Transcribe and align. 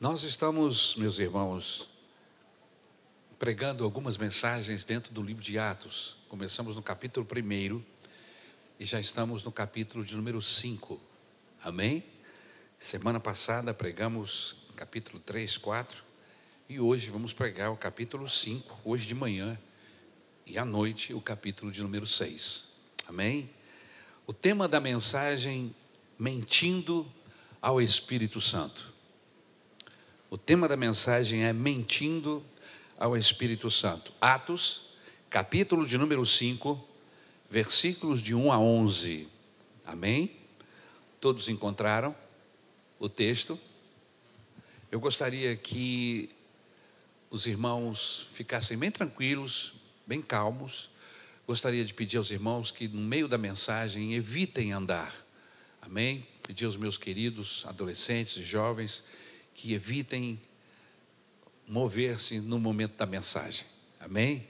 Nós 0.00 0.22
estamos, 0.22 0.94
meus 0.94 1.18
irmãos, 1.18 1.90
pregando 3.36 3.82
algumas 3.82 4.16
mensagens 4.16 4.84
dentro 4.84 5.12
do 5.12 5.20
livro 5.20 5.42
de 5.42 5.58
Atos. 5.58 6.16
Começamos 6.28 6.76
no 6.76 6.82
capítulo 6.84 7.26
1 7.26 7.82
e 8.78 8.84
já 8.84 9.00
estamos 9.00 9.42
no 9.42 9.50
capítulo 9.50 10.04
de 10.04 10.14
número 10.14 10.40
5. 10.40 11.00
Amém? 11.64 12.04
Semana 12.78 13.18
passada 13.18 13.74
pregamos 13.74 14.54
capítulo 14.76 15.18
3, 15.18 15.58
4 15.58 16.00
e 16.68 16.78
hoje 16.78 17.10
vamos 17.10 17.32
pregar 17.32 17.72
o 17.72 17.76
capítulo 17.76 18.28
5, 18.28 18.82
hoje 18.84 19.04
de 19.04 19.16
manhã 19.16 19.58
e 20.46 20.56
à 20.58 20.64
noite 20.64 21.12
o 21.12 21.20
capítulo 21.20 21.72
de 21.72 21.82
número 21.82 22.06
6. 22.06 22.68
Amém? 23.08 23.50
O 24.28 24.32
tema 24.32 24.68
da 24.68 24.78
mensagem: 24.78 25.74
Mentindo 26.16 27.04
ao 27.60 27.82
Espírito 27.82 28.40
Santo. 28.40 28.96
O 30.30 30.36
tema 30.36 30.68
da 30.68 30.76
mensagem 30.76 31.44
é 31.44 31.54
Mentindo 31.54 32.44
ao 32.98 33.16
Espírito 33.16 33.70
Santo. 33.70 34.12
Atos, 34.20 34.82
capítulo 35.30 35.86
de 35.86 35.96
número 35.96 36.26
5, 36.26 36.86
versículos 37.48 38.20
de 38.20 38.34
1 38.34 38.52
a 38.52 38.58
11. 38.58 39.26
Amém? 39.86 40.36
Todos 41.18 41.48
encontraram 41.48 42.14
o 42.98 43.08
texto? 43.08 43.58
Eu 44.92 45.00
gostaria 45.00 45.56
que 45.56 46.28
os 47.30 47.46
irmãos 47.46 48.28
ficassem 48.34 48.76
bem 48.76 48.90
tranquilos, 48.90 49.72
bem 50.06 50.20
calmos. 50.20 50.90
Gostaria 51.46 51.86
de 51.86 51.94
pedir 51.94 52.18
aos 52.18 52.30
irmãos 52.30 52.70
que, 52.70 52.86
no 52.86 53.00
meio 53.00 53.28
da 53.28 53.38
mensagem, 53.38 54.12
evitem 54.12 54.74
andar. 54.74 55.14
Amém? 55.80 56.26
Pedir 56.42 56.66
aos 56.66 56.76
meus 56.76 56.98
queridos 56.98 57.64
adolescentes 57.66 58.36
e 58.36 58.42
jovens 58.42 59.02
que 59.58 59.74
evitem 59.74 60.40
mover-se 61.66 62.38
no 62.38 62.60
momento 62.60 62.96
da 62.96 63.04
mensagem. 63.04 63.66
Amém? 63.98 64.46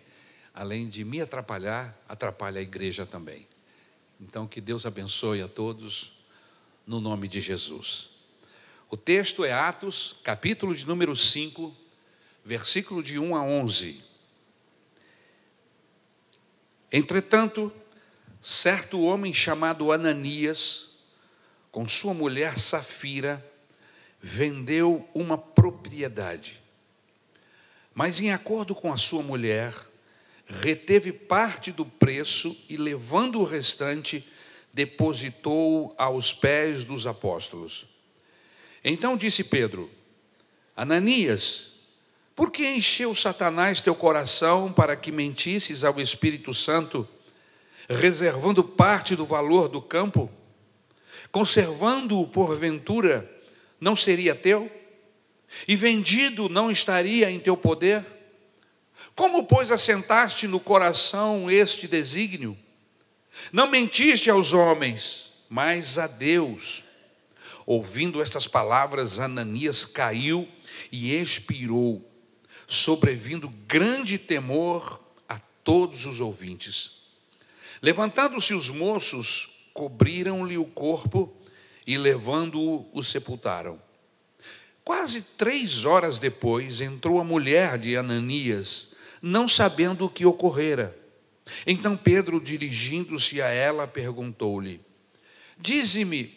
Além 0.52 0.86
de 0.86 1.02
me 1.02 1.18
atrapalhar, 1.18 1.98
atrapalha 2.06 2.58
a 2.58 2.62
igreja 2.62 3.06
também. 3.06 3.48
Então, 4.20 4.46
que 4.46 4.60
Deus 4.60 4.84
abençoe 4.84 5.40
a 5.40 5.48
todos, 5.48 6.12
no 6.86 7.00
nome 7.00 7.26
de 7.26 7.40
Jesus. 7.40 8.10
O 8.90 8.98
texto 8.98 9.46
é 9.46 9.52
Atos, 9.52 10.14
capítulo 10.22 10.74
de 10.74 10.86
número 10.86 11.16
5, 11.16 11.74
versículo 12.44 13.02
de 13.02 13.18
1 13.18 13.34
a 13.34 13.42
11. 13.42 14.04
Entretanto, 16.92 17.72
certo 18.42 19.00
homem 19.00 19.32
chamado 19.32 19.90
Ananias, 19.90 20.90
com 21.72 21.88
sua 21.88 22.12
mulher 22.12 22.58
Safira, 22.58 23.47
vendeu 24.20 25.08
uma 25.14 25.38
propriedade. 25.38 26.60
Mas, 27.94 28.20
em 28.20 28.32
acordo 28.32 28.74
com 28.74 28.92
a 28.92 28.96
sua 28.96 29.22
mulher, 29.22 29.74
reteve 30.46 31.12
parte 31.12 31.70
do 31.72 31.84
preço 31.84 32.56
e, 32.68 32.76
levando 32.76 33.40
o 33.40 33.44
restante, 33.44 34.26
depositou 34.72 35.94
aos 35.98 36.32
pés 36.32 36.84
dos 36.84 37.06
apóstolos. 37.06 37.86
Então 38.84 39.16
disse 39.16 39.42
Pedro: 39.42 39.90
Ananias, 40.76 41.72
por 42.34 42.50
que 42.50 42.68
encheu 42.68 43.14
Satanás 43.14 43.80
teu 43.80 43.94
coração 43.94 44.72
para 44.72 44.94
que 44.94 45.10
mentisses 45.10 45.82
ao 45.82 46.00
Espírito 46.00 46.54
Santo, 46.54 47.06
reservando 47.88 48.62
parte 48.62 49.16
do 49.16 49.26
valor 49.26 49.68
do 49.68 49.82
campo? 49.82 50.30
Conservando-o 51.32 52.28
porventura 52.28 53.37
não 53.80 53.94
seria 53.94 54.34
teu? 54.34 54.70
E 55.66 55.76
vendido 55.76 56.48
não 56.48 56.70
estaria 56.70 57.30
em 57.30 57.38
teu 57.38 57.56
poder? 57.56 58.04
Como, 59.14 59.44
pois, 59.44 59.72
assentaste 59.72 60.46
no 60.46 60.60
coração 60.60 61.50
este 61.50 61.88
desígnio? 61.88 62.56
Não 63.52 63.68
mentiste 63.68 64.30
aos 64.30 64.52
homens, 64.52 65.30
mas 65.48 65.98
a 65.98 66.06
Deus. 66.06 66.84
Ouvindo 67.64 68.22
estas 68.22 68.46
palavras, 68.46 69.18
Ananias 69.18 69.84
caiu 69.84 70.48
e 70.90 71.14
expirou, 71.14 72.08
sobrevindo 72.66 73.48
grande 73.66 74.18
temor 74.18 75.02
a 75.28 75.38
todos 75.62 76.06
os 76.06 76.20
ouvintes. 76.20 76.92
Levantando-se 77.80 78.54
os 78.54 78.70
moços, 78.70 79.50
cobriram-lhe 79.72 80.58
o 80.58 80.64
corpo 80.64 81.36
e, 81.88 81.96
levando-o, 81.96 82.86
o 82.92 83.02
sepultaram. 83.02 83.80
Quase 84.84 85.22
três 85.22 85.86
horas 85.86 86.18
depois, 86.18 86.82
entrou 86.82 87.18
a 87.18 87.24
mulher 87.24 87.78
de 87.78 87.96
Ananias, 87.96 88.90
não 89.22 89.48
sabendo 89.48 90.04
o 90.04 90.10
que 90.10 90.26
ocorrera. 90.26 90.94
Então 91.66 91.96
Pedro, 91.96 92.38
dirigindo-se 92.42 93.40
a 93.40 93.46
ela, 93.46 93.86
perguntou-lhe: 93.86 94.82
Dize-me, 95.56 96.36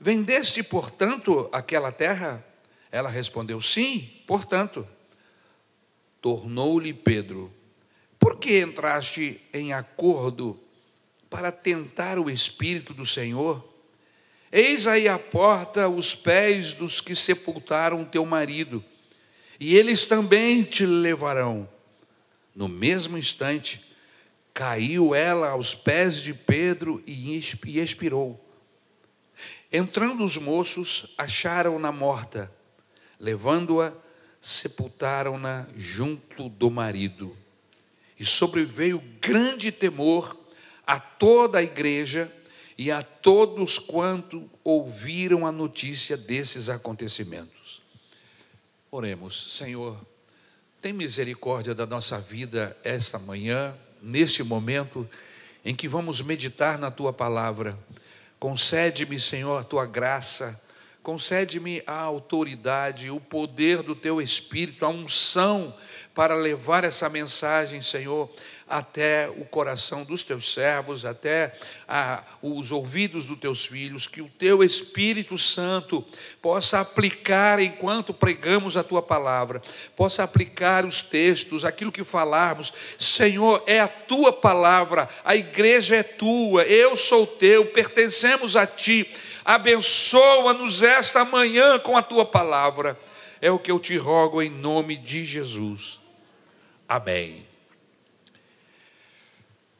vendeste, 0.00 0.62
portanto, 0.62 1.50
aquela 1.52 1.92
terra? 1.92 2.42
Ela 2.90 3.10
respondeu: 3.10 3.60
Sim, 3.60 4.10
portanto. 4.26 4.88
Tornou-lhe 6.22 6.94
Pedro: 6.94 7.52
Por 8.18 8.38
que 8.38 8.58
entraste 8.58 9.38
em 9.52 9.74
acordo 9.74 10.58
para 11.28 11.52
tentar 11.52 12.18
o 12.18 12.30
Espírito 12.30 12.94
do 12.94 13.04
Senhor? 13.04 13.77
Eis 14.50 14.86
aí 14.86 15.08
à 15.08 15.18
porta 15.18 15.88
os 15.88 16.14
pés 16.14 16.72
dos 16.72 17.00
que 17.00 17.14
sepultaram 17.14 18.04
teu 18.04 18.24
marido, 18.24 18.82
e 19.60 19.76
eles 19.76 20.04
também 20.04 20.62
te 20.62 20.86
levarão. 20.86 21.68
No 22.54 22.68
mesmo 22.68 23.18
instante, 23.18 23.84
caiu 24.54 25.14
ela 25.14 25.50
aos 25.50 25.74
pés 25.74 26.20
de 26.22 26.32
Pedro 26.32 27.02
e 27.06 27.36
expirou. 27.36 28.44
Entrando 29.70 30.24
os 30.24 30.36
moços, 30.38 31.06
acharam-na 31.18 31.92
morta, 31.92 32.50
levando-a, 33.20 33.92
sepultaram-na 34.40 35.66
junto 35.76 36.48
do 36.48 36.70
marido. 36.70 37.36
E 38.18 38.24
sobreveio 38.24 39.02
grande 39.20 39.70
temor 39.70 40.36
a 40.86 40.98
toda 40.98 41.58
a 41.58 41.62
igreja 41.62 42.32
e 42.78 42.92
a 42.92 43.02
todos 43.02 43.76
quanto 43.76 44.48
ouviram 44.62 45.44
a 45.44 45.50
notícia 45.50 46.16
desses 46.16 46.68
acontecimentos. 46.68 47.82
Oremos, 48.88 49.56
Senhor, 49.56 50.00
tem 50.80 50.92
misericórdia 50.92 51.74
da 51.74 51.84
nossa 51.84 52.20
vida 52.20 52.76
esta 52.84 53.18
manhã, 53.18 53.76
neste 54.00 54.44
momento 54.44 55.08
em 55.64 55.74
que 55.74 55.88
vamos 55.88 56.22
meditar 56.22 56.78
na 56.78 56.88
tua 56.88 57.12
palavra. 57.12 57.76
Concede-me, 58.38 59.18
Senhor, 59.18 59.58
a 59.58 59.64
tua 59.64 59.84
graça, 59.84 60.62
concede-me 61.02 61.82
a 61.84 61.98
autoridade, 61.98 63.10
o 63.10 63.18
poder 63.18 63.82
do 63.82 63.96
teu 63.96 64.22
espírito, 64.22 64.86
a 64.86 64.88
unção 64.88 65.74
para 66.18 66.34
levar 66.34 66.82
essa 66.82 67.08
mensagem, 67.08 67.80
Senhor, 67.80 68.28
até 68.68 69.28
o 69.28 69.44
coração 69.44 70.02
dos 70.02 70.24
teus 70.24 70.52
servos, 70.52 71.04
até 71.04 71.54
a, 71.86 72.24
os 72.42 72.72
ouvidos 72.72 73.24
dos 73.24 73.38
teus 73.38 73.66
filhos, 73.66 74.08
que 74.08 74.20
o 74.20 74.28
teu 74.28 74.64
Espírito 74.64 75.38
Santo 75.38 76.04
possa 76.42 76.80
aplicar 76.80 77.60
enquanto 77.60 78.12
pregamos 78.12 78.76
a 78.76 78.82
tua 78.82 79.00
palavra, 79.00 79.62
possa 79.94 80.24
aplicar 80.24 80.84
os 80.84 81.02
textos, 81.02 81.64
aquilo 81.64 81.92
que 81.92 82.02
falarmos. 82.02 82.74
Senhor, 82.98 83.62
é 83.64 83.78
a 83.78 83.86
tua 83.86 84.32
palavra, 84.32 85.08
a 85.24 85.36
igreja 85.36 85.94
é 85.94 86.02
tua, 86.02 86.64
eu 86.64 86.96
sou 86.96 87.28
teu, 87.28 87.66
pertencemos 87.66 88.56
a 88.56 88.66
ti. 88.66 89.08
Abençoa-nos 89.44 90.82
esta 90.82 91.24
manhã 91.24 91.78
com 91.78 91.96
a 91.96 92.02
tua 92.02 92.26
palavra. 92.26 92.98
É 93.40 93.52
o 93.52 93.58
que 93.60 93.70
eu 93.70 93.78
te 93.78 93.96
rogo 93.96 94.42
em 94.42 94.50
nome 94.50 94.96
de 94.96 95.22
Jesus. 95.22 96.07
Amém. 96.88 97.46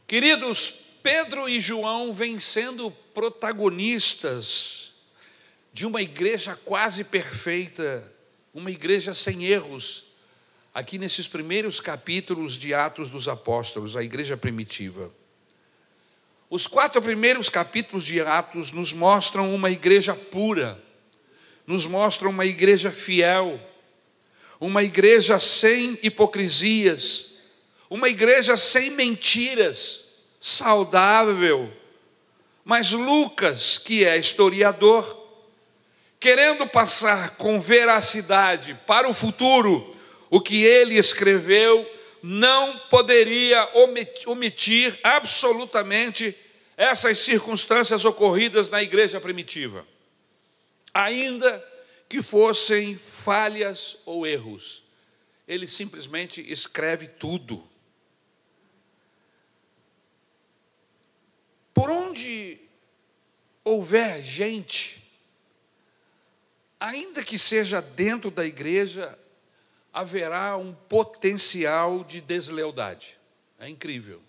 Queridos, 0.07 0.71
Pedro 1.03 1.49
e 1.49 1.59
João 1.59 2.13
vêm 2.13 2.39
sendo 2.39 2.91
protagonistas 3.15 4.93
de 5.73 5.87
uma 5.87 6.03
igreja 6.03 6.55
quase 6.55 7.05
perfeita, 7.05 8.13
uma 8.53 8.71
igreja 8.71 9.15
sem 9.15 9.45
erros, 9.45 10.05
aqui 10.75 10.99
nesses 10.99 11.27
primeiros 11.27 11.81
capítulos 11.81 12.55
de 12.55 12.75
Atos 12.75 13.09
dos 13.09 13.27
Apóstolos, 13.27 13.97
a 13.97 14.03
igreja 14.03 14.37
primitiva. 14.37 15.11
Os 16.51 16.67
quatro 16.67 17.01
primeiros 17.01 17.49
capítulos 17.49 18.05
de 18.05 18.21
Atos 18.21 18.71
nos 18.71 18.93
mostram 18.93 19.55
uma 19.55 19.71
igreja 19.71 20.15
pura, 20.15 20.79
nos 21.67 21.87
mostram 21.87 22.31
uma 22.31 22.45
igreja 22.45 22.91
fiel, 22.91 23.61
uma 24.61 24.83
igreja 24.83 25.39
sem 25.39 25.99
hipocrisias, 26.03 27.27
uma 27.89 28.09
igreja 28.09 28.57
sem 28.57 28.91
mentiras, 28.91 30.05
saudável. 30.41 31.73
Mas 32.65 32.93
Lucas, 32.93 33.79
que 33.79 34.05
é 34.05 34.17
historiador, 34.17 35.17
querendo 36.21 36.67
passar 36.67 37.37
com 37.37 37.61
veracidade 37.61 38.79
para 38.87 39.09
o 39.09 39.15
futuro 39.15 39.97
o 40.29 40.41
que 40.41 40.65
ele 40.65 40.97
escreveu, 40.97 41.89
não 42.23 42.79
poderia 42.91 43.69
omitir 44.27 44.99
absolutamente 45.03 46.37
essas 46.77 47.19
circunstâncias 47.19 48.05
ocorridas 48.05 48.69
na 48.69 48.83
igreja 48.83 49.21
primitiva, 49.21 49.87
ainda 50.93 51.65
que 52.09 52.23
fossem 52.23 52.97
falhas 52.97 53.99
ou 54.07 54.27
erros. 54.27 54.83
Ele 55.47 55.69
simplesmente 55.69 56.41
escreve 56.51 57.07
tudo. 57.07 57.67
Por 61.75 61.91
onde 61.91 62.59
houver 63.63 64.23
gente, 64.23 65.03
ainda 66.81 67.23
que 67.23 67.39
seja 67.39 67.81
dentro 67.81 68.31
da 68.31 68.45
igreja, 68.45 69.19
haverá 69.93 70.57
um 70.57 70.75
potencial 70.75 72.03
de 72.03 72.21
deslealdade. 72.21 73.19
É 73.59 73.69
incrível. 73.69 74.23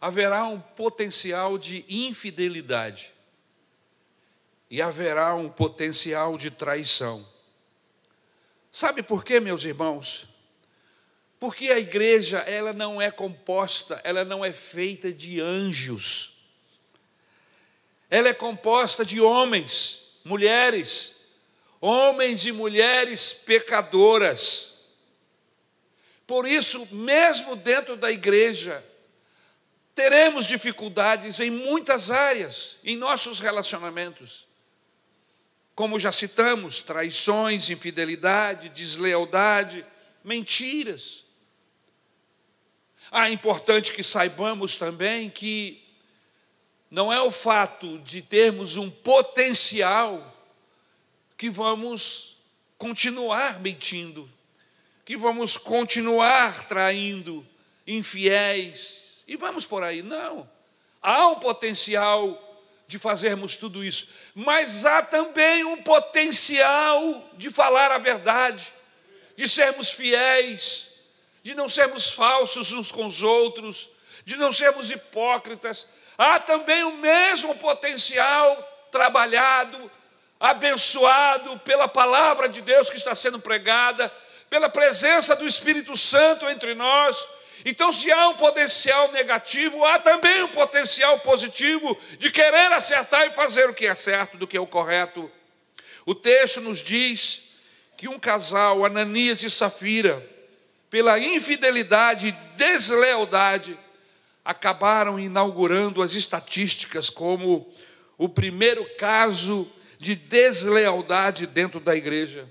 Haverá 0.00 0.44
um 0.44 0.60
potencial 0.60 1.56
de 1.56 1.84
infidelidade. 1.88 3.13
E 4.74 4.82
haverá 4.82 5.36
um 5.36 5.48
potencial 5.48 6.36
de 6.36 6.50
traição. 6.50 7.24
Sabe 8.72 9.04
por 9.04 9.22
quê, 9.22 9.38
meus 9.38 9.64
irmãos? 9.64 10.26
Porque 11.38 11.70
a 11.70 11.78
igreja, 11.78 12.38
ela 12.38 12.72
não 12.72 13.00
é 13.00 13.08
composta, 13.08 14.00
ela 14.02 14.24
não 14.24 14.44
é 14.44 14.52
feita 14.52 15.12
de 15.12 15.40
anjos. 15.40 16.32
Ela 18.10 18.30
é 18.30 18.34
composta 18.34 19.04
de 19.04 19.20
homens, 19.20 20.18
mulheres, 20.24 21.14
homens 21.80 22.44
e 22.44 22.50
mulheres 22.50 23.32
pecadoras. 23.32 24.74
Por 26.26 26.48
isso, 26.48 26.84
mesmo 26.90 27.54
dentro 27.54 27.94
da 27.94 28.10
igreja, 28.10 28.84
teremos 29.94 30.48
dificuldades 30.48 31.38
em 31.38 31.48
muitas 31.48 32.10
áreas, 32.10 32.76
em 32.82 32.96
nossos 32.96 33.38
relacionamentos. 33.38 34.52
Como 35.74 35.98
já 35.98 36.12
citamos, 36.12 36.82
traições, 36.82 37.68
infidelidade, 37.68 38.68
deslealdade, 38.68 39.84
mentiras. 40.22 41.24
Ah, 43.10 43.28
é 43.28 43.32
importante 43.32 43.92
que 43.92 44.02
saibamos 44.02 44.76
também 44.76 45.28
que 45.28 45.82
não 46.90 47.12
é 47.12 47.20
o 47.20 47.30
fato 47.30 47.98
de 47.98 48.22
termos 48.22 48.76
um 48.76 48.88
potencial 48.88 50.32
que 51.36 51.50
vamos 51.50 52.36
continuar 52.78 53.60
mentindo, 53.60 54.30
que 55.04 55.16
vamos 55.16 55.56
continuar 55.56 56.68
traindo, 56.68 57.46
infiéis, 57.86 59.22
e 59.26 59.36
vamos 59.36 59.66
por 59.66 59.82
aí. 59.82 60.02
Não. 60.02 60.48
Há 61.02 61.28
um 61.28 61.40
potencial 61.40 62.43
de 62.94 62.98
fazermos 63.00 63.56
tudo 63.56 63.82
isso, 63.82 64.06
mas 64.36 64.86
há 64.86 65.02
também 65.02 65.64
um 65.64 65.82
potencial 65.82 67.28
de 67.32 67.50
falar 67.50 67.90
a 67.90 67.98
verdade, 67.98 68.72
de 69.34 69.48
sermos 69.48 69.90
fiéis, 69.90 70.90
de 71.42 71.56
não 71.56 71.68
sermos 71.68 72.12
falsos 72.12 72.72
uns 72.72 72.92
com 72.92 73.04
os 73.04 73.20
outros, 73.20 73.90
de 74.24 74.36
não 74.36 74.52
sermos 74.52 74.92
hipócritas. 74.92 75.88
Há 76.16 76.38
também 76.38 76.84
o 76.84 76.92
mesmo 76.98 77.56
potencial 77.56 78.88
trabalhado 78.92 79.90
abençoado 80.38 81.58
pela 81.58 81.88
palavra 81.88 82.48
de 82.48 82.60
Deus 82.60 82.88
que 82.88 82.96
está 82.96 83.12
sendo 83.12 83.40
pregada, 83.40 84.08
pela 84.48 84.68
presença 84.68 85.34
do 85.34 85.48
Espírito 85.48 85.96
Santo 85.96 86.48
entre 86.48 86.76
nós. 86.76 87.26
Então, 87.64 87.90
se 87.90 88.12
há 88.12 88.28
um 88.28 88.34
potencial 88.34 89.10
negativo, 89.12 89.84
há 89.84 89.98
também 89.98 90.42
um 90.42 90.48
potencial 90.48 91.18
positivo 91.20 91.98
de 92.18 92.30
querer 92.30 92.70
acertar 92.72 93.26
e 93.26 93.30
fazer 93.30 93.70
o 93.70 93.74
que 93.74 93.86
é 93.86 93.94
certo, 93.94 94.36
do 94.36 94.46
que 94.46 94.56
é 94.56 94.60
o 94.60 94.66
correto. 94.66 95.30
O 96.04 96.14
texto 96.14 96.60
nos 96.60 96.80
diz 96.80 97.42
que 97.96 98.06
um 98.06 98.18
casal, 98.18 98.84
Ananias 98.84 99.42
e 99.42 99.48
Safira, 99.48 100.22
pela 100.90 101.18
infidelidade 101.18 102.28
e 102.28 102.32
deslealdade, 102.56 103.78
acabaram 104.44 105.18
inaugurando 105.18 106.02
as 106.02 106.14
estatísticas 106.14 107.08
como 107.08 107.72
o 108.18 108.28
primeiro 108.28 108.84
caso 108.96 109.70
de 109.98 110.14
deslealdade 110.14 111.46
dentro 111.46 111.80
da 111.80 111.96
igreja. 111.96 112.46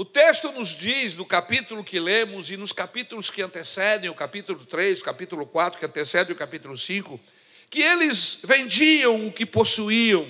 O 0.00 0.04
texto 0.06 0.50
nos 0.52 0.70
diz, 0.70 1.14
no 1.14 1.26
capítulo 1.26 1.84
que 1.84 2.00
lemos 2.00 2.50
e 2.50 2.56
nos 2.56 2.72
capítulos 2.72 3.28
que 3.28 3.42
antecedem, 3.42 4.08
o 4.08 4.14
capítulo 4.14 4.64
3, 4.64 4.98
o 4.98 5.04
capítulo 5.04 5.46
4, 5.46 5.78
que 5.78 5.84
antecedem 5.84 6.32
o 6.32 6.38
capítulo 6.38 6.74
5, 6.78 7.20
que 7.68 7.82
eles 7.82 8.38
vendiam 8.42 9.26
o 9.26 9.30
que 9.30 9.44
possuíam 9.44 10.26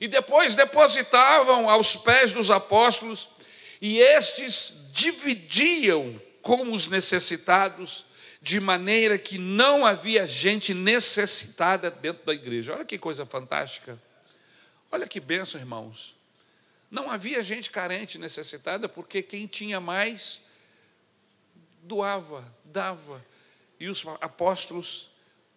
e 0.00 0.08
depois 0.08 0.56
depositavam 0.56 1.70
aos 1.70 1.94
pés 1.94 2.32
dos 2.32 2.50
apóstolos, 2.50 3.28
e 3.80 4.00
estes 4.00 4.74
dividiam 4.92 6.20
com 6.42 6.72
os 6.72 6.88
necessitados, 6.88 8.04
de 8.42 8.58
maneira 8.58 9.16
que 9.16 9.38
não 9.38 9.86
havia 9.86 10.26
gente 10.26 10.74
necessitada 10.74 11.88
dentro 11.88 12.26
da 12.26 12.34
igreja. 12.34 12.74
Olha 12.74 12.84
que 12.84 12.98
coisa 12.98 13.24
fantástica. 13.24 13.96
Olha 14.90 15.06
que 15.06 15.20
benção, 15.20 15.60
irmãos. 15.60 16.16
Não 16.90 17.10
havia 17.10 17.42
gente 17.42 17.70
carente, 17.70 18.18
necessitada, 18.18 18.88
porque 18.88 19.22
quem 19.22 19.46
tinha 19.46 19.80
mais 19.80 20.42
doava, 21.82 22.44
dava. 22.64 23.24
E 23.78 23.88
os 23.88 24.04
apóstolos 24.20 25.10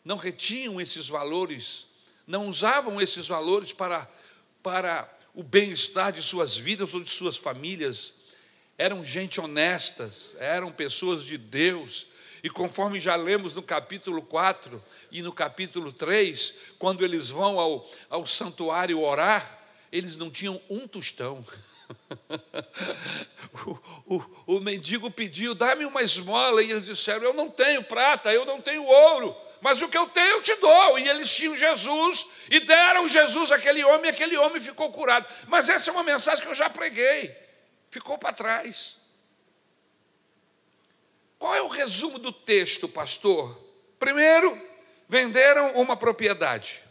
não 0.04 0.18
retinham 0.18 0.80
esses 0.80 1.08
valores, 1.08 1.88
não 2.26 2.48
usavam 2.48 3.00
esses 3.02 3.28
valores 3.28 3.74
para, 3.74 4.10
para 4.64 5.12
o 5.34 5.44
bem-estar 5.44 6.12
de 6.12 6.22
suas 6.24 6.58
vidas 6.58 6.94
ou 6.94 7.02
de 7.02 7.10
suas 7.10 7.38
famílias. 7.38 8.14
Eram 8.78 9.04
gente 9.04 9.40
honestas, 9.40 10.36
eram 10.40 10.72
pessoas 10.72 11.24
de 11.24 11.38
Deus, 11.38 12.08
e 12.44 12.50
conforme 12.50 13.00
já 13.00 13.16
lemos 13.16 13.54
no 13.54 13.64
capítulo 13.64 14.22
4 14.22 14.82
e 15.12 15.22
no 15.22 15.34
capítulo 15.34 15.92
3, 15.92 16.54
quando 16.78 17.04
eles 17.04 17.30
vão 17.30 17.60
ao, 17.60 17.90
ao 18.10 18.26
santuário 18.26 19.02
orar, 19.02 19.57
eles 19.92 20.16
não 20.16 20.30
tinham 20.30 20.62
um 20.70 20.88
tostão. 20.88 21.46
o, 23.66 24.16
o, 24.16 24.56
o 24.56 24.60
mendigo 24.60 25.10
pediu, 25.10 25.56
dá-me 25.56 25.86
uma 25.86 26.02
esmola, 26.02 26.62
e 26.62 26.72
eles 26.72 26.86
disseram: 26.86 27.24
Eu 27.24 27.34
não 27.34 27.50
tenho 27.50 27.84
prata, 27.84 28.32
eu 28.32 28.46
não 28.46 28.62
tenho 28.62 28.84
ouro, 28.84 29.36
mas 29.62 29.82
o 29.82 29.90
que 29.90 29.98
eu 29.98 30.08
tenho 30.08 30.38
eu 30.38 30.42
te 30.42 30.56
dou. 30.56 31.00
E 31.00 31.08
eles 31.08 31.34
tinham 31.34 31.56
Jesus 31.56 32.26
e 32.50 32.60
deram 32.60 33.08
Jesus 33.08 33.52
àquele 33.52 33.84
homem, 33.84 34.08
e 34.08 34.14
aquele 34.14 34.38
homem 34.38 34.60
ficou 34.60 34.92
curado. 34.92 35.28
Mas 35.48 35.70
essa 35.70 35.90
é 35.90 35.94
uma 35.94 36.04
mensagem 36.04 36.44
que 36.44 36.50
eu 36.50 36.56
já 36.56 36.70
preguei, 36.70 37.36
ficou 37.90 38.18
para 38.18 38.34
trás. 38.34 38.98
Qual 41.40 41.54
é 41.54 41.62
o 41.62 41.68
resumo 41.68 42.18
do 42.18 42.32
texto, 42.32 42.88
pastor? 42.88 43.56
Primeiro, 44.00 44.60
venderam 45.08 45.74
uma 45.74 45.96
propriedade. 45.96 46.87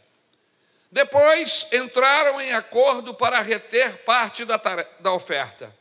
Depois, 0.97 1.69
entraram 1.75 2.41
em 2.41 2.53
acordo 2.53 3.12
para 3.12 3.43
reter 3.43 4.03
parte 4.05 4.47
da, 4.47 4.57
da 4.99 5.12
oferta. 5.12 5.76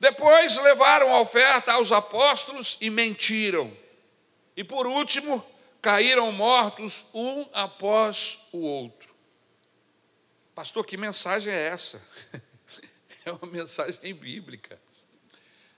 Depois, 0.00 0.56
levaram 0.56 1.14
a 1.14 1.20
oferta 1.20 1.74
aos 1.74 1.92
apóstolos 1.92 2.76
e 2.80 2.90
mentiram. 2.90 3.72
E 4.56 4.64
por 4.64 4.84
último, 4.84 5.46
caíram 5.80 6.32
mortos 6.32 7.04
um 7.14 7.48
após 7.52 8.40
o 8.50 8.58
outro. 8.58 9.14
Pastor, 10.56 10.84
que 10.84 10.96
mensagem 10.96 11.52
é 11.52 11.68
essa? 11.68 12.02
É 13.24 13.30
uma 13.30 13.46
mensagem 13.46 14.12
bíblica. 14.12 14.76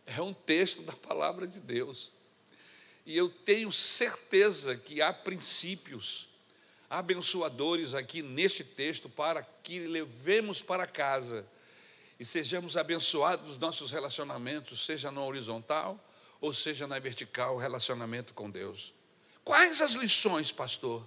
É 0.06 0.23
um 0.23 0.33
texto 0.33 0.80
da 0.80 0.94
palavra 0.94 1.47
de 1.47 1.61
Deus. 1.61 2.11
E 3.04 3.14
eu 3.14 3.28
tenho 3.28 3.71
certeza 3.71 4.75
que 4.75 5.02
há 5.02 5.12
princípios 5.12 6.34
abençoadores 6.88 7.95
aqui 7.95 8.23
neste 8.23 8.62
texto 8.62 9.09
para 9.09 9.43
que 9.62 9.81
levemos 9.81 10.62
para 10.62 10.87
casa 10.87 11.47
e 12.19 12.25
sejamos 12.25 12.76
abençoados 12.76 13.47
nos 13.47 13.59
nossos 13.59 13.91
relacionamentos, 13.91 14.87
seja 14.87 15.11
na 15.11 15.23
horizontal 15.23 15.99
ou 16.41 16.53
seja 16.53 16.87
na 16.87 16.99
vertical, 16.99 17.57
relacionamento 17.57 18.35
com 18.35 18.50
Deus. 18.50 18.93
Quais 19.45 19.81
as 19.81 19.93
lições, 19.93 20.53
pastor, 20.53 21.07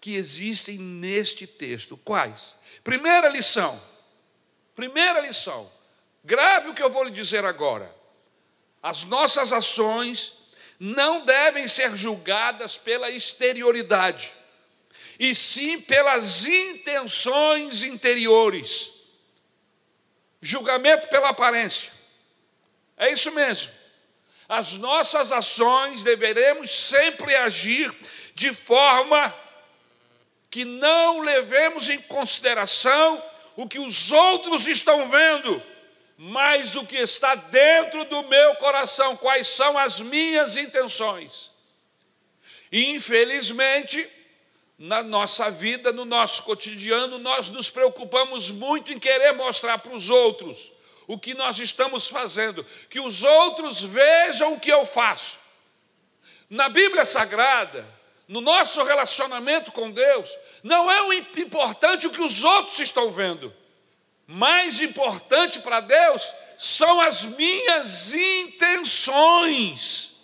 que 0.00 0.14
existem 0.14 0.78
neste 0.78 1.46
texto? 1.46 1.96
Quais? 1.96 2.56
Primeira 2.82 3.28
lição. 3.28 3.80
Primeira 4.74 5.20
lição. 5.20 5.70
Grave 6.24 6.68
o 6.68 6.74
que 6.74 6.82
eu 6.82 6.90
vou 6.90 7.04
lhe 7.04 7.10
dizer 7.10 7.44
agora. 7.44 7.94
As 8.82 9.04
nossas 9.04 9.52
ações 9.52 10.46
não 10.78 11.24
devem 11.24 11.66
ser 11.66 11.96
julgadas 11.96 12.76
pela 12.76 13.10
exterioridade, 13.10 14.32
e 15.18 15.34
sim 15.34 15.80
pelas 15.80 16.46
intenções 16.46 17.82
interiores. 17.82 18.92
julgamento 20.40 21.08
pela 21.08 21.30
aparência. 21.30 21.90
É 22.96 23.10
isso 23.10 23.32
mesmo. 23.32 23.72
As 24.48 24.74
nossas 24.74 25.32
ações 25.32 26.04
deveremos 26.04 26.70
sempre 26.70 27.34
agir 27.34 27.92
de 28.34 28.54
forma 28.54 29.34
que 30.50 30.64
não 30.64 31.20
levemos 31.20 31.88
em 31.88 31.98
consideração 31.98 33.22
o 33.56 33.66
que 33.66 33.78
os 33.78 34.12
outros 34.12 34.68
estão 34.68 35.08
vendo, 35.08 35.60
mas 36.16 36.76
o 36.76 36.86
que 36.86 36.96
está 36.96 37.34
dentro 37.34 38.04
do 38.04 38.22
meu 38.24 38.54
coração, 38.56 39.16
quais 39.16 39.48
são 39.48 39.76
as 39.76 40.00
minhas 40.00 40.56
intenções. 40.56 41.50
Infelizmente, 42.70 44.08
na 44.78 45.02
nossa 45.02 45.50
vida, 45.50 45.92
no 45.92 46.04
nosso 46.04 46.42
cotidiano, 46.42 47.18
nós 47.18 47.48
nos 47.48 47.70
preocupamos 47.70 48.50
muito 48.50 48.92
em 48.92 48.98
querer 48.98 49.32
mostrar 49.32 49.78
para 49.78 49.94
os 49.94 50.10
outros 50.10 50.72
o 51.06 51.18
que 51.18 51.34
nós 51.34 51.58
estamos 51.58 52.06
fazendo, 52.06 52.64
que 52.90 53.00
os 53.00 53.22
outros 53.22 53.80
vejam 53.80 54.54
o 54.54 54.60
que 54.60 54.70
eu 54.70 54.84
faço. 54.84 55.38
Na 56.50 56.68
Bíblia 56.68 57.04
Sagrada, 57.04 57.86
no 58.28 58.40
nosso 58.40 58.82
relacionamento 58.82 59.72
com 59.72 59.90
Deus, 59.90 60.36
não 60.62 60.90
é 60.90 61.02
o 61.02 61.12
importante 61.12 62.06
o 62.06 62.10
que 62.10 62.20
os 62.20 62.44
outros 62.44 62.78
estão 62.80 63.10
vendo. 63.10 63.52
Mais 64.26 64.80
importante 64.80 65.60
para 65.60 65.80
Deus 65.80 66.34
são 66.58 67.00
as 67.00 67.24
minhas 67.24 68.12
intenções. 68.12 70.15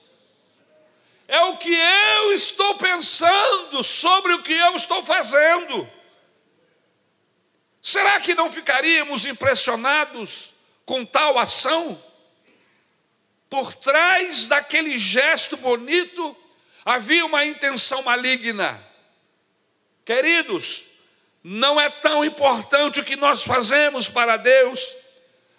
É 1.33 1.41
o 1.45 1.57
que 1.57 1.75
eu 1.75 2.33
estou 2.35 2.75
pensando 2.75 3.83
sobre 3.83 4.35
o 4.35 4.43
que 4.43 4.53
eu 4.53 4.77
estou 4.77 5.03
fazendo. 5.03 5.91
Será 7.81 8.21
que 8.21 8.35
não 8.35 8.53
ficaríamos 8.53 9.25
impressionados 9.25 10.53
com 10.85 11.07
tal 11.07 11.39
ação? 11.39 11.99
Por 13.49 13.75
trás 13.75 14.47
daquele 14.47 14.99
gesto 14.99 15.57
bonito 15.57 16.37
havia 16.85 17.25
uma 17.25 17.47
intenção 17.47 18.03
maligna. 18.03 18.87
Queridos, 20.05 20.85
não 21.43 21.81
é 21.81 21.89
tão 21.89 22.23
importante 22.23 23.01
o 23.01 23.05
que 23.05 23.17
nós 23.17 23.43
fazemos 23.43 24.07
para 24.07 24.37
Deus, 24.37 24.95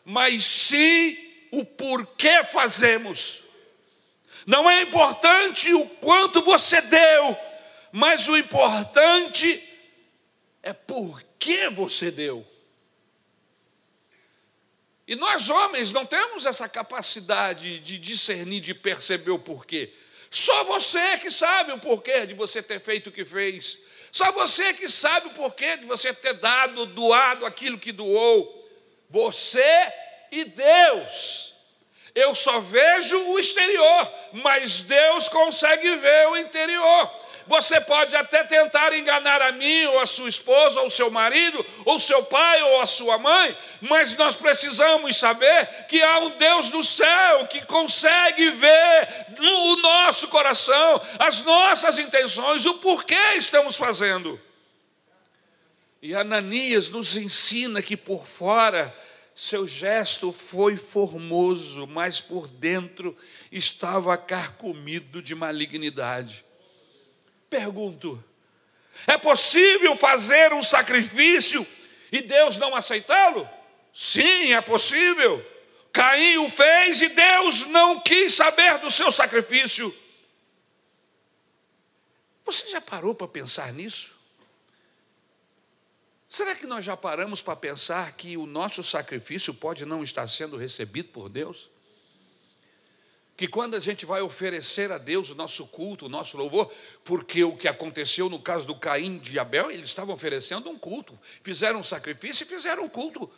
mas 0.06 0.46
sim 0.46 1.18
o 1.52 1.66
porquê 1.66 2.44
fazemos. 2.44 3.43
Não 4.46 4.70
é 4.70 4.82
importante 4.82 5.74
o 5.74 5.88
quanto 5.88 6.42
você 6.42 6.82
deu, 6.82 7.38
mas 7.92 8.28
o 8.28 8.38
importante 8.38 9.62
é 10.62 10.74
por 10.74 11.24
que 11.40 11.70
você 11.70 12.12
deu. 12.12 12.46
E 15.08 15.16
nós, 15.16 15.50
homens, 15.50 15.92
não 15.92 16.06
temos 16.06 16.46
essa 16.46 16.68
capacidade 16.68 17.80
de 17.80 17.98
discernir, 17.98 18.62
de 18.62 18.74
perceber 18.74 19.32
o 19.32 19.40
porquê. 19.40 19.94
Só 20.32 20.64
você 20.64 21.18
que 21.18 21.30
sabe 21.30 21.72
o 21.74 21.78
porquê 21.78 22.26
de 22.26 22.34
você 22.34 22.64
ter 22.64 22.80
feito 22.80 23.08
o 23.08 23.12
que 23.12 23.26
fez. 23.26 23.78
Só 24.12 24.32
você 24.32 24.74
que 24.74 24.88
sabe 24.88 25.28
o 25.28 25.32
porquê 25.32 25.78
de 25.78 25.86
você 25.86 26.14
ter 26.14 26.34
dado, 26.34 26.86
doado 26.86 27.46
aquilo 27.46 27.78
que 27.78 27.92
doou. 27.92 28.60
Você 29.10 29.94
e 30.32 30.46
Deus. 30.46 31.53
Eu 32.16 32.36
só 32.36 32.60
vejo 32.60 33.18
o 33.30 33.40
exterior, 33.40 34.14
mas 34.34 34.84
Deus 34.84 35.28
consegue 35.28 35.96
ver 35.96 36.28
o 36.28 36.38
interior. 36.38 37.12
Você 37.48 37.82
pode 37.82 38.16
até 38.16 38.44
tentar 38.44 38.94
enganar 38.94 39.42
a 39.42 39.52
mim, 39.52 39.86
ou 39.88 40.00
a 40.00 40.06
sua 40.06 40.30
esposa, 40.30 40.80
ou 40.82 40.90
seu 40.90 41.10
marido, 41.10 41.66
ou 41.86 42.00
seu 42.00 42.24
pai, 42.24 42.62
ou 42.62 42.82
a 42.82 42.86
sua 42.86 43.18
mãe, 43.18 43.58
mas 43.82 44.16
nós 44.16 44.36
precisamos 44.36 45.18
saber 45.18 45.68
que 45.90 46.02
há 46.02 46.20
um 46.20 46.30
Deus 46.38 46.70
do 46.70 46.84
céu 46.84 47.48
que 47.48 47.66
consegue 47.66 48.50
ver 48.52 49.26
o 49.40 49.76
nosso 49.78 50.28
coração, 50.28 51.02
as 51.20 51.42
nossas 51.42 52.00
intenções, 52.00 52.66
o 52.66 52.76
porquê 52.76 53.36
estamos 53.36 53.76
fazendo. 53.76 54.40
E 56.02 56.14
Ananias 56.14 56.90
nos 56.90 57.18
ensina 57.18 57.82
que 57.82 57.98
por 57.98 58.26
fora 58.28 58.94
seu 59.36 59.66
gesto 59.66 60.32
foi 60.32 60.76
formoso, 60.76 61.88
mas 61.88 62.22
por 62.22 62.48
dentro 62.48 63.18
estava 63.52 64.16
carcomido 64.18 65.22
de 65.22 65.34
malignidade. 65.34 66.46
Pergunto: 67.50 68.24
é 69.08 69.18
possível 69.18 69.96
fazer 69.96 70.54
um 70.54 70.62
sacrifício 70.62 71.66
e 72.12 72.22
Deus 72.22 72.58
não 72.58 72.76
aceitá-lo? 72.76 73.50
Sim, 73.94 74.54
é 74.54 74.62
possível. 74.62 75.44
Caim 75.92 76.38
o 76.38 76.50
fez 76.50 77.02
e 77.02 77.10
Deus 77.10 77.68
não 77.68 78.00
quis 78.00 78.34
saber 78.34 78.80
do 78.80 78.90
seu 78.90 79.12
sacrifício. 79.12 79.96
Você 82.44 82.70
já 82.70 82.82
parou 82.82 83.16
para 83.16 83.28
pensar 83.28 83.72
nisso? 83.72 84.14
Será 86.34 86.56
que 86.56 86.66
nós 86.66 86.84
já 86.84 86.98
paramos 86.98 87.44
para 87.44 87.56
pensar 87.56 88.12
que 88.14 88.36
o 88.38 88.48
nosso 88.48 88.82
sacrifício 88.82 89.54
pode 89.54 89.86
não 89.86 90.02
estar 90.02 90.26
sendo 90.28 90.58
recebido 90.58 91.10
por 91.10 91.30
Deus? 91.30 91.70
que 93.38 93.48
quando 93.48 93.76
a 93.76 93.80
gente 93.80 94.04
vai 94.04 94.20
oferecer 94.22 94.92
a 94.92 94.98
Deus 94.98 95.30
o 95.30 95.36
nosso 95.36 95.68
culto, 95.68 96.08
o 96.08 96.10
nosso 96.10 96.36
louvor, 96.36 96.74
porque 97.04 97.44
o 97.44 97.56
que 97.56 97.68
aconteceu 97.68 98.30
no 98.30 98.40
caso 98.40 98.66
do 98.66 98.76
Caim 98.76 99.20
de 99.20 99.38
Abel, 99.38 99.70
eles 99.70 99.86
estavam 99.86 100.16
oferecendo 100.16 100.72
um 100.72 100.78
culto, 100.78 101.20
fizeram 101.44 101.82
um 101.82 101.84
sacrifício 101.84 102.46
e 102.46 102.48
fizeram 102.48 102.86
um 102.86 102.90
culto. 102.90 103.30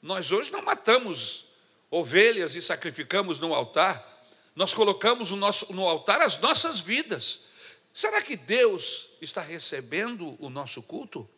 Nós 0.00 0.30
hoje 0.30 0.52
não 0.52 0.62
matamos 0.62 1.46
ovelhas 1.90 2.54
e 2.54 2.62
sacrificamos 2.62 3.40
no 3.40 3.52
altar, 3.52 4.24
nós 4.54 4.72
colocamos 4.72 5.32
no, 5.32 5.38
nosso, 5.38 5.72
no 5.72 5.88
altar 5.88 6.20
as 6.20 6.38
nossas 6.38 6.78
vidas. 6.78 7.40
Será 7.92 8.22
que 8.22 8.36
Deus 8.36 9.08
está 9.20 9.40
recebendo 9.40 10.36
o 10.40 10.48
nosso 10.48 10.80
culto? 10.82 11.28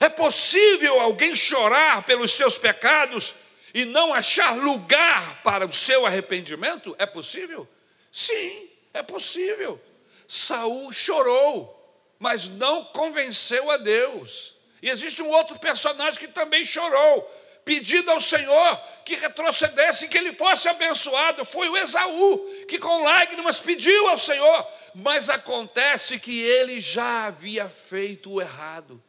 É 0.00 0.08
possível 0.08 1.00
alguém 1.00 1.34
chorar 1.34 2.02
pelos 2.04 2.32
seus 2.32 2.58
pecados 2.58 3.34
e 3.72 3.84
não 3.84 4.12
achar 4.12 4.56
lugar 4.56 5.42
para 5.42 5.66
o 5.66 5.72
seu 5.72 6.06
arrependimento? 6.06 6.94
É 6.98 7.06
possível? 7.06 7.68
Sim, 8.10 8.70
é 8.92 9.02
possível. 9.02 9.80
Saul 10.26 10.92
chorou, 10.92 11.72
mas 12.18 12.48
não 12.48 12.84
convenceu 12.86 13.70
a 13.70 13.76
Deus. 13.76 14.56
E 14.82 14.90
existe 14.90 15.22
um 15.22 15.28
outro 15.28 15.58
personagem 15.58 16.18
que 16.18 16.28
também 16.28 16.64
chorou, 16.64 17.22
pedindo 17.64 18.10
ao 18.10 18.20
Senhor 18.20 18.80
que 19.04 19.16
retrocedesse, 19.16 20.08
que 20.08 20.16
ele 20.16 20.32
fosse 20.32 20.68
abençoado. 20.68 21.44
Foi 21.44 21.68
o 21.68 21.76
Esaú, 21.76 22.38
que 22.68 22.78
com 22.78 23.02
lágrimas 23.02 23.60
pediu 23.60 24.08
ao 24.08 24.18
Senhor, 24.18 24.66
mas 24.94 25.28
acontece 25.28 26.18
que 26.18 26.42
ele 26.42 26.80
já 26.80 27.26
havia 27.26 27.68
feito 27.68 28.32
o 28.32 28.40
errado. 28.40 29.02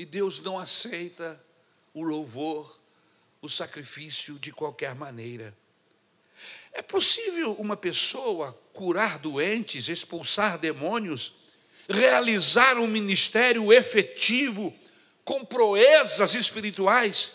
E 0.00 0.06
Deus 0.06 0.40
não 0.40 0.58
aceita 0.58 1.38
o 1.92 2.02
louvor 2.02 2.80
o 3.42 3.50
sacrifício 3.50 4.38
de 4.38 4.50
qualquer 4.50 4.94
maneira. 4.94 5.54
É 6.72 6.80
possível 6.80 7.52
uma 7.58 7.76
pessoa 7.76 8.58
curar 8.72 9.18
doentes, 9.18 9.90
expulsar 9.90 10.58
demônios, 10.58 11.34
realizar 11.86 12.78
um 12.78 12.86
ministério 12.86 13.70
efetivo 13.74 14.74
com 15.22 15.44
proezas 15.44 16.34
espirituais 16.34 17.32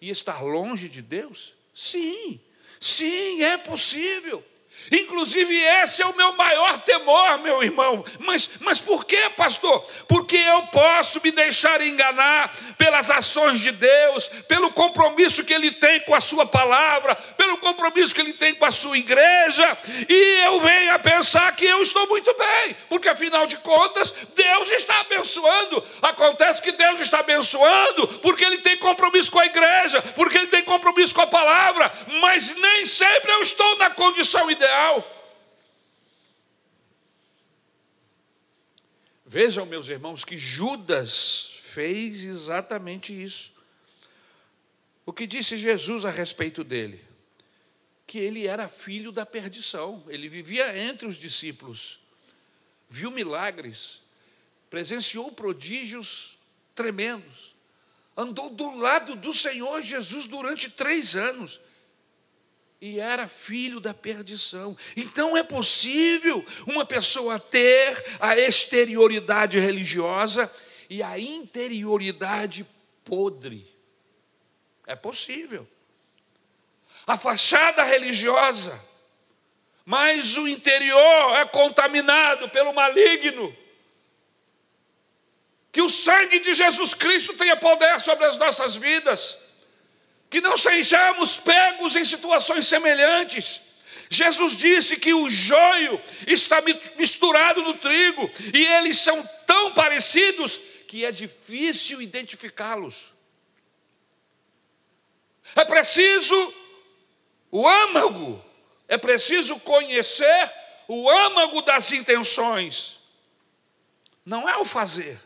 e 0.00 0.10
estar 0.10 0.42
longe 0.42 0.88
de 0.88 1.02
Deus? 1.02 1.54
Sim, 1.72 2.40
sim, 2.80 3.44
é 3.44 3.56
possível. 3.58 4.44
Inclusive, 4.90 5.54
esse 5.82 6.02
é 6.02 6.06
o 6.06 6.16
meu 6.16 6.32
maior 6.32 6.78
temor, 6.82 7.38
meu 7.38 7.62
irmão. 7.62 8.04
Mas, 8.18 8.50
mas 8.60 8.80
por 8.80 9.04
que, 9.04 9.30
pastor? 9.30 9.86
Porque 10.08 10.36
eu 10.36 10.62
posso 10.66 11.20
me 11.22 11.30
deixar 11.30 11.80
enganar 11.80 12.54
pelas 12.76 13.10
ações 13.10 13.60
de 13.60 13.70
Deus, 13.70 14.26
pelo 14.48 14.72
compromisso 14.72 15.44
que 15.44 15.52
Ele 15.52 15.70
tem 15.70 16.00
com 16.00 16.14
a 16.14 16.20
Sua 16.20 16.46
palavra, 16.46 17.14
pelo 17.14 17.58
compromisso 17.58 18.14
que 18.14 18.20
Ele 18.20 18.32
tem 18.32 18.54
com 18.54 18.64
a 18.64 18.70
Sua 18.70 18.98
igreja, 18.98 19.78
e 20.08 20.44
eu 20.44 20.60
venho 20.60 20.94
a 20.94 20.98
pensar 20.98 21.54
que 21.54 21.64
eu 21.64 21.80
estou 21.80 22.06
muito 22.08 22.34
bem, 22.34 22.76
porque 22.88 23.08
afinal 23.08 23.46
de 23.46 23.56
contas, 23.58 24.14
Deus 24.34 24.70
está 24.72 25.00
abençoando. 25.00 25.82
Acontece 26.00 26.60
que 26.62 26.72
Deus 26.72 27.00
está 27.00 27.20
abençoando 27.20 28.08
porque 28.20 28.44
Ele 28.44 28.58
tem 28.58 28.76
compromisso 28.76 29.30
com 29.30 29.38
a 29.38 29.46
igreja, 29.46 30.02
porque 30.14 30.38
Ele 30.38 30.48
tem 30.48 30.64
compromisso 30.64 31.14
com 31.14 31.20
a 31.22 31.26
palavra, 31.26 31.92
mas 32.20 32.54
nem 32.56 32.84
sempre 32.84 33.30
eu 33.32 33.42
estou 33.42 33.76
na 33.76 33.90
condição 33.90 34.50
ideal 34.50 34.61
ideal. 34.62 35.18
Vejam, 39.26 39.66
meus 39.66 39.88
irmãos, 39.88 40.24
que 40.24 40.38
Judas 40.38 41.54
fez 41.58 42.24
exatamente 42.24 43.12
isso. 43.12 43.52
O 45.04 45.12
que 45.12 45.26
disse 45.26 45.56
Jesus 45.56 46.04
a 46.04 46.10
respeito 46.10 46.62
dele? 46.62 47.02
Que 48.06 48.18
ele 48.18 48.46
era 48.46 48.68
filho 48.68 49.10
da 49.10 49.26
perdição, 49.26 50.04
ele 50.06 50.28
vivia 50.28 50.78
entre 50.78 51.06
os 51.06 51.16
discípulos, 51.16 51.98
viu 52.88 53.10
milagres, 53.10 54.02
presenciou 54.68 55.32
prodígios 55.32 56.38
tremendos, 56.74 57.54
andou 58.16 58.50
do 58.50 58.76
lado 58.76 59.16
do 59.16 59.32
Senhor 59.32 59.82
Jesus 59.82 60.26
durante 60.26 60.70
três 60.70 61.16
anos 61.16 61.58
e 62.82 62.98
era 62.98 63.28
filho 63.28 63.78
da 63.78 63.94
perdição. 63.94 64.76
Então 64.96 65.36
é 65.36 65.44
possível 65.44 66.44
uma 66.66 66.84
pessoa 66.84 67.38
ter 67.38 68.18
a 68.18 68.36
exterioridade 68.36 69.56
religiosa 69.60 70.52
e 70.90 71.00
a 71.00 71.16
interioridade 71.16 72.66
podre. 73.04 73.72
É 74.84 74.96
possível. 74.96 75.66
A 77.06 77.16
fachada 77.16 77.84
religiosa, 77.84 78.84
mas 79.84 80.36
o 80.36 80.48
interior 80.48 81.36
é 81.36 81.46
contaminado 81.46 82.48
pelo 82.48 82.72
maligno. 82.72 83.56
Que 85.70 85.80
o 85.80 85.88
sangue 85.88 86.40
de 86.40 86.52
Jesus 86.52 86.94
Cristo 86.94 87.34
tenha 87.34 87.56
poder 87.56 88.00
sobre 88.00 88.24
as 88.24 88.36
nossas 88.36 88.74
vidas 88.74 89.38
que 90.32 90.40
não 90.40 90.56
sejamos 90.56 91.36
pegos 91.36 91.94
em 91.94 92.04
situações 92.04 92.66
semelhantes. 92.66 93.60
Jesus 94.08 94.56
disse 94.56 94.96
que 94.96 95.12
o 95.12 95.28
joio 95.28 96.00
está 96.26 96.56
misturado 96.96 97.60
no 97.60 97.74
trigo 97.74 98.30
e 98.54 98.66
eles 98.66 98.98
são 98.98 99.22
tão 99.46 99.74
parecidos 99.74 100.58
que 100.88 101.04
é 101.04 101.12
difícil 101.12 102.00
identificá-los. 102.00 103.12
É 105.54 105.66
preciso 105.66 106.54
o 107.50 107.68
âmago, 107.68 108.42
é 108.88 108.96
preciso 108.96 109.60
conhecer 109.60 110.50
o 110.88 111.10
âmago 111.10 111.60
das 111.60 111.92
intenções. 111.92 112.98
Não 114.24 114.48
é 114.48 114.56
o 114.56 114.64
fazer, 114.64 115.20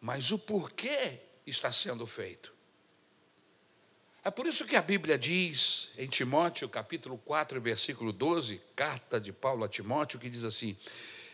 mas 0.00 0.30
o 0.30 0.38
porquê 0.38 1.18
está 1.44 1.72
sendo 1.72 2.06
feito. 2.06 2.53
É 4.24 4.30
por 4.30 4.46
isso 4.46 4.64
que 4.64 4.74
a 4.74 4.80
Bíblia 4.80 5.18
diz 5.18 5.90
em 5.98 6.06
Timóteo, 6.06 6.66
capítulo 6.66 7.18
4, 7.26 7.60
versículo 7.60 8.10
12, 8.10 8.58
carta 8.74 9.20
de 9.20 9.30
Paulo 9.34 9.64
a 9.64 9.68
Timóteo, 9.68 10.18
que 10.18 10.30
diz 10.30 10.44
assim: 10.44 10.78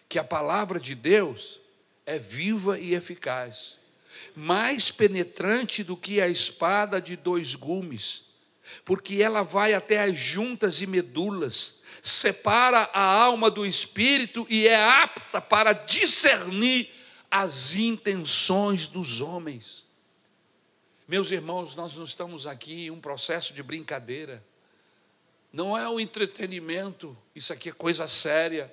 que 0.08 0.18
a 0.18 0.24
palavra 0.24 0.80
de 0.80 0.96
Deus 0.96 1.60
é 2.04 2.18
viva 2.18 2.80
e 2.80 2.94
eficaz, 2.94 3.78
mais 4.34 4.90
penetrante 4.90 5.84
do 5.84 5.96
que 5.96 6.20
a 6.20 6.26
espada 6.26 7.00
de 7.00 7.14
dois 7.14 7.54
gumes, 7.54 8.24
porque 8.84 9.22
ela 9.22 9.44
vai 9.44 9.72
até 9.72 10.02
as 10.02 10.18
juntas 10.18 10.82
e 10.82 10.86
medulas, 10.88 11.76
separa 12.02 12.90
a 12.92 13.04
alma 13.04 13.52
do 13.52 13.64
espírito 13.64 14.44
e 14.50 14.66
é 14.66 14.74
apta 14.74 15.40
para 15.40 15.72
discernir 15.72 16.90
as 17.30 17.76
intenções 17.76 18.88
dos 18.88 19.20
homens. 19.20 19.88
Meus 21.10 21.32
irmãos, 21.32 21.74
nós 21.74 21.96
não 21.96 22.04
estamos 22.04 22.46
aqui 22.46 22.84
em 22.84 22.90
um 22.92 23.00
processo 23.00 23.52
de 23.52 23.64
brincadeira. 23.64 24.40
Não 25.52 25.76
é 25.76 25.88
um 25.88 25.98
entretenimento, 25.98 27.18
isso 27.34 27.52
aqui 27.52 27.68
é 27.68 27.72
coisa 27.72 28.06
séria. 28.06 28.72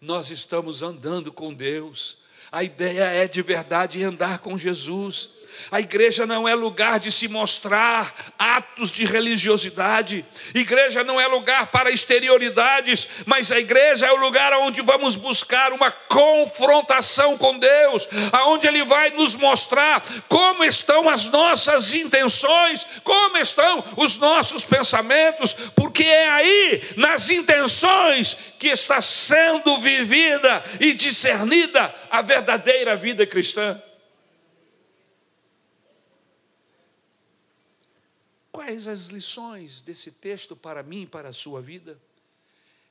Nós 0.00 0.28
estamos 0.28 0.82
andando 0.82 1.32
com 1.32 1.54
Deus. 1.54 2.18
A 2.50 2.64
ideia 2.64 3.04
é 3.04 3.28
de 3.28 3.40
verdade 3.42 4.02
andar 4.02 4.40
com 4.40 4.58
Jesus. 4.58 5.30
A 5.70 5.80
igreja 5.80 6.26
não 6.26 6.48
é 6.48 6.54
lugar 6.54 6.98
de 6.98 7.12
se 7.12 7.28
mostrar 7.28 8.14
atos 8.38 8.90
de 8.92 9.04
religiosidade. 9.04 10.24
Igreja 10.54 11.04
não 11.04 11.20
é 11.20 11.26
lugar 11.26 11.68
para 11.68 11.90
exterioridades, 11.90 13.06
mas 13.26 13.52
a 13.52 13.58
igreja 13.58 14.06
é 14.06 14.12
o 14.12 14.16
lugar 14.16 14.52
onde 14.54 14.80
vamos 14.82 15.16
buscar 15.16 15.72
uma 15.72 15.90
confrontação 15.90 17.36
com 17.36 17.58
Deus, 17.58 18.08
aonde 18.32 18.66
ele 18.66 18.84
vai 18.84 19.10
nos 19.10 19.34
mostrar 19.34 20.04
como 20.28 20.64
estão 20.64 21.08
as 21.08 21.30
nossas 21.30 21.94
intenções, 21.94 22.86
como 23.04 23.36
estão 23.38 23.84
os 23.96 24.16
nossos 24.18 24.64
pensamentos, 24.64 25.54
porque 25.74 26.04
é 26.04 26.28
aí 26.28 26.82
nas 26.96 27.30
intenções 27.30 28.36
que 28.58 28.68
está 28.68 29.00
sendo 29.00 29.78
vivida 29.78 30.62
e 30.80 30.92
discernida 30.92 31.94
a 32.10 32.22
verdadeira 32.22 32.96
vida 32.96 33.26
cristã. 33.26 33.80
Quais 38.58 38.88
as 38.88 39.06
lições 39.06 39.82
desse 39.82 40.10
texto 40.10 40.56
para 40.56 40.82
mim 40.82 41.02
e 41.02 41.06
para 41.06 41.28
a 41.28 41.32
sua 41.32 41.62
vida? 41.62 41.96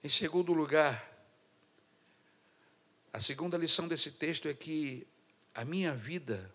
Em 0.02 0.08
segundo 0.08 0.54
lugar, 0.54 1.06
a 3.12 3.20
segunda 3.20 3.58
lição 3.58 3.86
desse 3.86 4.12
texto 4.12 4.48
é 4.48 4.54
que 4.54 5.06
a 5.54 5.66
minha 5.66 5.94
vida, 5.94 6.50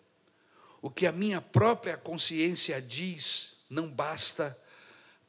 o 0.81 0.89
que 0.89 1.05
a 1.05 1.11
minha 1.11 1.39
própria 1.39 1.95
consciência 1.95 2.81
diz, 2.81 3.55
não 3.69 3.87
basta 3.87 4.59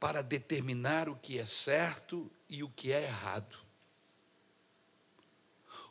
para 0.01 0.23
determinar 0.23 1.07
o 1.07 1.17
que 1.17 1.39
é 1.39 1.45
certo 1.45 2.33
e 2.49 2.63
o 2.63 2.71
que 2.71 2.91
é 2.91 3.03
errado. 3.03 3.59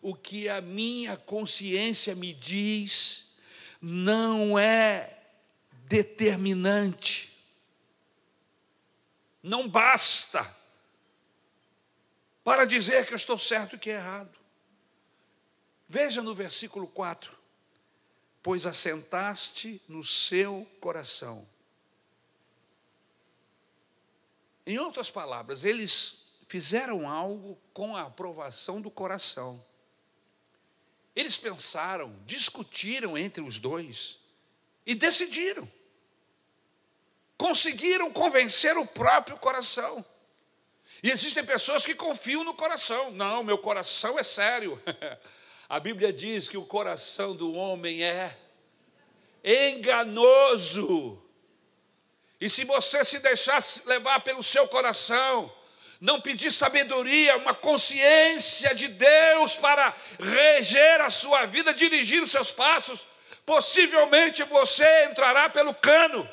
O 0.01 0.15
que 0.15 0.49
a 0.49 0.59
minha 0.61 1.15
consciência 1.15 2.15
me 2.15 2.33
diz 2.33 3.35
não 3.79 4.57
é 4.57 5.15
determinante 5.85 7.32
não 9.43 9.67
basta 9.67 10.55
para 12.43 12.65
dizer 12.65 13.05
que 13.05 13.13
eu 13.13 13.17
estou 13.17 13.37
certo 13.37 13.75
e 13.75 13.79
que 13.79 13.89
é 13.89 13.95
errado. 13.95 14.39
Veja 15.87 16.21
no 16.21 16.33
versículo 16.33 16.87
4: 16.87 17.37
Pois 18.41 18.65
assentaste 18.65 19.81
no 19.87 20.01
seu 20.01 20.65
coração. 20.79 21.45
Em 24.65 24.79
outras 24.79 25.11
palavras, 25.11 25.65
eles 25.65 26.23
fizeram 26.47 27.09
algo 27.09 27.59
com 27.73 27.97
a 27.97 28.03
aprovação 28.03 28.79
do 28.79 28.89
coração. 28.89 29.63
Eles 31.13 31.37
pensaram, 31.37 32.17
discutiram 32.25 33.17
entre 33.17 33.43
os 33.43 33.59
dois 33.59 34.17
e 34.85 34.95
decidiram 34.95 35.69
conseguiram 37.37 38.11
convencer 38.11 38.77
o 38.77 38.85
próprio 38.85 39.37
coração. 39.37 40.05
E 41.01 41.11
existem 41.11 41.43
pessoas 41.43 41.85
que 41.85 41.93
confiam 41.93 42.43
no 42.43 42.53
coração. 42.53 43.11
Não, 43.11 43.43
meu 43.43 43.57
coração 43.57 44.17
é 44.17 44.23
sério. 44.23 44.81
A 45.67 45.79
Bíblia 45.79 46.13
diz 46.13 46.47
que 46.47 46.57
o 46.57 46.65
coração 46.65 47.35
do 47.35 47.53
homem 47.53 48.03
é 48.03 48.37
enganoso. 49.43 51.21
E 52.39 52.49
se 52.49 52.63
você 52.63 53.03
se 53.03 53.19
deixasse 53.19 53.81
levar 53.85 54.19
pelo 54.19 54.43
seu 54.43 54.67
coração, 54.67 55.51
não 55.99 56.19
pedir 56.19 56.51
sabedoria, 56.51 57.37
uma 57.37 57.53
consciência 57.53 58.75
de 58.75 58.87
Deus 58.89 59.55
para 59.55 59.95
reger 60.19 61.01
a 61.01 61.09
sua 61.09 61.45
vida, 61.45 61.73
dirigir 61.73 62.21
os 62.21 62.31
seus 62.31 62.51
passos, 62.51 63.07
possivelmente 63.45 64.43
você 64.43 65.05
entrará 65.05 65.49
pelo 65.49 65.73
cano. 65.73 66.29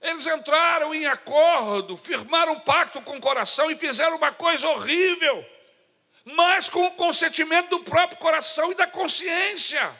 Eles 0.00 0.26
entraram 0.26 0.94
em 0.94 1.06
acordo, 1.06 1.96
firmaram 1.96 2.54
um 2.54 2.60
pacto 2.60 3.02
com 3.02 3.16
o 3.16 3.20
coração 3.20 3.70
e 3.70 3.76
fizeram 3.76 4.16
uma 4.16 4.32
coisa 4.32 4.66
horrível, 4.68 5.44
mas 6.24 6.70
com 6.70 6.86
o 6.86 6.92
consentimento 6.92 7.68
do 7.70 7.84
próprio 7.84 8.18
coração 8.18 8.72
e 8.72 8.74
da 8.74 8.86
consciência. 8.86 9.94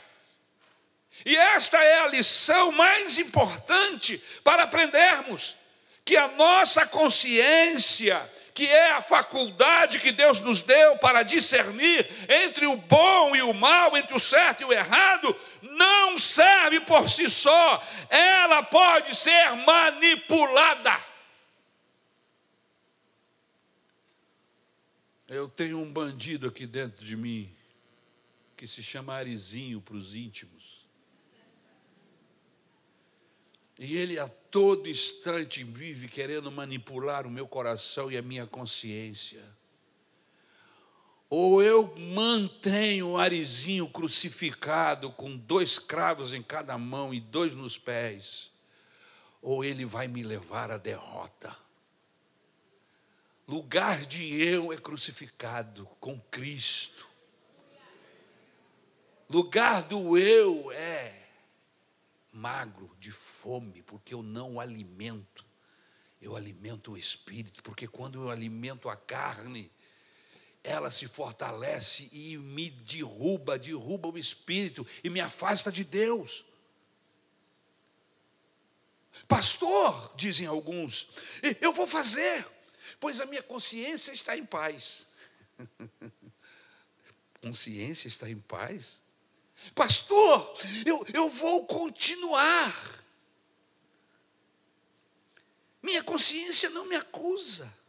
E 1.24 1.36
esta 1.36 1.82
é 1.82 2.00
a 2.00 2.06
lição 2.06 2.72
mais 2.72 3.18
importante 3.18 4.22
para 4.42 4.62
aprendermos: 4.62 5.56
que 6.04 6.16
a 6.16 6.28
nossa 6.28 6.86
consciência 6.86 8.30
que 8.60 8.66
é 8.66 8.90
a 8.92 9.00
faculdade 9.00 9.98
que 9.98 10.12
Deus 10.12 10.40
nos 10.40 10.60
deu 10.60 10.98
para 10.98 11.22
discernir 11.22 12.06
entre 12.28 12.66
o 12.66 12.76
bom 12.76 13.34
e 13.34 13.40
o 13.40 13.54
mal, 13.54 13.96
entre 13.96 14.14
o 14.14 14.18
certo 14.18 14.60
e 14.60 14.64
o 14.66 14.72
errado, 14.72 15.34
não 15.80 16.18
serve 16.18 16.80
por 16.80 17.08
si 17.08 17.28
só, 17.28 17.82
ela 18.10 18.62
pode 18.62 19.16
ser 19.16 19.56
manipulada. 19.56 21.00
Eu 25.26 25.48
tenho 25.48 25.78
um 25.78 25.90
bandido 25.90 26.48
aqui 26.48 26.66
dentro 26.66 27.04
de 27.04 27.16
mim 27.16 27.50
que 28.56 28.66
se 28.66 28.82
chama 28.82 29.14
Arizinho 29.14 29.80
para 29.80 29.96
os 29.96 30.14
íntimos. 30.14 30.84
E 33.78 33.96
ele 33.96 34.18
a 34.18 34.28
todo 34.28 34.86
instante 34.86 35.64
vive 35.64 36.06
querendo 36.06 36.52
manipular 36.52 37.26
o 37.26 37.30
meu 37.30 37.48
coração 37.48 38.10
e 38.10 38.18
a 38.18 38.22
minha 38.22 38.46
consciência. 38.46 39.42
Ou 41.30 41.62
eu 41.62 41.96
mantenho 41.96 43.10
o 43.10 43.16
Arizinho 43.16 43.88
crucificado 43.88 45.12
com 45.12 45.36
dois 45.36 45.78
cravos 45.78 46.34
em 46.34 46.42
cada 46.42 46.76
mão 46.76 47.14
e 47.14 47.20
dois 47.20 47.54
nos 47.54 47.78
pés, 47.78 48.50
ou 49.40 49.64
ele 49.64 49.84
vai 49.84 50.08
me 50.08 50.24
levar 50.24 50.72
à 50.72 50.76
derrota. 50.76 51.56
Lugar 53.46 54.04
de 54.04 54.42
eu 54.42 54.72
é 54.72 54.76
crucificado 54.76 55.86
com 56.00 56.20
Cristo. 56.20 57.08
lugar 59.28 59.82
do 59.84 60.18
eu 60.18 60.72
é 60.72 61.26
magro, 62.32 62.90
de 62.98 63.12
fome, 63.12 63.82
porque 63.82 64.14
eu 64.14 64.22
não 64.22 64.58
alimento. 64.58 65.46
Eu 66.20 66.36
alimento 66.36 66.92
o 66.92 66.98
espírito, 66.98 67.62
porque 67.62 67.86
quando 67.86 68.22
eu 68.22 68.30
alimento 68.30 68.88
a 68.88 68.96
carne, 68.96 69.70
ela 70.62 70.90
se 70.90 71.08
fortalece 71.08 72.08
e 72.12 72.36
me 72.36 72.70
derruba, 72.70 73.58
derruba 73.58 74.08
o 74.08 74.18
espírito 74.18 74.86
e 75.02 75.08
me 75.08 75.20
afasta 75.20 75.72
de 75.72 75.84
Deus. 75.84 76.44
Pastor, 79.26 80.12
dizem 80.16 80.46
alguns, 80.46 81.08
eu 81.60 81.72
vou 81.72 81.86
fazer, 81.86 82.46
pois 82.98 83.20
a 83.20 83.26
minha 83.26 83.42
consciência 83.42 84.12
está 84.12 84.36
em 84.36 84.44
paz. 84.44 85.06
consciência 87.40 88.08
está 88.08 88.28
em 88.28 88.38
paz? 88.38 89.00
Pastor, 89.74 90.58
eu, 90.84 91.04
eu 91.12 91.28
vou 91.28 91.66
continuar. 91.66 93.04
Minha 95.82 96.02
consciência 96.02 96.68
não 96.70 96.86
me 96.86 96.96
acusa. 96.96 97.79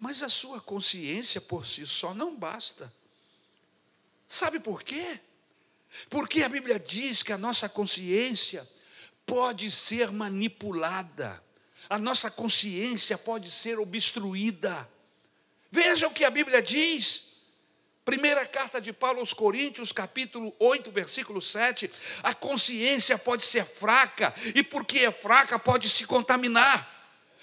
Mas 0.00 0.22
a 0.22 0.30
sua 0.30 0.60
consciência 0.62 1.42
por 1.42 1.66
si 1.66 1.86
só 1.86 2.14
não 2.14 2.34
basta. 2.34 2.90
Sabe 4.26 4.58
por 4.58 4.82
quê? 4.82 5.20
Porque 6.08 6.42
a 6.42 6.48
Bíblia 6.48 6.80
diz 6.80 7.22
que 7.22 7.32
a 7.32 7.38
nossa 7.38 7.68
consciência 7.68 8.66
pode 9.26 9.70
ser 9.70 10.10
manipulada, 10.10 11.42
a 11.88 11.98
nossa 11.98 12.30
consciência 12.30 13.18
pode 13.18 13.50
ser 13.50 13.78
obstruída. 13.78 14.88
Veja 15.70 16.08
o 16.08 16.12
que 16.12 16.24
a 16.24 16.30
Bíblia 16.30 16.62
diz. 16.62 17.24
Primeira 18.04 18.46
carta 18.46 18.80
de 18.80 18.92
Paulo 18.92 19.20
aos 19.20 19.34
Coríntios, 19.34 19.92
capítulo 19.92 20.54
8, 20.58 20.90
versículo 20.90 21.42
7. 21.42 21.90
A 22.22 22.34
consciência 22.34 23.18
pode 23.18 23.44
ser 23.44 23.66
fraca, 23.66 24.34
e 24.54 24.62
porque 24.62 25.00
é 25.00 25.12
fraca, 25.12 25.58
pode 25.58 25.88
se 25.88 26.06
contaminar. 26.06 26.99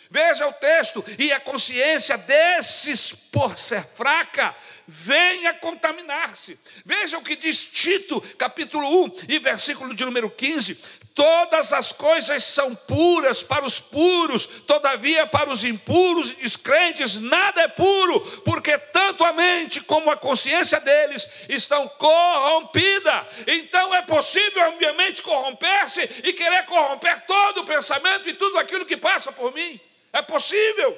Veja 0.09 0.47
o 0.47 0.53
texto, 0.53 1.03
e 1.19 1.31
a 1.31 1.39
consciência 1.39 2.17
desses, 2.17 3.11
por 3.31 3.57
ser 3.57 3.83
fraca, 3.95 4.55
venha 4.87 5.53
contaminar-se. 5.53 6.57
Veja 6.85 7.17
o 7.17 7.21
que 7.21 7.35
diz 7.35 7.65
Tito, 7.65 8.21
capítulo 8.37 9.05
1 9.05 9.15
e 9.27 9.39
versículo 9.39 9.93
de 9.93 10.05
número 10.05 10.29
15: 10.29 10.75
Todas 11.13 11.73
as 11.73 11.91
coisas 11.91 12.43
são 12.43 12.73
puras 12.73 13.43
para 13.43 13.65
os 13.65 13.79
puros, 13.79 14.45
todavia 14.45 15.27
para 15.27 15.49
os 15.49 15.63
impuros 15.65 16.31
e 16.31 16.47
descrentes 16.67 17.19
nada 17.19 17.61
é 17.61 17.67
puro, 17.67 18.19
porque 18.41 18.77
tanto 18.77 19.23
a 19.23 19.33
mente 19.33 19.81
como 19.81 20.09
a 20.09 20.17
consciência 20.17 20.79
deles 20.79 21.29
estão 21.49 21.87
corrompidas. 21.87 23.25
Então 23.45 23.93
é 23.93 24.01
possível 24.01 24.63
a 24.63 24.71
minha 24.71 24.93
mente 24.93 25.21
corromper-se 25.21 26.01
e 26.23 26.33
querer 26.33 26.65
corromper 26.65 27.25
todo 27.25 27.61
o 27.61 27.65
pensamento 27.65 28.27
e 28.29 28.33
tudo 28.33 28.57
aquilo 28.57 28.85
que 28.85 28.97
passa 28.97 29.31
por 29.31 29.53
mim. 29.53 29.79
É 30.17 30.21
possível. 30.23 30.97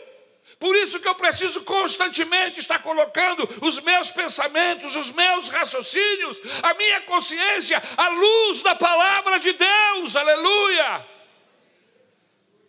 Por 0.58 0.74
isso 0.78 1.00
que 1.00 1.08
eu 1.08 1.14
preciso 1.14 1.64
constantemente 1.64 2.60
estar 2.60 2.82
colocando 2.82 3.44
os 3.62 3.80
meus 3.82 4.10
pensamentos, 4.10 4.96
os 4.96 5.12
meus 5.12 5.50
raciocínios, 5.50 6.40
a 6.64 6.74
minha 6.74 7.02
consciência 7.02 7.84
à 7.98 8.08
luz 8.08 8.64
da 8.64 8.76
palavra 8.76 9.38
de 9.38 9.52
Deus. 9.52 10.16
Aleluia! 10.16 11.06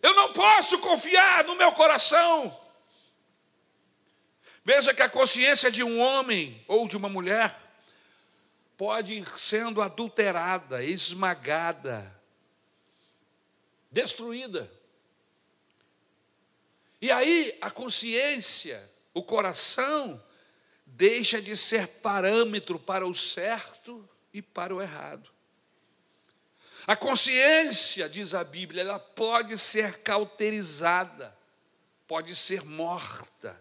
Eu 0.01 0.13
não 0.13 0.33
posso 0.33 0.77
confiar 0.79 1.45
no 1.45 1.55
meu 1.55 1.71
coração. 1.71 2.59
Veja 4.65 4.93
que 4.93 5.01
a 5.01 5.09
consciência 5.09 5.71
de 5.71 5.83
um 5.83 6.01
homem 6.01 6.61
ou 6.67 6.85
de 6.85 6.97
uma 6.97 7.07
mulher 7.07 7.55
pode 8.75 9.13
ir 9.13 9.39
sendo 9.39 9.81
adulterada, 9.81 10.83
esmagada, 10.83 12.13
destruída. 13.89 14.80
E 17.01 17.11
aí 17.11 17.57
a 17.59 17.71
consciência, 17.71 18.89
o 19.13 19.23
coração, 19.23 20.23
deixa 20.85 21.41
de 21.41 21.57
ser 21.57 21.87
parâmetro 21.87 22.77
para 22.77 23.07
o 23.07 23.13
certo 23.13 24.07
e 24.31 24.41
para 24.41 24.75
o 24.75 24.81
errado. 24.81 25.29
A 26.85 26.95
consciência, 26.95 28.07
diz 28.07 28.33
a 28.33 28.43
Bíblia, 28.43 28.81
ela 28.81 28.99
pode 28.99 29.57
ser 29.57 29.99
cauterizada, 29.99 31.35
pode 32.07 32.35
ser 32.35 32.63
morta. 32.63 33.59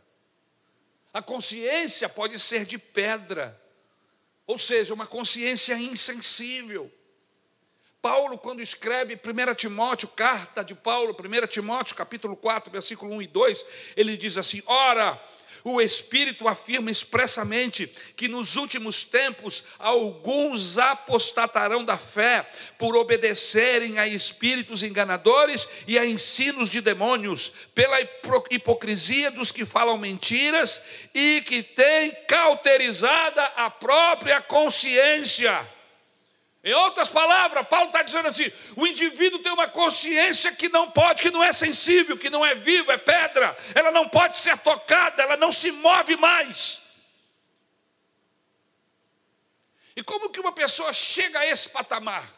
A 1.12 1.22
consciência 1.22 2.08
pode 2.08 2.38
ser 2.38 2.64
de 2.64 2.78
pedra, 2.78 3.60
ou 4.46 4.58
seja, 4.58 4.92
uma 4.94 5.06
consciência 5.06 5.74
insensível. 5.74 6.92
Paulo, 8.02 8.38
quando 8.38 8.62
escreve 8.62 9.14
1 9.14 9.54
Timóteo, 9.54 10.08
carta 10.08 10.64
de 10.64 10.74
Paulo, 10.74 11.14
1 11.14 11.46
Timóteo, 11.48 11.94
capítulo 11.94 12.34
4, 12.34 12.72
versículo 12.72 13.14
1 13.16 13.22
e 13.22 13.26
2, 13.26 13.66
ele 13.94 14.16
diz 14.16 14.38
assim: 14.38 14.62
Ora, 14.64 15.20
o 15.62 15.82
Espírito 15.82 16.48
afirma 16.48 16.90
expressamente 16.90 17.92
que 18.16 18.26
nos 18.26 18.56
últimos 18.56 19.04
tempos 19.04 19.62
alguns 19.78 20.78
apostatarão 20.78 21.84
da 21.84 21.98
fé 21.98 22.50
por 22.78 22.96
obedecerem 22.96 23.98
a 23.98 24.06
espíritos 24.06 24.82
enganadores 24.82 25.68
e 25.86 25.98
a 25.98 26.06
ensinos 26.06 26.70
de 26.70 26.80
demônios, 26.80 27.52
pela 27.74 28.00
hipocrisia 28.50 29.30
dos 29.30 29.52
que 29.52 29.66
falam 29.66 29.98
mentiras 29.98 30.80
e 31.14 31.42
que 31.42 31.62
têm 31.62 32.16
cauterizada 32.26 33.44
a 33.56 33.68
própria 33.68 34.40
consciência. 34.40 35.79
Em 36.62 36.74
outras 36.74 37.08
palavras, 37.08 37.66
Paulo 37.68 37.86
está 37.86 38.02
dizendo 38.02 38.28
assim: 38.28 38.52
o 38.76 38.86
indivíduo 38.86 39.38
tem 39.38 39.50
uma 39.50 39.66
consciência 39.66 40.52
que 40.52 40.68
não 40.68 40.90
pode, 40.90 41.22
que 41.22 41.30
não 41.30 41.42
é 41.42 41.52
sensível, 41.52 42.18
que 42.18 42.28
não 42.28 42.44
é 42.44 42.54
viva, 42.54 42.92
é 42.92 42.98
pedra, 42.98 43.56
ela 43.74 43.90
não 43.90 44.08
pode 44.08 44.36
ser 44.36 44.58
tocada, 44.58 45.22
ela 45.22 45.36
não 45.38 45.50
se 45.50 45.72
move 45.72 46.16
mais. 46.16 46.82
E 49.96 50.02
como 50.02 50.28
que 50.28 50.40
uma 50.40 50.52
pessoa 50.52 50.92
chega 50.92 51.38
a 51.38 51.46
esse 51.46 51.70
patamar 51.70 52.28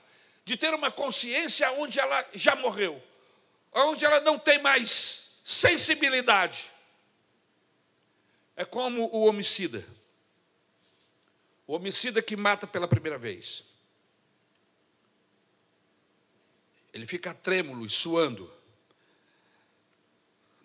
de 0.44 0.56
ter 0.56 0.72
uma 0.72 0.90
consciência 0.90 1.70
onde 1.72 1.98
ela 1.98 2.24
já 2.32 2.54
morreu, 2.54 3.02
onde 3.72 4.04
ela 4.04 4.20
não 4.20 4.38
tem 4.38 4.60
mais 4.60 5.30
sensibilidade? 5.42 6.70
É 8.54 8.64
como 8.64 9.08
o 9.12 9.26
homicida. 9.26 9.84
O 11.66 11.74
homicida 11.74 12.22
que 12.22 12.36
mata 12.36 12.66
pela 12.66 12.86
primeira 12.86 13.18
vez. 13.18 13.71
Ele 16.92 17.06
fica 17.06 17.32
trêmulo 17.32 17.86
e 17.86 17.90
suando 17.90 18.52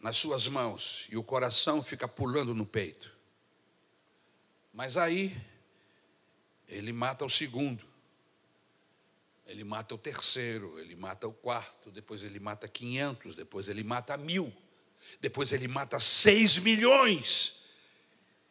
nas 0.02 0.18
suas 0.18 0.48
mãos 0.48 1.08
e 1.10 1.18
o 1.18 1.24
coração 1.24 1.82
fica 1.82 2.08
pulando 2.08 2.54
no 2.54 2.66
peito. 2.66 3.12
Mas 4.74 4.98
aí 4.98 5.36
ele 6.68 6.92
mata 6.92 7.26
o 7.26 7.30
segundo, 7.30 7.84
ele 9.46 9.64
mata 9.64 9.96
o 9.96 9.98
terceiro, 9.98 10.78
ele 10.80 10.96
mata 10.96 11.28
o 11.28 11.34
quarto, 11.34 11.90
depois 11.90 12.24
ele 12.24 12.40
mata 12.40 12.68
quinhentos, 12.68 13.36
depois 13.36 13.70
ele 13.70 13.84
mata 13.84 14.18
mil, 14.18 14.54
depois 15.22 15.54
ele 15.54 15.68
mata 15.68 15.98
seis 16.00 16.58
milhões. 16.58 17.64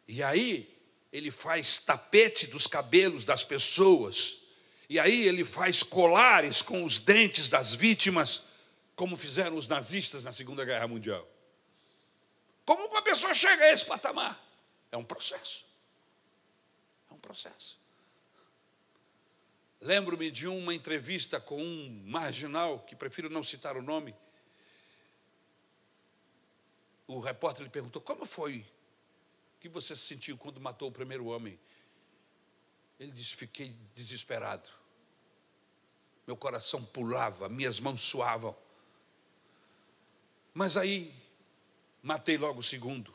E 0.07 0.23
aí 0.23 0.75
ele 1.13 1.29
faz 1.29 1.77
tapete 1.77 2.47
dos 2.47 2.65
cabelos 2.65 3.23
das 3.23 3.43
pessoas 3.43 4.46
e 4.89 4.99
aí 4.99 5.27
ele 5.27 5.43
faz 5.43 5.83
colares 5.83 6.61
com 6.61 6.83
os 6.83 6.99
dentes 6.99 7.49
das 7.49 7.73
vítimas, 7.73 8.43
como 8.95 9.17
fizeram 9.17 9.57
os 9.57 9.67
nazistas 9.67 10.23
na 10.23 10.31
Segunda 10.31 10.63
Guerra 10.63 10.87
Mundial. 10.87 11.27
Como 12.65 12.85
uma 12.87 13.01
pessoa 13.01 13.33
chega 13.33 13.63
a 13.65 13.71
esse 13.71 13.85
patamar? 13.85 14.41
É 14.91 14.97
um 14.97 15.03
processo. 15.03 15.65
É 17.09 17.13
um 17.13 17.19
processo. 17.19 17.79
Lembro-me 19.79 20.31
de 20.31 20.47
uma 20.47 20.73
entrevista 20.73 21.39
com 21.39 21.61
um 21.61 22.03
marginal, 22.05 22.79
que 22.79 22.95
prefiro 22.95 23.29
não 23.29 23.43
citar 23.43 23.77
o 23.77 23.81
nome. 23.81 24.15
O 27.05 27.19
repórter 27.19 27.63
lhe 27.63 27.69
perguntou: 27.69 28.01
Como 28.01 28.25
foi 28.25 28.65
que 29.59 29.69
você 29.69 29.95
se 29.95 30.01
sentiu 30.01 30.37
quando 30.37 30.59
matou 30.59 30.89
o 30.89 30.91
primeiro 30.91 31.27
homem? 31.27 31.59
Ele 32.99 33.11
disse: 33.11 33.35
Fiquei 33.35 33.75
desesperado. 33.95 34.69
Meu 36.25 36.35
coração 36.35 36.83
pulava, 36.83 37.47
minhas 37.47 37.79
mãos 37.79 38.01
suavam. 38.01 38.55
Mas 40.53 40.75
aí, 40.75 41.13
matei 42.01 42.37
logo 42.37 42.59
o 42.59 42.63
segundo, 42.63 43.13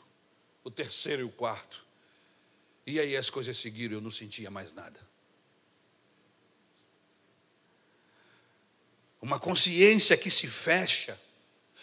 o 0.65 0.71
terceiro 0.71 1.23
e 1.23 1.25
o 1.25 1.31
quarto. 1.31 1.85
E 2.87 2.99
aí 2.99 3.17
as 3.17 3.29
coisas 3.29 3.59
seguiram, 3.59 3.97
eu 3.97 4.01
não 4.01 4.11
sentia 4.11 4.51
mais 4.51 4.73
nada. 4.73 4.99
Uma 9.21 9.39
consciência 9.39 10.17
que 10.17 10.31
se 10.31 10.49
fecha, 10.49 11.21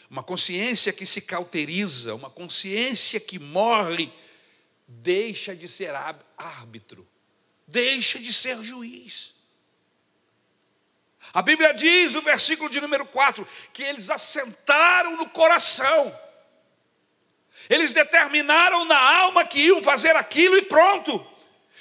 uma 0.10 0.24
consciência 0.24 0.92
que 0.92 1.06
se 1.06 1.22
cauteriza, 1.22 2.16
uma 2.16 2.30
consciência 2.30 3.20
que 3.20 3.38
morre, 3.38 4.12
deixa 4.88 5.56
de 5.56 5.68
ser 5.68 5.94
árbitro 6.36 7.08
deixa 7.72 8.20
de 8.20 8.34
ser 8.34 8.62
juiz. 8.64 9.34
A 11.34 11.42
Bíblia 11.42 11.74
diz, 11.74 12.14
no 12.14 12.22
versículo 12.22 12.70
de 12.70 12.82
número 12.82 13.06
4, 13.06 13.48
que 13.72 13.84
eles 13.84 14.10
assentaram 14.10 15.16
no 15.16 15.30
coração, 15.30 16.18
eles 17.70 17.92
determinaram 17.92 18.86
na 18.86 18.98
alma 18.98 19.46
que 19.46 19.60
iam 19.60 19.82
fazer 19.82 20.16
aquilo 20.16 20.58
e 20.58 20.64
pronto, 20.64 21.26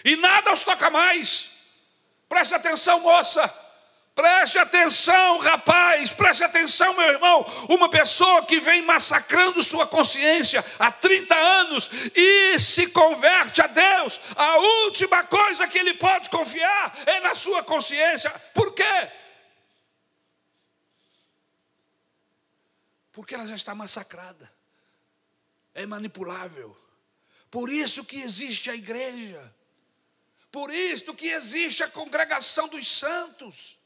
e 0.05 0.17
nada 0.17 0.53
os 0.53 0.65
toca 0.65 0.91
mais. 0.91 1.51
Preste 2.29 2.55
atenção, 2.55 3.01
moça. 3.01 3.68
Preste 4.19 4.59
atenção, 4.59 5.39
rapaz, 5.39 6.11
preste 6.11 6.43
atenção, 6.43 6.93
meu 6.93 7.05
irmão. 7.05 7.45
Uma 7.69 7.89
pessoa 7.89 8.45
que 8.45 8.59
vem 8.59 8.83
massacrando 8.83 9.63
sua 9.63 9.87
consciência 9.87 10.65
há 10.77 10.91
30 10.91 11.33
anos 11.37 11.89
e 12.17 12.59
se 12.59 12.89
converte 12.89 13.63
a 13.63 13.69
Deus, 13.69 14.21
a 14.35 14.57
última 14.57 15.23
coisa 15.23 15.69
que 15.69 15.79
ele 15.79 15.95
pode 15.95 16.31
confiar 16.31 16.99
é 17.07 17.21
na 17.21 17.37
sua 17.37 17.63
consciência. 17.63 18.29
Por 18.53 18.75
quê? 18.75 19.13
Porque 23.13 23.37
ela 23.37 23.47
já 23.47 23.55
está 23.55 23.73
massacrada, 23.73 24.53
é 25.73 25.87
manipulável. 25.87 26.77
Por 27.53 27.71
isso 27.71 28.05
que 28.05 28.21
existe 28.21 28.69
a 28.69 28.75
igreja, 28.75 29.55
por 30.51 30.73
isso 30.73 31.15
que 31.15 31.29
existe 31.29 31.85
a 31.85 31.89
congregação 31.89 32.67
dos 32.67 32.89
santos. 32.89 33.78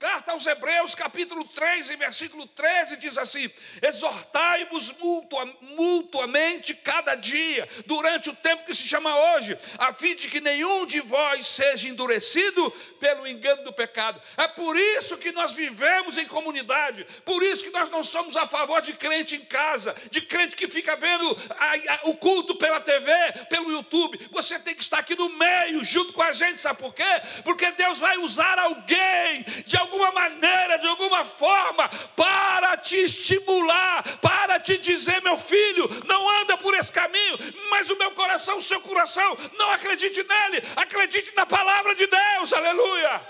Carta 0.00 0.32
aos 0.32 0.46
Hebreus, 0.46 0.94
capítulo 0.94 1.44
3, 1.44 1.90
em 1.90 1.96
versículo 1.98 2.46
13, 2.46 2.96
diz 2.96 3.18
assim: 3.18 3.50
Exortai-vos 3.82 4.92
mutua, 4.92 5.44
mutuamente 5.60 6.72
cada 6.72 7.14
dia, 7.14 7.68
durante 7.84 8.30
o 8.30 8.34
tempo 8.34 8.64
que 8.64 8.72
se 8.72 8.88
chama 8.88 9.14
hoje, 9.34 9.58
a 9.76 9.92
fim 9.92 10.14
de 10.14 10.28
que 10.28 10.40
nenhum 10.40 10.86
de 10.86 11.00
vós 11.00 11.46
seja 11.46 11.86
endurecido 11.86 12.70
pelo 12.98 13.26
engano 13.26 13.62
do 13.62 13.74
pecado. 13.74 14.18
É 14.38 14.48
por 14.48 14.74
isso 14.74 15.18
que 15.18 15.32
nós 15.32 15.52
vivemos 15.52 16.16
em 16.16 16.24
comunidade, 16.24 17.06
por 17.22 17.42
isso 17.42 17.62
que 17.62 17.70
nós 17.70 17.90
não 17.90 18.02
somos 18.02 18.38
a 18.38 18.48
favor 18.48 18.80
de 18.80 18.94
crente 18.94 19.36
em 19.36 19.44
casa, 19.44 19.94
de 20.10 20.22
crente 20.22 20.56
que 20.56 20.66
fica 20.66 20.96
vendo 20.96 21.36
a, 21.50 21.74
a, 21.74 22.00
o 22.04 22.16
culto 22.16 22.56
pela 22.56 22.80
TV, 22.80 23.12
pelo 23.50 23.70
YouTube. 23.70 24.18
Você 24.30 24.58
tem 24.58 24.74
que 24.74 24.82
estar 24.82 25.00
aqui 25.00 25.14
no 25.14 25.28
meio, 25.28 25.84
junto 25.84 26.14
com 26.14 26.22
a 26.22 26.32
gente, 26.32 26.58
sabe 26.58 26.78
por 26.78 26.94
quê? 26.94 27.04
Porque 27.44 27.70
Deus 27.72 27.98
vai 27.98 28.16
usar 28.16 28.58
alguém 28.58 29.44
de 29.66 29.76
algum 29.76 29.89
alguma 29.90 30.12
maneira, 30.12 30.78
de 30.78 30.86
alguma 30.86 31.24
forma, 31.24 31.88
para 32.14 32.76
te 32.76 32.96
estimular, 32.96 34.02
para 34.18 34.60
te 34.60 34.76
dizer, 34.76 35.20
meu 35.22 35.36
filho, 35.36 35.88
não 36.06 36.28
anda 36.40 36.56
por 36.56 36.74
esse 36.74 36.92
caminho, 36.92 37.38
mas 37.70 37.90
o 37.90 37.96
meu 37.96 38.12
coração, 38.12 38.58
o 38.58 38.62
seu 38.62 38.80
coração, 38.80 39.36
não 39.58 39.70
acredite 39.72 40.22
nele, 40.22 40.62
acredite 40.76 41.34
na 41.34 41.44
palavra 41.44 41.94
de 41.94 42.06
Deus, 42.06 42.52
aleluia. 42.52 43.20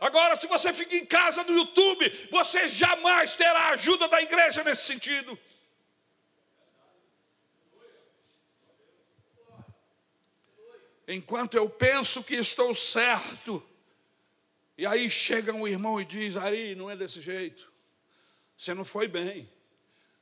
Agora, 0.00 0.36
se 0.36 0.46
você 0.46 0.72
fica 0.72 0.96
em 0.96 1.06
casa 1.06 1.44
no 1.44 1.56
YouTube, 1.56 2.28
você 2.30 2.68
jamais 2.68 3.34
terá 3.36 3.68
ajuda 3.68 4.08
da 4.08 4.20
igreja 4.20 4.62
nesse 4.64 4.84
sentido. 4.84 5.38
Enquanto 11.12 11.56
eu 11.56 11.68
penso 11.68 12.24
que 12.24 12.34
estou 12.34 12.72
certo, 12.72 13.62
e 14.78 14.86
aí 14.86 15.10
chega 15.10 15.52
um 15.52 15.68
irmão 15.68 16.00
e 16.00 16.04
diz: 16.04 16.36
Ari, 16.36 16.74
não 16.74 16.90
é 16.90 16.96
desse 16.96 17.20
jeito. 17.20 17.70
Você 18.56 18.72
não 18.72 18.84
foi 18.84 19.08
bem. 19.08 19.50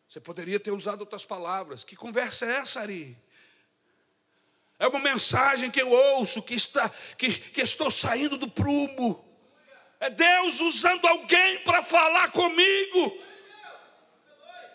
Você 0.09 0.21
poderia 0.21 0.59
ter 0.59 0.73
usado 0.73 1.01
outras 1.01 1.25
palavras. 1.25 1.85
Que 1.85 1.95
conversa 1.95 2.45
é 2.45 2.57
essa, 2.57 2.81
Ari? 2.81 3.17
É 4.81 4.89
uma 4.89 4.99
mensagem 4.99 5.71
que 5.71 5.81
eu 5.81 5.89
ouço, 5.91 6.43
que, 6.43 6.55
está, 6.55 6.89
que, 7.17 7.31
que 7.33 7.61
estou 7.61 7.91
saindo 7.91 8.37
do 8.37 8.51
prumo. 8.51 9.25
É 10.01 10.11
Deus 10.11 10.61
usando 10.61 11.07
alguém 11.07 11.63
para 11.63 11.83
falar 11.83 12.33
comigo, 12.33 13.23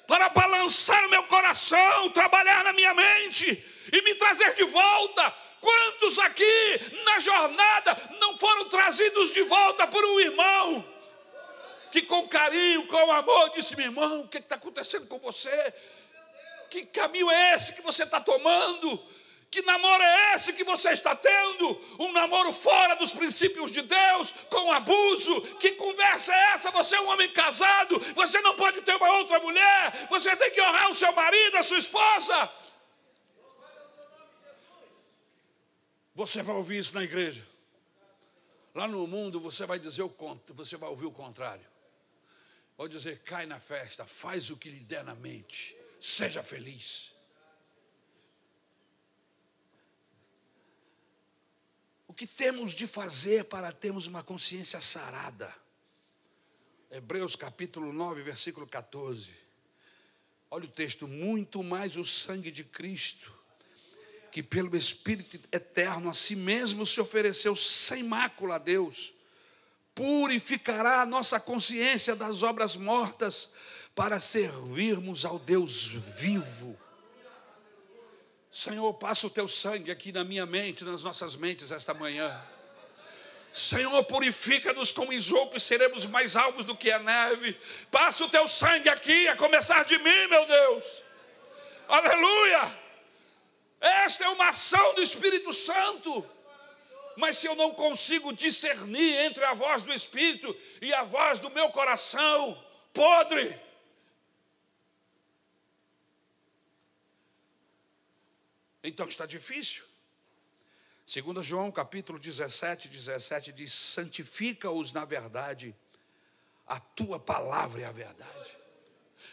para 0.08 0.30
balançar 0.30 1.04
o 1.06 1.10
meu 1.10 1.24
coração, 1.24 2.12
trabalhar 2.12 2.64
na 2.64 2.72
minha 2.72 2.94
mente 2.94 3.66
e 3.92 4.02
me 4.04 4.16
trazer 4.16 4.54
de 4.54 4.64
volta 4.66 5.45
Quantos 5.66 6.20
aqui 6.20 6.80
na 7.04 7.18
jornada 7.18 7.98
não 8.20 8.38
foram 8.38 8.70
trazidos 8.70 9.34
de 9.34 9.42
volta 9.42 9.88
por 9.88 10.06
um 10.06 10.20
irmão? 10.20 10.86
Que 11.92 12.04
com 12.04 12.28
carinho, 12.28 12.86
com 12.86 13.12
amor, 13.12 13.50
disse: 13.50 13.76
meu 13.76 13.88
irmão, 13.88 14.20
o 14.20 14.28
que 14.28 14.38
está 14.38 14.58
acontecendo 14.58 15.08
com 15.08 15.18
você? 15.18 15.74
Que 16.70 16.86
caminho 16.86 17.32
é 17.32 17.56
esse 17.56 17.74
que 17.74 17.82
você 17.82 18.04
está 18.04 18.22
tomando? 18.22 19.04
Que 19.50 19.64
namoro 19.64 20.04
é 20.04 20.36
esse 20.36 20.54
que 20.54 20.64
você 20.64 20.92
está 20.92 21.16
tendo? 21.16 21.82
Um 22.00 22.12
namoro 22.12 22.54
fora 22.54 22.96
dos 22.96 23.12
princípios 23.12 23.72
de 23.72 23.82
Deus, 23.82 24.36
com 24.52 24.72
abuso? 24.72 25.42
Que 25.60 25.72
conversa 25.72 26.32
é 26.32 26.52
essa? 26.54 26.70
Você 26.70 26.96
é 26.96 27.02
um 27.02 27.10
homem 27.10 27.32
casado, 27.32 28.00
você 28.14 28.40
não 28.42 28.56
pode 28.56 28.84
ter 28.84 28.96
uma 28.98 29.18
outra 29.18 29.40
mulher, 29.40 30.08
você 30.12 30.36
tem 30.36 30.52
que 30.52 30.62
honrar 30.62 30.92
o 30.92 30.96
seu 30.96 31.12
marido, 31.14 31.58
a 31.58 31.64
sua 31.64 31.80
esposa. 31.80 32.52
Você 36.16 36.42
vai 36.42 36.56
ouvir 36.56 36.80
isso 36.80 36.94
na 36.94 37.04
igreja. 37.04 37.46
Lá 38.74 38.88
no 38.88 39.06
mundo 39.06 39.38
você 39.40 39.66
vai 39.66 39.78
dizer 39.78 40.02
o 40.02 40.42
você 40.54 40.78
vai 40.78 40.90
ouvir 40.90 41.06
o 41.06 41.12
contrário. 41.12 41.66
Pode 42.78 42.94
dizer, 42.94 43.20
cai 43.20 43.46
na 43.46 43.60
festa, 43.60 44.06
faz 44.06 44.50
o 44.50 44.58
que 44.58 44.70
lhe 44.70 44.80
der 44.80 45.04
na 45.04 45.14
mente, 45.14 45.78
seja 46.00 46.42
feliz. 46.42 47.14
O 52.08 52.14
que 52.14 52.26
temos 52.26 52.72
de 52.72 52.88
fazer 52.88 53.46
para 53.46 53.72
termos 53.74 54.08
uma 54.08 54.24
consciência 54.24 54.80
sarada? 54.80 55.54
Hebreus 56.90 57.36
capítulo 57.36 57.92
9, 57.92 58.24
versículo 58.24 58.66
14. 58.66 59.34
Olha 60.50 60.66
o 60.66 60.72
texto: 60.72 61.10
muito 61.10 61.62
mais 61.62 61.98
o 61.98 62.06
sangue 62.06 62.52
de 62.52 62.64
Cristo 62.64 63.34
que 64.36 64.44
pelo 64.44 64.76
Espírito 64.76 65.40
eterno 65.50 66.10
a 66.10 66.14
si 66.14 66.36
mesmo 66.36 66.86
se 66.86 67.00
ofereceu 67.00 67.56
sem 67.56 68.04
mácula 68.04 68.56
a 68.56 68.58
Deus, 68.58 69.14
purificará 69.96 71.00
a 71.00 71.06
nossa 71.06 71.40
consciência 71.40 72.18
das 72.18 72.44
obras 72.44 72.76
mortas 72.76 73.50
para 73.96 74.20
servirmos 74.20 75.24
ao 75.24 75.40
Deus 75.40 75.88
vivo. 75.88 76.78
Senhor, 78.52 78.94
passa 78.96 79.26
o 79.26 79.30
teu 79.30 79.48
sangue 79.48 79.90
aqui 79.90 80.12
na 80.12 80.26
minha 80.26 80.46
mente, 80.46 80.84
nas 80.84 81.02
nossas 81.02 81.38
mentes 81.38 81.72
esta 81.72 81.94
manhã. 81.94 82.38
Senhor, 83.54 84.04
purifica-nos 84.04 84.92
com 84.92 85.14
isopo 85.14 85.56
e 85.56 85.62
seremos 85.62 86.06
mais 86.06 86.36
alvos 86.36 86.66
do 86.66 86.76
que 86.76 86.92
a 86.92 87.00
neve. 87.00 87.58
Passa 87.90 88.26
o 88.26 88.30
teu 88.30 88.50
sangue 88.50 88.90
aqui, 88.90 89.30
a 89.30 89.38
começar 89.38 89.86
de 89.86 89.98
mim, 89.98 90.28
meu 90.28 90.46
Deus. 90.46 91.04
Aleluia. 91.88 92.85
Esta 93.86 94.26
é 94.26 94.30
uma 94.30 94.50
ação 94.50 94.96
do 94.96 95.02
Espírito 95.02 95.54
Santo. 95.54 96.28
Mas 97.16 97.38
se 97.38 97.46
eu 97.46 97.56
não 97.56 97.72
consigo 97.72 98.34
discernir 98.34 99.16
entre 99.20 99.44
a 99.46 99.54
voz 99.54 99.84
do 99.84 99.94
Espírito 99.94 100.58
e 100.82 100.92
a 100.92 101.04
voz 101.04 101.40
do 101.40 101.52
meu 101.52 101.70
coração 101.70 102.62
podre, 102.92 103.62
então 108.84 109.08
está 109.08 109.28
difícil. 109.28 109.86
Segundo 111.06 111.44
João 111.44 111.72
capítulo 111.72 112.18
17, 112.18 112.90
17 112.90 113.54
diz: 113.54 113.72
santifica-os 113.72 114.92
na 114.92 115.06
verdade, 115.06 115.76
a 116.66 116.80
tua 116.80 117.20
palavra 117.20 117.84
é 117.84 117.86
a 117.86 117.92
verdade. 117.92 118.58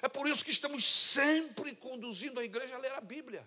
É 0.03 0.09
por 0.09 0.29
isso 0.29 0.45
que 0.45 0.51
estamos 0.51 0.85
sempre 0.85 1.75
conduzindo 1.75 2.39
a 2.39 2.45
igreja 2.45 2.77
a 2.77 2.79
ler 2.79 2.93
a 2.93 3.01
Bíblia. 3.01 3.45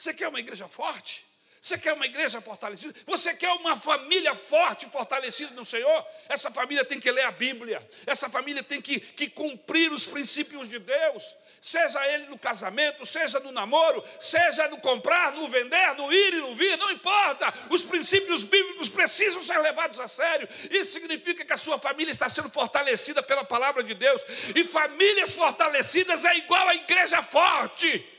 Você 0.00 0.14
quer 0.14 0.28
uma 0.28 0.40
igreja 0.40 0.66
forte? 0.66 1.26
Você 1.60 1.76
quer 1.76 1.92
uma 1.92 2.06
igreja 2.06 2.40
fortalecida? 2.40 2.94
Você 3.04 3.34
quer 3.34 3.50
uma 3.50 3.76
família 3.76 4.34
forte 4.34 4.86
fortalecida 4.86 5.52
no 5.52 5.62
Senhor? 5.62 6.06
Essa 6.26 6.50
família 6.50 6.86
tem 6.86 6.98
que 6.98 7.10
ler 7.10 7.26
a 7.26 7.30
Bíblia. 7.30 7.86
Essa 8.06 8.30
família 8.30 8.62
tem 8.62 8.80
que, 8.80 8.98
que 8.98 9.28
cumprir 9.28 9.92
os 9.92 10.06
princípios 10.06 10.70
de 10.70 10.78
Deus. 10.78 11.36
Seja 11.60 12.02
ele 12.14 12.28
no 12.28 12.38
casamento, 12.38 13.04
seja 13.04 13.40
no 13.40 13.52
namoro, 13.52 14.02
seja 14.18 14.68
no 14.68 14.78
comprar, 14.78 15.32
no 15.32 15.46
vender, 15.48 15.94
no 15.96 16.10
ir 16.10 16.32
e 16.32 16.40
no 16.40 16.54
vir, 16.54 16.78
não 16.78 16.90
importa. 16.90 17.52
Os 17.68 17.84
princípios 17.84 18.42
bíblicos 18.42 18.88
precisam 18.88 19.42
ser 19.42 19.58
levados 19.58 20.00
a 20.00 20.08
sério. 20.08 20.48
Isso 20.70 20.92
significa 20.92 21.44
que 21.44 21.52
a 21.52 21.58
sua 21.58 21.78
família 21.78 22.10
está 22.10 22.26
sendo 22.30 22.48
fortalecida 22.48 23.22
pela 23.22 23.44
palavra 23.44 23.82
de 23.82 23.92
Deus. 23.92 24.22
E 24.56 24.64
famílias 24.64 25.34
fortalecidas 25.34 26.24
é 26.24 26.38
igual 26.38 26.68
a 26.68 26.74
igreja 26.74 27.22
forte. 27.22 28.18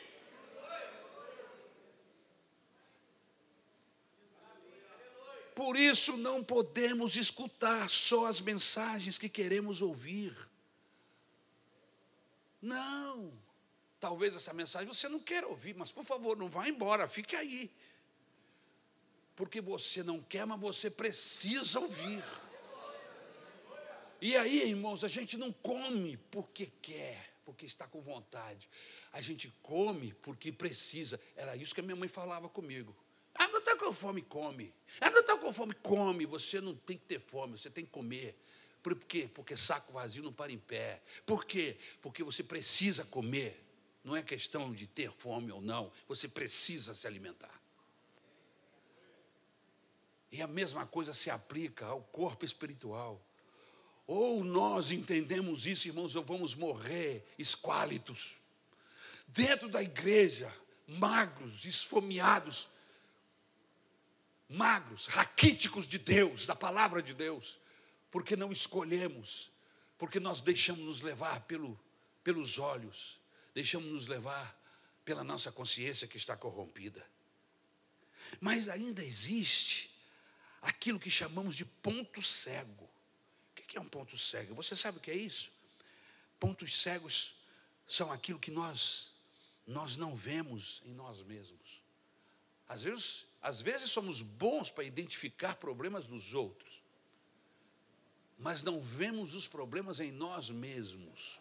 Por 5.62 5.78
isso 5.78 6.18
não 6.18 6.44
podemos 6.44 7.16
escutar 7.16 7.88
só 7.88 8.26
as 8.26 8.42
mensagens 8.42 9.20
que 9.20 9.30
queremos 9.30 9.84
ouvir. 9.84 10.36
Não. 12.60 13.32
talvez 14.00 14.36
essa 14.36 14.52
mensagem 14.56 14.88
você 14.88 15.08
não 15.08 15.20
quer 15.20 15.46
ouvir, 15.46 15.76
mas 15.76 15.92
por 15.92 16.04
favor, 16.04 16.36
não 16.36 16.50
vá 16.50 16.68
embora, 16.68 17.08
fique 17.08 17.36
aí. 17.36 17.70
Porque 19.36 19.62
você 19.62 20.02
não 20.02 20.20
quer, 20.20 20.48
mas 20.48 20.60
você 20.60 20.90
precisa 20.90 21.80
ouvir. 21.80 22.24
E 24.20 24.36
aí, 24.36 24.68
irmãos, 24.68 25.04
a 25.04 25.08
gente 25.08 25.38
não 25.38 25.54
come 25.54 26.18
porque 26.32 26.72
quer, 26.82 27.36
porque 27.46 27.68
está 27.68 27.86
com 27.86 28.02
vontade. 28.02 28.68
A 29.14 29.22
gente 29.22 29.54
come 29.62 30.12
porque 30.24 30.52
precisa. 30.52 31.22
Era 31.36 31.56
isso 31.56 31.76
que 31.76 31.82
a 31.82 31.84
minha 31.84 31.96
mãe 31.96 32.10
falava 32.10 32.50
comigo. 32.50 32.96
Ah, 33.36 33.48
não 33.48 33.60
está 33.60 33.76
com 33.76 33.94
fome, 33.94 34.22
come. 34.22 34.74
Ah, 35.00 35.10
não 35.10 35.22
está 35.22 35.38
com 35.38 35.52
fome, 35.54 35.74
come. 35.76 36.26
Você 36.26 36.62
não 36.62 36.76
tem 36.76 36.98
que 36.98 37.06
ter 37.06 37.20
fome, 37.20 37.58
você 37.58 37.70
tem 37.70 37.86
que 37.86 37.92
comer. 37.92 38.38
Por 38.82 38.96
quê? 38.96 39.30
Porque 39.34 39.56
saco 39.56 39.94
vazio 39.94 40.24
não 40.24 40.34
para 40.34 40.52
em 40.52 40.58
pé. 40.58 41.02
Por 41.26 41.46
quê? 41.46 41.78
Porque 42.02 42.24
você 42.24 42.44
precisa 42.44 43.06
comer. 43.06 43.64
Não 44.04 44.16
é 44.16 44.24
questão 44.24 44.74
de 44.74 44.88
ter 44.88 45.12
fome 45.12 45.52
ou 45.52 45.62
não, 45.62 45.92
você 46.08 46.28
precisa 46.28 46.94
se 46.96 47.06
alimentar. 47.06 47.62
E 50.32 50.42
a 50.42 50.48
mesma 50.48 50.88
coisa 50.88 51.14
se 51.14 51.30
aplica 51.30 51.86
ao 51.86 52.02
corpo 52.02 52.44
espiritual. 52.44 53.22
Ou 54.08 54.44
nós 54.44 54.92
entendemos 54.92 55.68
isso, 55.68 55.88
irmãos, 55.88 56.16
ou 56.16 56.24
vamos 56.24 56.56
morrer 56.56 57.26
esquálitos. 57.38 58.36
Dentro 59.28 59.70
da 59.70 59.84
igreja, 59.84 60.52
magros, 60.88 61.66
esfomeados, 61.66 62.70
magros, 64.52 65.06
raquíticos 65.06 65.88
de 65.88 65.98
Deus, 65.98 66.46
da 66.46 66.56
palavra 66.56 67.02
de 67.02 67.14
Deus, 67.14 67.60
porque 68.12 68.36
não 68.36 68.52
escolhemos, 68.52 69.50
porque 69.98 70.20
nós 70.20 70.42
deixamos 70.42 70.84
nos 70.84 71.02
levar 71.02 71.42
pelo, 71.42 71.80
pelos 72.24 72.60
olhos, 72.60 73.20
deixamos 73.54 73.90
nos 73.90 74.08
levar 74.08 74.60
pela 75.06 75.24
nossa 75.24 75.52
consciência 75.52 76.08
que 76.08 76.18
está 76.18 76.36
corrompida. 76.36 77.06
Mas 78.40 78.68
ainda 78.68 79.04
existe 79.04 79.90
aquilo 80.62 81.00
que 81.00 81.10
chamamos 81.10 81.56
de 81.56 81.66
ponto 81.66 82.22
cego. 82.22 82.84
O 82.84 83.54
que 83.56 83.78
é 83.78 83.82
um 83.82 83.88
ponto 83.88 84.18
cego? 84.18 84.54
Você 84.56 84.76
sabe 84.76 84.98
o 84.98 85.02
que 85.02 85.12
é 85.12 85.16
isso? 85.16 85.52
Pontos 86.40 86.82
cegos 86.82 87.36
são 87.88 88.12
aquilo 88.12 88.38
que 88.38 88.52
nós 88.52 89.12
nós 89.66 89.96
não 89.96 90.16
vemos 90.16 90.82
em 90.86 90.94
nós 90.94 91.22
mesmos. 91.22 91.82
Às 92.68 92.84
vezes, 92.84 93.28
às 93.42 93.60
vezes 93.60 93.90
somos 93.90 94.22
bons 94.22 94.70
para 94.70 94.84
identificar 94.84 95.56
problemas 95.56 96.08
nos 96.08 96.36
outros, 96.36 96.82
mas 98.38 98.62
não 98.62 98.80
vemos 98.80 99.34
os 99.34 99.48
problemas 99.48 100.00
em 100.00 100.12
nós 100.12 100.50
mesmos. 100.50 101.40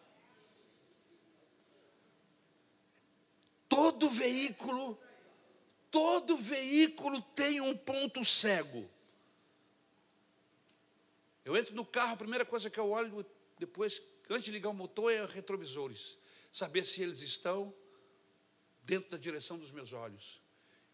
Todo 3.69 4.09
veículo, 4.09 4.99
todo 5.91 6.37
veículo 6.37 7.21
tem 7.35 7.61
um 7.61 7.77
ponto 7.77 8.25
cego. 8.25 8.91
Eu 11.45 11.57
entro 11.57 11.75
no 11.75 11.85
carro, 11.85 12.15
a 12.15 12.17
primeira 12.17 12.45
coisa 12.45 12.71
que 12.71 12.81
eu 12.81 12.91
olho 12.91 13.25
depois, 13.59 14.03
antes 14.29 14.45
de 14.45 14.53
ligar 14.53 14.71
o 14.71 14.75
motor, 14.75 15.13
é 15.13 15.25
retrovisores. 15.27 16.19
Saber 16.51 16.85
se 16.85 17.03
eles 17.03 17.21
estão 17.21 17.75
dentro 18.83 19.11
da 19.11 19.19
direção 19.19 19.59
dos 19.59 19.71
meus 19.71 19.93
olhos. 19.93 20.39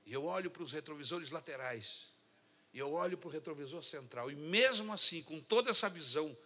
E 0.06 0.12
eu 0.12 0.24
olho 0.24 0.50
para 0.50 0.62
os 0.62 0.72
retrovisores 0.72 1.30
laterais. 1.30 2.14
E 2.72 2.78
eu 2.78 2.92
olho 2.92 3.18
para 3.18 3.28
o 3.28 3.30
retrovisor 3.30 3.82
central. 3.82 4.30
E 4.30 4.36
mesmo 4.36 4.92
assim, 4.92 5.22
com 5.22 5.40
toda 5.40 5.70
essa 5.70 5.88
visão 5.88 6.36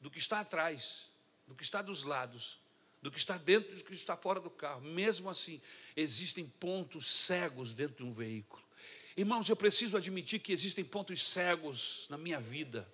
do 0.00 0.10
que 0.10 0.18
está 0.18 0.40
atrás, 0.40 1.08
do 1.46 1.54
que 1.54 1.62
está 1.62 1.80
dos 1.80 2.02
lados, 2.02 2.60
do 3.00 3.10
que 3.10 3.18
está 3.18 3.36
dentro 3.36 3.74
do 3.74 3.84
que 3.84 3.94
está 3.94 4.16
fora 4.16 4.40
do 4.40 4.50
carro. 4.50 4.80
Mesmo 4.80 5.28
assim, 5.28 5.60
existem 5.96 6.46
pontos 6.46 7.06
cegos 7.06 7.72
dentro 7.72 8.04
de 8.04 8.10
um 8.10 8.12
veículo. 8.12 8.62
Irmãos, 9.16 9.48
eu 9.48 9.56
preciso 9.56 9.96
admitir 9.96 10.40
que 10.40 10.52
existem 10.52 10.84
pontos 10.84 11.22
cegos 11.22 12.06
na 12.08 12.16
minha 12.16 12.40
vida, 12.40 12.90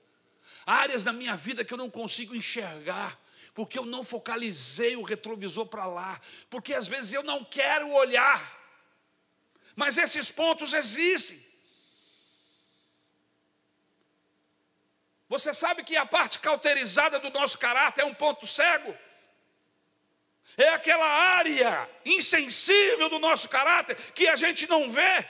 áreas 0.66 1.04
da 1.04 1.12
minha 1.12 1.36
vida 1.36 1.64
que 1.64 1.72
eu 1.72 1.78
não 1.78 1.88
consigo 1.88 2.34
enxergar, 2.34 3.20
porque 3.54 3.78
eu 3.78 3.84
não 3.84 4.02
focalizei 4.02 4.96
o 4.96 5.02
retrovisor 5.02 5.66
para 5.66 5.86
lá, 5.86 6.20
porque 6.50 6.74
às 6.74 6.88
vezes 6.88 7.12
eu 7.12 7.22
não 7.22 7.44
quero 7.44 7.88
olhar, 7.92 8.57
mas 9.78 9.96
esses 9.96 10.28
pontos 10.28 10.72
existem. 10.72 11.40
Você 15.28 15.54
sabe 15.54 15.84
que 15.84 15.96
a 15.96 16.04
parte 16.04 16.40
cauterizada 16.40 17.20
do 17.20 17.30
nosso 17.30 17.56
caráter 17.56 18.00
é 18.00 18.04
um 18.04 18.14
ponto 18.14 18.44
cego? 18.44 18.92
é 20.56 20.70
aquela 20.70 21.06
área 21.06 21.88
insensível 22.04 23.08
do 23.08 23.20
nosso 23.20 23.48
caráter 23.48 23.94
que 24.12 24.26
a 24.26 24.34
gente 24.34 24.66
não 24.68 24.90
vê. 24.90 25.28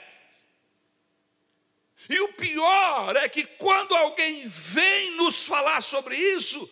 E 2.09 2.19
o 2.21 2.33
pior 2.33 3.15
é 3.17 3.29
que 3.29 3.45
quando 3.45 3.95
alguém 3.95 4.47
vem 4.47 5.17
nos 5.17 5.45
falar 5.45 5.81
sobre 5.81 6.15
isso, 6.15 6.67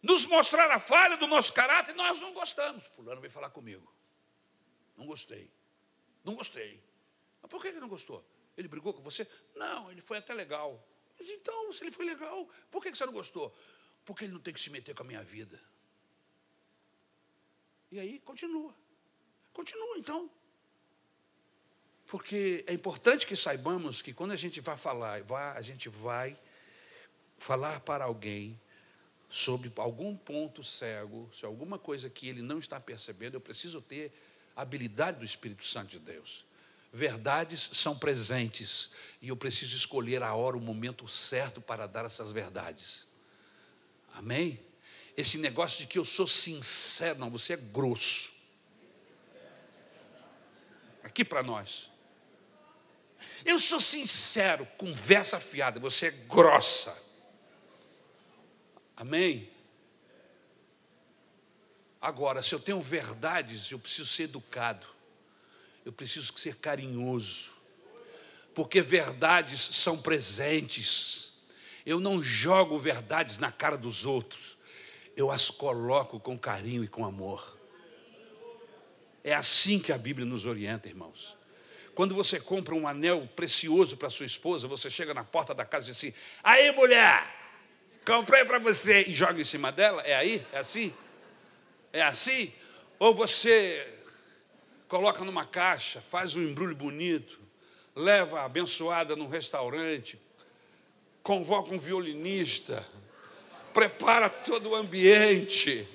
nos 0.00 0.24
mostrar 0.26 0.70
a 0.70 0.78
falha 0.78 1.16
do 1.16 1.26
nosso 1.26 1.52
caráter, 1.52 1.96
nós 1.96 2.20
não 2.20 2.32
gostamos. 2.32 2.86
Fulano 2.94 3.20
veio 3.20 3.32
falar 3.32 3.50
comigo. 3.50 3.92
Não 4.96 5.06
gostei. 5.06 5.50
Não 6.22 6.36
gostei. 6.36 6.87
Mas 7.42 7.50
por 7.50 7.60
que 7.62 7.68
ele 7.68 7.80
não 7.80 7.88
gostou? 7.88 8.24
Ele 8.56 8.68
brigou 8.68 8.92
com 8.92 9.02
você? 9.02 9.26
Não, 9.54 9.90
ele 9.90 10.00
foi 10.00 10.18
até 10.18 10.34
legal. 10.34 10.84
Mas 11.18 11.28
então, 11.28 11.72
se 11.72 11.84
ele 11.84 11.92
foi 11.92 12.06
legal, 12.06 12.48
por 12.70 12.82
que 12.82 12.94
você 12.94 13.06
não 13.06 13.12
gostou? 13.12 13.56
Porque 14.04 14.24
ele 14.24 14.32
não 14.32 14.40
tem 14.40 14.54
que 14.54 14.60
se 14.60 14.70
meter 14.70 14.94
com 14.94 15.02
a 15.02 15.06
minha 15.06 15.22
vida. 15.22 15.60
E 17.90 17.98
aí 17.98 18.18
continua. 18.20 18.74
Continua 19.52 19.98
então. 19.98 20.30
Porque 22.06 22.64
é 22.66 22.72
importante 22.72 23.26
que 23.26 23.36
saibamos 23.36 24.00
que 24.00 24.14
quando 24.14 24.30
a 24.32 24.36
gente 24.36 24.60
vai 24.60 24.76
falar, 24.76 25.22
a 25.54 25.60
gente 25.60 25.88
vai 25.88 26.38
falar 27.36 27.80
para 27.80 28.04
alguém 28.04 28.58
sobre 29.28 29.70
algum 29.76 30.16
ponto 30.16 30.64
cego, 30.64 31.30
se 31.34 31.44
alguma 31.44 31.78
coisa 31.78 32.08
que 32.08 32.28
ele 32.28 32.40
não 32.40 32.58
está 32.58 32.80
percebendo, 32.80 33.34
eu 33.34 33.40
preciso 33.40 33.82
ter 33.82 34.12
a 34.56 34.62
habilidade 34.62 35.18
do 35.18 35.24
Espírito 35.24 35.66
Santo 35.66 35.90
de 35.90 35.98
Deus. 35.98 36.46
Verdades 36.92 37.70
são 37.72 37.96
presentes 37.96 38.90
e 39.20 39.28
eu 39.28 39.36
preciso 39.36 39.76
escolher 39.76 40.22
a 40.22 40.34
hora, 40.34 40.56
o 40.56 40.60
momento 40.60 41.06
certo 41.06 41.60
para 41.60 41.86
dar 41.86 42.04
essas 42.04 42.32
verdades. 42.32 43.06
Amém? 44.14 44.68
esse 45.18 45.36
negócio 45.36 45.80
de 45.80 45.88
que 45.88 45.98
eu 45.98 46.04
sou 46.04 46.28
sincero, 46.28 47.18
não, 47.18 47.28
você 47.28 47.54
é 47.54 47.56
grosso. 47.56 48.32
Aqui 51.02 51.24
para 51.24 51.42
nós. 51.42 51.90
Eu 53.44 53.58
sou 53.58 53.80
sincero, 53.80 54.64
conversa 54.78 55.40
fiada, 55.40 55.80
você 55.80 56.06
é 56.06 56.10
grossa. 56.12 56.96
Amém? 58.96 59.50
Agora, 62.00 62.40
se 62.40 62.54
eu 62.54 62.60
tenho 62.60 62.80
verdades, 62.80 63.72
eu 63.72 63.78
preciso 63.80 64.06
ser 64.06 64.22
educado, 64.24 64.86
eu 65.88 65.92
preciso 65.92 66.32
ser 66.36 66.56
carinhoso, 66.56 67.50
porque 68.54 68.80
verdades 68.80 69.60
são 69.60 69.98
presentes. 69.98 71.32
Eu 71.84 71.98
não 71.98 72.22
jogo 72.22 72.78
verdades 72.78 73.38
na 73.38 73.50
cara 73.50 73.76
dos 73.76 74.04
outros 74.06 74.58
eu 75.18 75.32
as 75.32 75.50
coloco 75.50 76.20
com 76.20 76.38
carinho 76.38 76.84
e 76.84 76.88
com 76.88 77.04
amor. 77.04 77.58
É 79.24 79.34
assim 79.34 79.80
que 79.80 79.92
a 79.92 79.98
Bíblia 79.98 80.24
nos 80.24 80.46
orienta, 80.46 80.88
irmãos. 80.88 81.36
Quando 81.92 82.14
você 82.14 82.38
compra 82.38 82.72
um 82.72 82.86
anel 82.86 83.28
precioso 83.34 83.96
para 83.96 84.08
sua 84.10 84.24
esposa, 84.24 84.68
você 84.68 84.88
chega 84.88 85.12
na 85.12 85.24
porta 85.24 85.52
da 85.52 85.64
casa 85.64 85.86
e 85.86 85.90
diz 85.90 85.96
assim: 85.96 86.14
Aí, 86.40 86.70
mulher, 86.70 87.26
comprei 88.06 88.44
para 88.44 88.60
você, 88.60 89.06
e 89.08 89.12
joga 89.12 89.40
em 89.40 89.44
cima 89.44 89.72
dela. 89.72 90.02
É 90.02 90.14
aí? 90.14 90.46
É 90.52 90.58
assim? 90.58 90.94
É 91.92 92.02
assim? 92.02 92.52
Ou 93.00 93.12
você 93.12 93.97
coloca 94.88 95.22
numa 95.22 95.44
caixa, 95.44 96.00
faz 96.00 96.34
um 96.34 96.42
embrulho 96.42 96.74
bonito, 96.74 97.38
leva 97.94 98.40
a 98.40 98.44
abençoada 98.46 99.14
num 99.14 99.28
restaurante, 99.28 100.18
convoca 101.22 101.74
um 101.74 101.78
violinista, 101.78 102.86
prepara 103.74 104.30
todo 104.30 104.70
o 104.70 104.74
ambiente. 104.74 105.86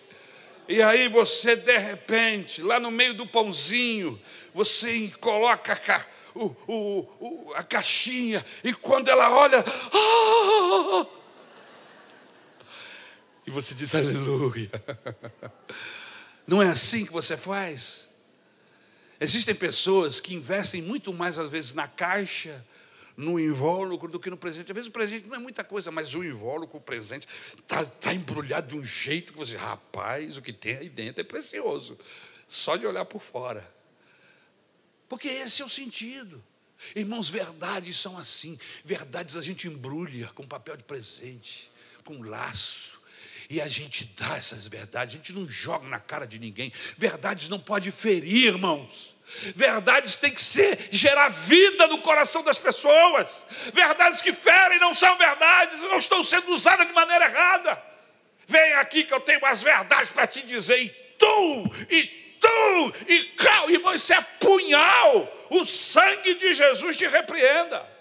E 0.68 0.82
aí 0.82 1.09
você, 1.09 1.55
de 1.55 1.78
repente, 1.78 2.61
lá 2.61 2.80
no 2.80 2.91
meio 2.91 3.15
do 3.15 3.26
pãozinho, 3.26 4.22
você 4.53 5.11
coloca 5.20 5.74
a, 5.74 6.05
o, 6.36 6.55
o, 6.68 7.53
a 7.55 7.63
caixinha, 7.63 8.45
e 8.63 8.74
quando 8.74 9.09
ela 9.09 9.32
olha, 9.32 9.65
ah! 9.91 11.05
e 13.45 13.51
você 13.51 13.74
diz 13.74 13.95
aleluia. 13.95 14.70
Não 16.45 16.61
é 16.61 16.70
assim 16.70 17.05
que 17.05 17.11
você 17.11 17.36
faz? 17.36 18.12
Existem 19.24 19.55
pessoas 19.55 20.19
que 20.19 20.36
investem 20.36 20.82
muito 20.82 21.13
mais, 21.13 21.39
às 21.39 21.49
vezes, 21.49 21.74
na 21.74 21.88
caixa 21.88 22.61
no 23.15 23.39
invólucro 23.39 24.11
do 24.11 24.19
que 24.19 24.30
no 24.30 24.36
presente. 24.36 24.69
Às 24.69 24.76
vezes 24.76 24.89
o 24.89 24.91
presente 24.91 25.28
não 25.28 25.36
é 25.36 25.39
muita 25.39 25.63
coisa, 25.63 25.89
mas 25.91 26.13
o 26.13 26.21
invólucro, 26.21 26.78
o 26.78 26.82
presente, 26.82 27.26
está 27.57 27.86
tá 27.86 28.13
embrulhado 28.13 28.67
de 28.67 28.76
um 28.76 28.84
jeito 28.84 29.32
que 29.32 29.39
você, 29.39 29.55
rapaz, 29.55 30.36
o 30.36 30.41
que 30.41 30.51
tem 30.51 30.76
aí 30.76 30.89
dentro 30.89 31.21
é 31.21 31.24
precioso. 31.24 31.97
só 32.49 32.76
de 32.76 32.86
olhar 32.86 33.05
por 33.05 33.21
fora. 33.21 33.65
Porque 35.07 35.30
esse 35.30 35.61
é 35.61 35.65
o 35.65 35.69
sentido. 35.69 36.43
Irmãos, 36.93 37.30
verdades 37.30 37.95
são 37.95 38.17
assim. 38.17 38.59
Verdades 38.84 39.38
a 39.38 39.41
gente 39.41 39.69
embrulha 39.69 40.28
com 40.36 40.45
papel 40.45 40.76
de 40.76 40.84
presente, 40.84 41.71
com 42.03 42.21
laço. 42.21 43.01
E 43.50 43.62
a 43.62 43.68
gente 43.68 44.06
dá 44.18 44.38
essas 44.38 44.68
verdades, 44.68 45.16
a 45.16 45.18
gente 45.18 45.34
não 45.34 45.48
joga 45.48 45.88
na 45.88 46.00
cara 46.00 46.26
de 46.26 46.39
ninguém. 46.39 46.72
Verdades 46.98 47.50
não 47.50 47.60
pode 47.60 47.91
ferir, 47.91 48.48
irmãos. 48.48 49.16
Verdades 49.56 50.16
têm 50.16 50.32
que 50.32 50.41
ser 50.41 50.89
gerar 50.91 51.30
vida 51.30 51.88
no 51.88 52.00
coração 52.00 52.44
das 52.44 52.58
pessoas. 52.58 53.46
Verdades 53.74 54.22
que 54.22 54.34
ferem 54.34 54.80
não 54.80 54.94
são 54.94 55.18
verdades, 55.18 55.80
não 55.82 55.98
estão 55.98 56.24
sendo 56.24 56.52
usadas 56.52 56.88
de 56.88 56.94
maneira 56.94 57.26
errada. 57.26 57.82
Vem 58.46 58.74
aqui 58.74 59.04
que 59.04 59.14
eu 59.14 59.22
tenho 59.22 59.44
as 59.46 59.64
verdades 59.64 60.10
para 60.10 60.28
te 60.28 60.41
dizer, 60.41 60.80
e 60.80 60.89
tu, 61.18 61.72
e 61.89 62.04
tu, 62.39 62.94
e 63.08 63.24
cal, 63.38 63.70
irmão, 63.70 63.94
isso 63.94 64.14
é 64.14 64.22
punhal. 64.39 65.48
O 65.50 65.66
sangue 65.66 66.36
de 66.36 66.54
Jesus 66.54 66.98
te 66.98 67.08
repreenda. 67.08 67.93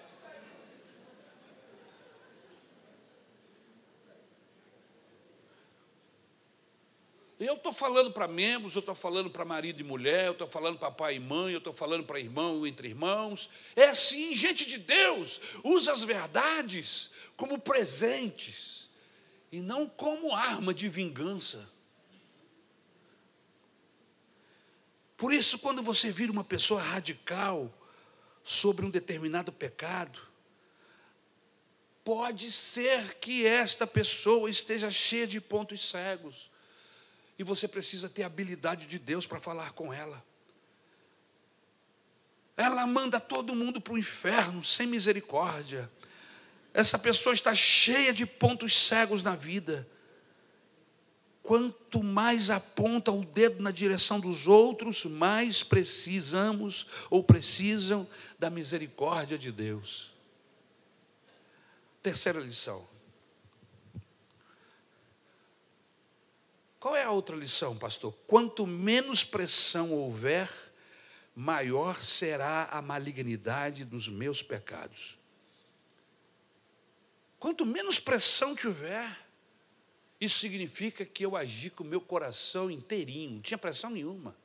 Eu 7.44 7.54
estou 7.54 7.72
falando 7.72 8.12
para 8.12 8.28
membros, 8.28 8.76
eu 8.76 8.80
estou 8.80 8.94
falando 8.94 9.28
para 9.28 9.44
marido 9.44 9.80
e 9.80 9.84
mulher, 9.84 10.26
eu 10.26 10.32
estou 10.32 10.46
falando 10.46 10.78
para 10.78 10.92
pai 10.92 11.16
e 11.16 11.20
mãe, 11.20 11.52
eu 11.52 11.58
estou 11.58 11.72
falando 11.72 12.04
para 12.04 12.20
irmão 12.20 12.64
entre 12.64 12.86
irmãos. 12.86 13.50
É 13.74 13.86
assim, 13.86 14.32
gente 14.32 14.64
de 14.64 14.78
Deus, 14.78 15.40
usa 15.64 15.90
as 15.90 16.04
verdades 16.04 17.10
como 17.36 17.58
presentes 17.58 18.88
e 19.50 19.60
não 19.60 19.88
como 19.88 20.32
arma 20.32 20.72
de 20.72 20.88
vingança. 20.88 21.68
Por 25.16 25.32
isso, 25.32 25.58
quando 25.58 25.82
você 25.82 26.12
vira 26.12 26.30
uma 26.30 26.44
pessoa 26.44 26.80
radical 26.80 27.76
sobre 28.44 28.86
um 28.86 28.90
determinado 28.90 29.50
pecado, 29.50 30.20
pode 32.04 32.52
ser 32.52 33.16
que 33.16 33.44
esta 33.44 33.84
pessoa 33.84 34.48
esteja 34.48 34.92
cheia 34.92 35.26
de 35.26 35.40
pontos 35.40 35.90
cegos 35.90 36.51
e 37.42 37.44
você 37.44 37.66
precisa 37.66 38.08
ter 38.08 38.22
habilidade 38.22 38.86
de 38.86 39.00
Deus 39.00 39.26
para 39.26 39.40
falar 39.40 39.72
com 39.72 39.92
ela. 39.92 40.24
Ela 42.56 42.86
manda 42.86 43.18
todo 43.18 43.56
mundo 43.56 43.80
para 43.80 43.94
o 43.94 43.98
inferno 43.98 44.62
sem 44.62 44.86
misericórdia. 44.86 45.90
Essa 46.72 46.96
pessoa 46.96 47.34
está 47.34 47.52
cheia 47.52 48.12
de 48.12 48.24
pontos 48.24 48.86
cegos 48.86 49.24
na 49.24 49.34
vida. 49.34 49.88
Quanto 51.42 52.00
mais 52.00 52.48
aponta 52.48 53.10
o 53.10 53.24
dedo 53.24 53.60
na 53.60 53.72
direção 53.72 54.20
dos 54.20 54.46
outros, 54.46 55.04
mais 55.04 55.64
precisamos 55.64 56.86
ou 57.10 57.24
precisam 57.24 58.06
da 58.38 58.48
misericórdia 58.50 59.36
de 59.36 59.50
Deus. 59.50 60.14
Terceira 62.00 62.38
lição. 62.38 62.91
Qual 66.82 66.96
é 66.96 67.04
a 67.04 67.12
outra 67.12 67.36
lição, 67.36 67.78
pastor? 67.78 68.12
Quanto 68.26 68.66
menos 68.66 69.22
pressão 69.22 69.92
houver, 69.92 70.50
maior 71.32 72.02
será 72.02 72.64
a 72.72 72.82
malignidade 72.82 73.84
dos 73.84 74.08
meus 74.08 74.42
pecados. 74.42 75.16
Quanto 77.38 77.64
menos 77.64 78.00
pressão 78.00 78.56
tiver, 78.56 79.16
isso 80.20 80.40
significa 80.40 81.04
que 81.04 81.24
eu 81.24 81.36
agi 81.36 81.70
com 81.70 81.84
o 81.84 81.86
meu 81.86 82.00
coração 82.00 82.68
inteirinho, 82.68 83.34
não 83.34 83.40
tinha 83.40 83.56
pressão 83.56 83.88
nenhuma. 83.88 84.36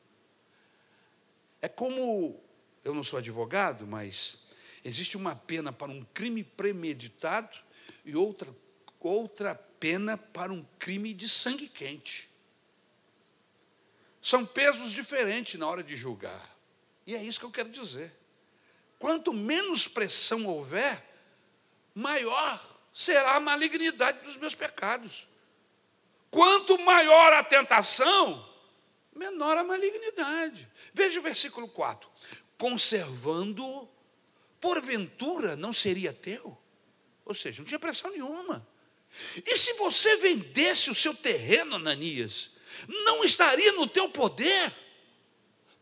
É 1.59 1.67
como, 1.67 2.39
eu 2.83 2.93
não 2.93 3.01
sou 3.01 3.17
advogado, 3.17 3.87
mas 3.87 4.43
existe 4.85 5.17
uma 5.17 5.35
pena 5.35 5.73
para 5.73 5.91
um 5.91 6.05
crime 6.13 6.43
premeditado 6.43 7.57
e 8.05 8.15
outra, 8.15 8.55
outra 8.99 9.55
pena 9.79 10.17
para 10.17 10.51
um 10.51 10.65
crime 10.79 11.13
de 11.13 11.27
sangue 11.27 11.67
quente. 11.67 12.29
São 14.21 14.45
pesos 14.45 14.91
diferentes 14.91 15.59
na 15.59 15.67
hora 15.67 15.83
de 15.83 15.95
julgar. 15.95 16.57
E 17.05 17.15
é 17.15 17.23
isso 17.23 17.39
que 17.39 17.45
eu 17.45 17.51
quero 17.51 17.69
dizer. 17.69 18.13
Quanto 18.99 19.31
menos 19.31 19.87
pressão 19.87 20.45
houver, 20.45 21.03
maior 21.93 22.77
será 22.93 23.35
a 23.35 23.39
malignidade 23.39 24.19
dos 24.23 24.37
meus 24.37 24.55
pecados. 24.55 25.27
Quanto 26.29 26.77
maior 26.79 27.31
a 27.33 27.43
tentação, 27.43 28.47
menor 29.15 29.57
a 29.57 29.63
malignidade. 29.63 30.69
Veja 30.93 31.19
o 31.19 31.23
versículo 31.23 31.67
4: 31.67 32.09
conservando, 32.57 33.87
porventura 34.59 35.55
não 35.55 35.71
seria 35.71 36.11
teu? 36.11 36.57
Ou 37.23 37.33
seja, 37.33 37.59
não 37.61 37.65
tinha 37.65 37.79
pressão 37.79 38.11
nenhuma. 38.11 38.67
E 39.45 39.57
se 39.57 39.73
você 39.73 40.17
vendesse 40.17 40.89
o 40.89 40.95
seu 40.95 41.13
terreno, 41.13 41.75
Ananias, 41.75 42.51
não 42.87 43.23
estaria 43.23 43.71
no 43.71 43.87
teu 43.87 44.09
poder? 44.09 44.71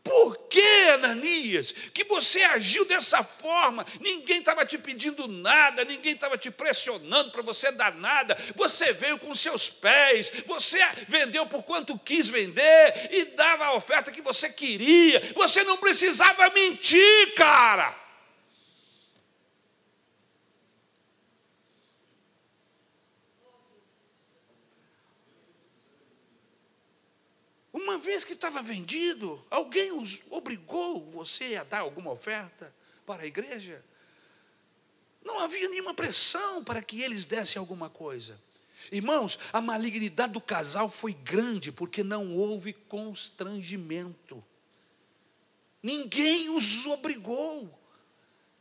Por 0.06 0.36
que, 0.48 0.88
Ananias, 0.94 1.72
que 1.92 2.04
você 2.04 2.40
agiu 2.44 2.84
dessa 2.84 3.24
forma? 3.24 3.84
Ninguém 4.00 4.38
estava 4.38 4.64
te 4.64 4.78
pedindo 4.78 5.26
nada, 5.26 5.84
ninguém 5.84 6.14
estava 6.14 6.38
te 6.38 6.48
pressionando 6.48 7.32
para 7.32 7.42
você 7.42 7.72
dar 7.72 7.92
nada. 7.92 8.36
Você 8.54 8.92
veio 8.92 9.18
com 9.18 9.34
seus 9.34 9.68
pés, 9.68 10.30
você 10.46 10.78
vendeu 11.08 11.44
por 11.46 11.64
quanto 11.64 11.98
quis 11.98 12.28
vender 12.28 13.08
e 13.10 13.24
dava 13.36 13.64
a 13.64 13.74
oferta 13.74 14.12
que 14.12 14.22
você 14.22 14.48
queria. 14.48 15.20
Você 15.34 15.64
não 15.64 15.76
precisava 15.76 16.50
mentir, 16.50 17.34
cara. 17.34 18.05
Uma 27.86 27.98
vez 27.98 28.24
que 28.24 28.32
estava 28.32 28.60
vendido, 28.64 29.40
alguém 29.48 29.92
os 29.92 30.20
obrigou 30.28 31.08
você 31.08 31.54
a 31.54 31.62
dar 31.62 31.82
alguma 31.82 32.10
oferta 32.10 32.74
para 33.06 33.22
a 33.22 33.26
igreja? 33.26 33.80
Não 35.24 35.38
havia 35.38 35.68
nenhuma 35.68 35.94
pressão 35.94 36.64
para 36.64 36.82
que 36.82 37.00
eles 37.00 37.24
dessem 37.24 37.60
alguma 37.60 37.88
coisa. 37.88 38.42
Irmãos, 38.90 39.38
a 39.52 39.60
malignidade 39.60 40.32
do 40.32 40.40
casal 40.40 40.88
foi 40.88 41.12
grande 41.12 41.70
porque 41.70 42.02
não 42.02 42.34
houve 42.34 42.72
constrangimento. 42.72 44.44
Ninguém 45.80 46.48
os 46.48 46.86
obrigou. 46.86 47.72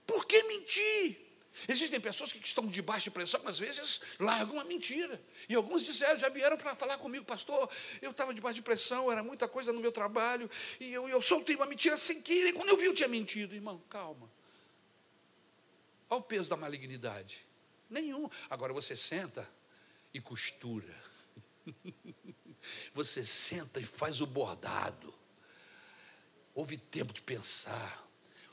Por 0.05 0.27
que 0.27 0.43
mentir? 0.43 1.24
Existem 1.67 1.99
pessoas 1.99 2.31
que 2.31 2.45
estão 2.45 2.67
debaixo 2.67 3.05
de 3.05 3.11
pressão, 3.11 3.41
às 3.45 3.57
vezes 3.57 4.01
largam 4.19 4.55
uma 4.55 4.63
mentira. 4.63 5.21
E 5.47 5.55
alguns 5.55 5.85
disseram, 5.85 6.19
já 6.19 6.29
vieram 6.29 6.57
para 6.57 6.75
falar 6.75 6.97
comigo, 6.97 7.23
pastor, 7.23 7.69
eu 8.01 8.11
estava 8.11 8.33
debaixo 8.33 8.55
de 8.55 8.61
pressão, 8.61 9.11
era 9.11 9.23
muita 9.23 9.47
coisa 9.47 9.71
no 9.71 9.79
meu 9.79 9.91
trabalho, 9.91 10.49
e 10.79 10.91
eu, 10.91 11.07
eu 11.07 11.21
soltei 11.21 11.55
uma 11.55 11.65
mentira 11.65 11.95
sem 11.95 12.21
querer. 12.21 12.53
Quando 12.53 12.69
eu 12.69 12.77
vi, 12.77 12.85
eu 12.85 12.93
tinha 12.93 13.07
mentido. 13.07 13.55
Irmão, 13.55 13.81
calma. 13.89 14.29
Olha 16.09 16.19
o 16.19 16.23
peso 16.23 16.49
da 16.49 16.57
malignidade. 16.57 17.45
Nenhum. 17.89 18.29
Agora 18.49 18.73
você 18.73 18.95
senta 18.95 19.47
e 20.13 20.19
costura. 20.19 21.03
Você 22.93 23.23
senta 23.23 23.79
e 23.79 23.83
faz 23.83 24.21
o 24.21 24.25
bordado. 24.25 25.13
Houve 26.53 26.77
tempo 26.77 27.13
de 27.13 27.21
pensar. 27.21 28.03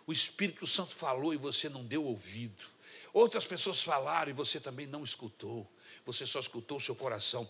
O 0.07 0.13
Espírito 0.13 0.67
Santo 0.67 0.95
falou 0.95 1.33
e 1.33 1.37
você 1.37 1.69
não 1.69 1.85
deu 1.85 2.05
ouvido. 2.05 2.65
Outras 3.13 3.47
pessoas 3.47 3.83
falaram 3.83 4.31
e 4.31 4.35
você 4.35 4.59
também 4.59 4.87
não 4.87 5.05
escutou. 5.05 5.71
Você 6.05 6.25
só 6.25 6.39
escutou 6.39 6.79
o 6.79 6.81
seu 6.81 6.95
coração. 6.95 7.49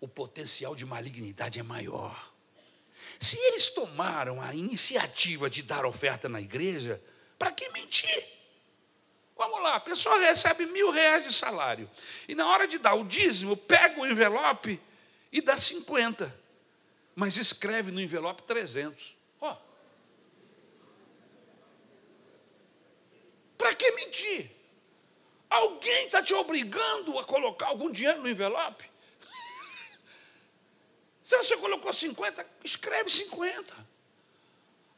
O 0.00 0.06
potencial 0.06 0.74
de 0.76 0.84
malignidade 0.84 1.58
é 1.58 1.62
maior. 1.62 2.32
Se 3.18 3.36
eles 3.38 3.68
tomaram 3.68 4.40
a 4.40 4.54
iniciativa 4.54 5.50
de 5.50 5.62
dar 5.62 5.84
oferta 5.84 6.28
na 6.28 6.40
igreja, 6.40 7.02
para 7.38 7.50
que 7.50 7.68
mentir? 7.70 8.24
Vamos 9.36 9.62
lá, 9.62 9.76
a 9.76 9.80
pessoa 9.80 10.18
recebe 10.20 10.66
mil 10.66 10.90
reais 10.90 11.24
de 11.24 11.32
salário. 11.32 11.90
E 12.28 12.34
na 12.34 12.46
hora 12.46 12.68
de 12.68 12.78
dar 12.78 12.94
o 12.94 13.04
dízimo, 13.04 13.56
pega 13.56 13.98
o 14.00 14.06
envelope 14.06 14.80
e 15.32 15.40
dá 15.40 15.56
50. 15.56 16.38
Mas 17.14 17.36
escreve 17.36 17.90
no 17.90 18.00
envelope 18.00 18.42
300. 18.42 19.16
Ó. 19.40 19.56
Para 23.58 23.74
que 23.74 23.90
mentir? 23.92 24.59
Alguém 25.50 26.06
está 26.06 26.22
te 26.22 26.32
obrigando 26.32 27.18
a 27.18 27.24
colocar 27.24 27.66
algum 27.66 27.90
dinheiro 27.90 28.22
no 28.22 28.28
envelope? 28.28 28.88
Se 31.24 31.36
você 31.36 31.56
colocou 31.56 31.92
50, 31.92 32.46
escreve 32.62 33.10
50. 33.10 33.90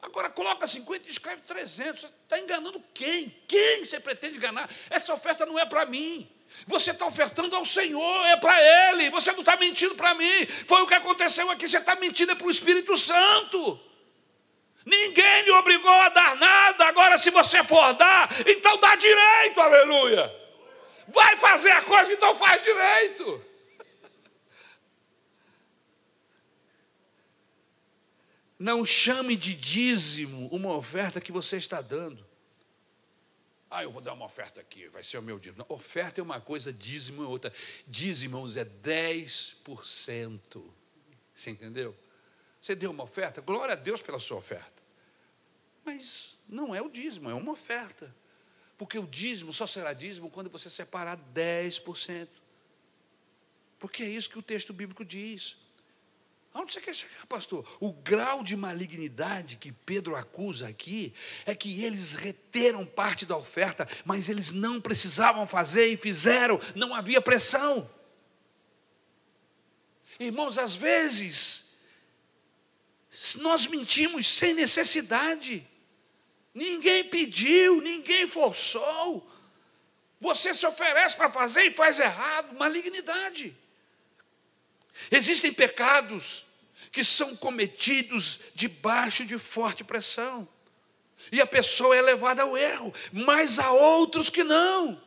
Agora 0.03 0.29
coloca 0.29 0.67
50 0.67 1.07
e 1.07 1.11
escreve 1.11 1.41
300. 1.41 2.01
Você 2.01 2.07
está 2.07 2.37
enganando 2.37 2.83
quem? 2.93 3.35
Quem 3.47 3.83
você 3.83 3.99
pretende 3.99 4.37
enganar? 4.37 4.69
Essa 4.91 5.13
oferta 5.13 5.43
não 5.45 5.57
é 5.57 5.65
para 5.65 5.87
mim. 5.87 6.29
Você 6.67 6.91
está 6.91 7.07
ofertando 7.07 7.55
ao 7.55 7.65
Senhor, 7.65 8.25
é 8.27 8.37
para 8.37 8.91
Ele. 8.91 9.09
Você 9.09 9.31
não 9.31 9.39
está 9.39 9.57
mentindo 9.57 9.95
para 9.95 10.13
mim. 10.13 10.45
Foi 10.67 10.83
o 10.83 10.87
que 10.87 10.93
aconteceu 10.93 11.49
aqui. 11.49 11.67
Você 11.67 11.79
está 11.79 11.95
mentindo 11.95 12.33
é 12.33 12.35
para 12.35 12.45
o 12.45 12.51
Espírito 12.51 12.95
Santo. 12.95 13.79
Ninguém 14.85 15.43
lhe 15.43 15.51
obrigou 15.51 15.91
a 15.91 16.09
dar 16.09 16.35
nada. 16.35 16.85
Agora, 16.85 17.17
se 17.17 17.31
você 17.31 17.63
for 17.63 17.93
dar, 17.93 18.29
então 18.45 18.77
dá 18.77 18.95
direito, 18.95 19.59
aleluia. 19.59 20.42
Vai 21.07 21.35
fazer 21.37 21.71
a 21.71 21.81
coisa, 21.81 22.13
então 22.13 22.35
faz 22.35 22.63
direito. 22.63 23.43
Não 28.57 28.85
chame 28.85 29.35
de 29.35 29.53
dízimo 29.53 30.47
uma 30.47 30.73
oferta 30.73 31.19
que 31.19 31.31
você 31.31 31.57
está 31.57 31.81
dando. 31.81 32.25
Ah, 33.69 33.83
eu 33.83 33.91
vou 33.91 34.01
dar 34.01 34.13
uma 34.13 34.25
oferta 34.25 34.61
aqui, 34.61 34.87
vai 34.87 35.03
ser 35.03 35.17
o 35.17 35.21
meu 35.21 35.39
dízimo. 35.39 35.65
Não, 35.67 35.75
oferta 35.75 36.21
é 36.21 36.23
uma 36.23 36.39
coisa, 36.39 36.71
dízimo 36.71 37.23
é 37.23 37.27
outra. 37.27 37.51
Dízimo, 37.87 38.47
é 38.55 38.63
10%. 38.63 40.63
Você 41.33 41.49
entendeu? 41.49 41.97
Você 42.61 42.75
deu 42.75 42.91
uma 42.91 43.03
oferta, 43.03 43.41
glória 43.41 43.73
a 43.73 43.75
Deus 43.75 44.01
pela 44.01 44.19
sua 44.19 44.37
oferta. 44.37 44.83
Mas 45.83 46.37
não 46.47 46.73
é 46.73 46.81
o 46.81 46.89
dízimo, 46.89 47.29
é 47.29 47.33
uma 47.33 47.51
oferta. 47.51 48.15
Porque 48.83 48.99
o 48.99 49.07
dízimo 49.07 49.53
só 49.53 49.65
será 49.65 49.93
dízimo 49.93 50.29
quando 50.29 50.49
você 50.49 50.69
separar 50.69 51.17
10%. 51.33 52.27
Porque 53.79 54.03
é 54.03 54.09
isso 54.09 54.29
que 54.29 54.37
o 54.37 54.41
texto 54.41 54.73
bíblico 54.73 55.05
diz. 55.05 55.55
Aonde 56.53 56.73
você 56.73 56.81
quer 56.81 56.93
chegar, 56.93 57.25
pastor? 57.27 57.65
O 57.79 57.93
grau 57.93 58.43
de 58.43 58.57
malignidade 58.57 59.55
que 59.55 59.71
Pedro 59.71 60.17
acusa 60.17 60.67
aqui 60.67 61.13
é 61.45 61.55
que 61.55 61.81
eles 61.81 62.15
reteram 62.15 62.85
parte 62.85 63.25
da 63.25 63.37
oferta, 63.37 63.87
mas 64.03 64.27
eles 64.27 64.51
não 64.51 64.81
precisavam 64.81 65.47
fazer 65.47 65.87
e 65.87 65.95
fizeram, 65.95 66.59
não 66.75 66.93
havia 66.93 67.21
pressão. 67.21 67.89
Irmãos, 70.19 70.57
às 70.57 70.75
vezes, 70.75 71.77
nós 73.37 73.65
mentimos 73.65 74.27
sem 74.27 74.53
necessidade, 74.53 75.65
ninguém 76.53 77.03
pediu, 77.05 77.81
ninguém 77.81 78.27
forçou, 78.27 79.27
você 80.19 80.53
se 80.53 80.65
oferece 80.65 81.17
para 81.17 81.29
fazer 81.29 81.65
e 81.65 81.73
faz 81.73 81.99
errado, 81.99 82.55
malignidade. 82.55 83.55
Existem 85.11 85.51
pecados 85.51 86.45
que 86.91 87.03
são 87.03 87.35
cometidos 87.35 88.39
debaixo 88.55 89.25
de 89.25 89.37
forte 89.37 89.83
pressão. 89.83 90.47
E 91.31 91.41
a 91.41 91.47
pessoa 91.47 91.95
é 91.95 92.01
levada 92.01 92.43
ao 92.43 92.57
erro, 92.57 92.93
mas 93.11 93.59
há 93.59 93.71
outros 93.71 94.29
que 94.29 94.43
não. 94.43 95.01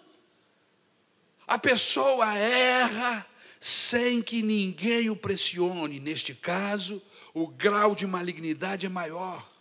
A 1.47 1.59
pessoa 1.59 2.35
erra 2.37 3.27
sem 3.61 4.21
que 4.21 4.43
ninguém 4.43 5.09
o 5.09 5.17
pressione. 5.17 6.01
Neste 6.01 6.35
caso, 6.35 7.01
o 7.33 7.47
grau 7.47 7.95
de 7.95 8.07
malignidade 8.07 8.85
é 8.85 8.89
maior. 8.89 9.56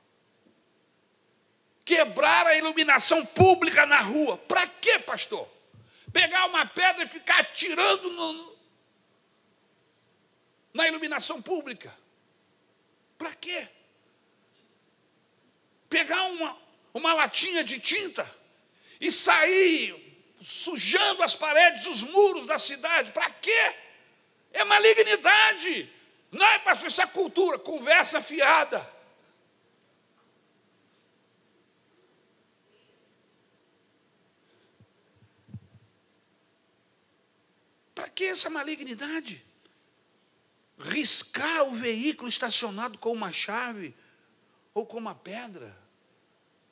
Quebrar 1.86 2.48
a 2.48 2.58
iluminação 2.58 3.24
pública 3.24 3.86
na 3.86 4.02
rua. 4.02 4.38
Para 4.38 4.68
quê, 4.68 5.00
pastor? 5.00 5.48
Pegar 6.12 6.48
uma 6.48 6.66
pedra 6.66 7.04
e 7.04 7.08
ficar 7.08 7.42
atirando 7.42 8.10
no, 8.10 8.58
na 10.74 10.88
iluminação 10.88 11.42
pública. 11.42 11.96
Para 13.18 13.34
quê? 13.36 13.68
Pegar 15.88 16.24
uma, 16.24 16.58
uma 16.94 17.14
latinha 17.14 17.64
de 17.64 17.80
tinta 17.80 18.30
e 19.00 19.12
sair 19.12 20.04
sujando 20.42 21.24
as 21.24 21.36
paredes, 21.36 21.86
os 21.86 22.04
muros 22.04 22.46
da 22.46 22.58
cidade. 22.58 23.12
Para 23.12 23.30
quê? 23.30 23.76
É 24.52 24.64
malignidade. 24.64 25.92
Não 26.32 26.46
é, 26.46 26.60
pastor, 26.60 26.88
isso 26.88 27.02
é 27.02 27.08
cultura, 27.08 27.58
conversa 27.58 28.22
fiada. 28.22 28.95
Para 37.96 38.10
que 38.10 38.26
essa 38.26 38.50
malignidade? 38.50 39.43
riscar 40.78 41.64
o 41.64 41.72
veículo 41.72 42.28
estacionado 42.28 42.98
com 42.98 43.12
uma 43.12 43.32
chave 43.32 43.96
ou 44.74 44.86
com 44.86 44.98
uma 44.98 45.16
pedra. 45.16 45.76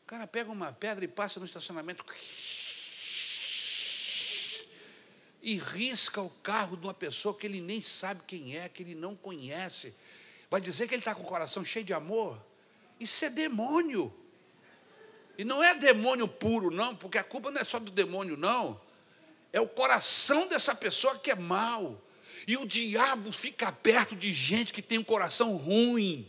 O 0.04 0.06
cara 0.06 0.28
pega 0.28 0.52
uma 0.52 0.74
pedra 0.74 1.06
e 1.06 1.08
passa 1.08 1.40
no 1.40 1.46
estacionamento 1.46 2.06
e 5.42 5.58
risca 5.58 6.22
o 6.22 6.30
carro 6.30 6.78
de 6.78 6.86
uma 6.86 6.94
pessoa 6.94 7.36
que 7.36 7.46
ele 7.46 7.62
nem 7.62 7.82
sabe 7.82 8.22
quem 8.26 8.58
é, 8.58 8.70
que 8.70 8.84
ele 8.84 8.96
não 8.96 9.16
conhece. 9.16 9.94
Vai 10.50 10.62
dizer 10.62 10.88
que 10.88 10.94
ele 10.94 11.02
está 11.02 11.16
com 11.16 11.24
o 11.24 11.26
coração 11.28 11.66
cheio 11.66 11.86
de 11.86 11.94
amor? 11.94 12.40
Isso 13.00 13.26
é 13.26 13.30
demônio. 13.30 14.14
E 15.38 15.44
não 15.44 15.64
é 15.64 15.74
demônio 15.74 16.28
puro, 16.28 16.70
não, 16.70 16.96
porque 16.96 17.18
a 17.18 17.24
culpa 17.24 17.50
não 17.50 17.60
é 17.60 17.64
só 17.64 17.80
do 17.80 17.92
demônio, 17.92 18.38
não. 18.38 18.80
É 19.54 19.62
o 19.62 19.68
coração 19.68 20.48
dessa 20.48 20.74
pessoa 20.74 21.18
que 21.20 21.30
é 21.30 21.36
mau. 21.36 22.04
E 22.48 22.58
o 22.58 22.66
diabo 22.66 23.32
fica 23.32 23.72
perto 23.72 24.16
de 24.16 24.32
gente 24.32 24.74
que 24.74 24.82
tem 24.82 24.98
um 24.98 25.04
coração 25.04 25.56
ruim. 25.56 26.28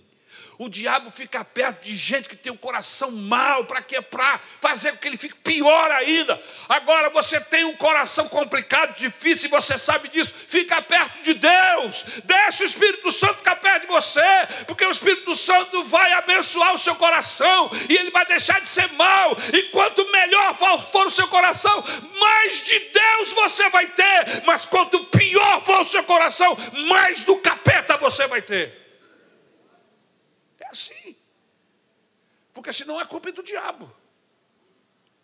O 0.57 0.69
diabo 0.69 1.11
fica 1.11 1.45
perto 1.45 1.83
de 1.83 1.97
gente 1.97 2.29
que 2.29 2.37
tem 2.37 2.53
um 2.53 2.57
coração 2.57 3.11
mau, 3.11 3.65
para? 3.65 3.83
Para 3.83 4.41
fazer 4.61 4.93
com 4.93 4.99
que 4.99 5.09
ele 5.09 5.17
fique 5.17 5.35
pior 5.37 5.91
ainda. 5.91 6.41
Agora 6.69 7.11
você 7.11 7.41
tem 7.41 7.65
um 7.65 7.77
coração 7.77 8.29
complicado, 8.29 8.97
difícil, 8.97 9.49
e 9.49 9.51
você 9.51 9.77
sabe 9.77 10.09
disso, 10.09 10.33
fica 10.47 10.81
perto 10.81 11.23
de 11.23 11.35
Deus. 11.35 12.05
Deixa 12.25 12.63
o 12.63 12.67
Espírito 12.67 13.11
Santo 13.11 13.39
ficar 13.39 13.57
perto 13.57 13.83
de 13.83 13.89
você, 13.89 14.23
porque 14.67 14.85
o 14.87 14.91
Espírito 14.91 15.35
Santo 15.35 15.83
vai 15.85 16.13
abençoar 16.13 16.73
o 16.73 16.79
seu 16.79 16.95
coração 16.95 17.69
e 17.89 17.97
ele 17.97 18.13
vai 18.13 18.25
deixar 18.25 18.61
de 18.61 18.69
ser 18.69 18.93
mau. 18.93 19.37
E 19.53 19.65
quanto 19.65 20.09
melhor 20.13 20.55
for 20.55 21.07
o 21.07 21.11
seu 21.11 21.27
coração, 21.27 21.85
mais 22.21 22.65
de 22.65 22.79
Deus 22.79 23.33
você 23.33 23.69
vai 23.71 23.89
ter. 23.89 24.45
Mas 24.47 24.65
quanto 24.67 25.05
pior 25.07 25.65
for 25.65 25.81
o 25.81 25.85
seu 25.85 26.05
coração, 26.05 26.57
mais 26.87 27.25
do 27.25 27.37
capeta 27.39 27.97
você 27.97 28.29
vai 28.29 28.41
ter 28.41 28.84
assim. 30.75 31.17
Porque 32.53 32.73
senão 32.73 32.99
a 32.99 33.07
culpa 33.07 33.31
é 33.31 33.33
do 33.33 33.43
diabo. 33.43 33.93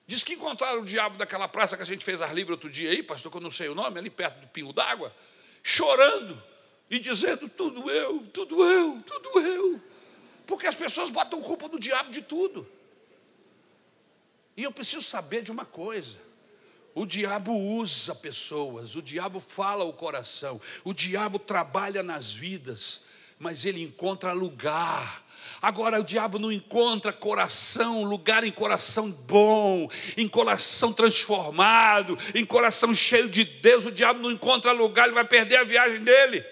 Diz 0.06 0.24
que 0.24 0.34
encontraram 0.34 0.80
o 0.80 0.84
diabo 0.84 1.16
daquela 1.16 1.46
praça 1.46 1.76
que 1.76 1.82
a 1.82 1.86
gente 1.86 2.04
fez 2.04 2.20
ar 2.20 2.34
livre 2.34 2.52
outro 2.52 2.68
dia 2.68 2.90
aí, 2.90 3.02
pastor, 3.02 3.30
que 3.30 3.38
eu 3.38 3.40
não 3.40 3.50
sei 3.50 3.68
o 3.68 3.74
nome, 3.74 3.98
ali 3.98 4.10
perto 4.10 4.40
do 4.40 4.48
pingo 4.48 4.72
d'água, 4.72 5.14
chorando 5.62 6.42
e 6.90 6.98
dizendo: 6.98 7.48
tudo 7.48 7.88
eu, 7.88 8.26
tudo 8.32 8.64
eu, 8.64 9.00
tudo 9.02 9.40
eu. 9.40 9.80
Porque 10.46 10.66
as 10.66 10.74
pessoas 10.74 11.10
botam 11.10 11.40
culpa 11.40 11.68
do 11.68 11.78
diabo 11.78 12.10
de 12.10 12.22
tudo. 12.22 12.66
E 14.56 14.64
eu 14.64 14.72
preciso 14.72 15.04
saber 15.04 15.42
de 15.42 15.52
uma 15.52 15.64
coisa. 15.64 16.18
O 16.92 17.06
diabo 17.06 17.56
usa 17.56 18.12
pessoas, 18.16 18.96
o 18.96 19.00
diabo 19.00 19.38
fala 19.38 19.84
o 19.84 19.92
coração, 19.92 20.60
o 20.82 20.92
diabo 20.92 21.38
trabalha 21.38 22.02
nas 22.02 22.34
vidas, 22.34 23.04
mas 23.38 23.64
ele 23.64 23.80
encontra 23.80 24.32
lugar 24.32 25.24
Agora 25.60 26.00
o 26.00 26.04
diabo 26.04 26.38
não 26.38 26.50
encontra 26.50 27.12
coração, 27.12 28.04
lugar 28.04 28.44
em 28.44 28.52
coração 28.52 29.10
bom, 29.10 29.88
em 30.16 30.28
coração 30.28 30.92
transformado, 30.92 32.18
em 32.34 32.44
coração 32.44 32.94
cheio 32.94 33.28
de 33.28 33.44
Deus. 33.44 33.84
O 33.84 33.90
diabo 33.90 34.20
não 34.20 34.30
encontra 34.30 34.72
lugar, 34.72 35.06
ele 35.06 35.14
vai 35.14 35.24
perder 35.24 35.56
a 35.56 35.64
viagem 35.64 36.02
dele. 36.02 36.44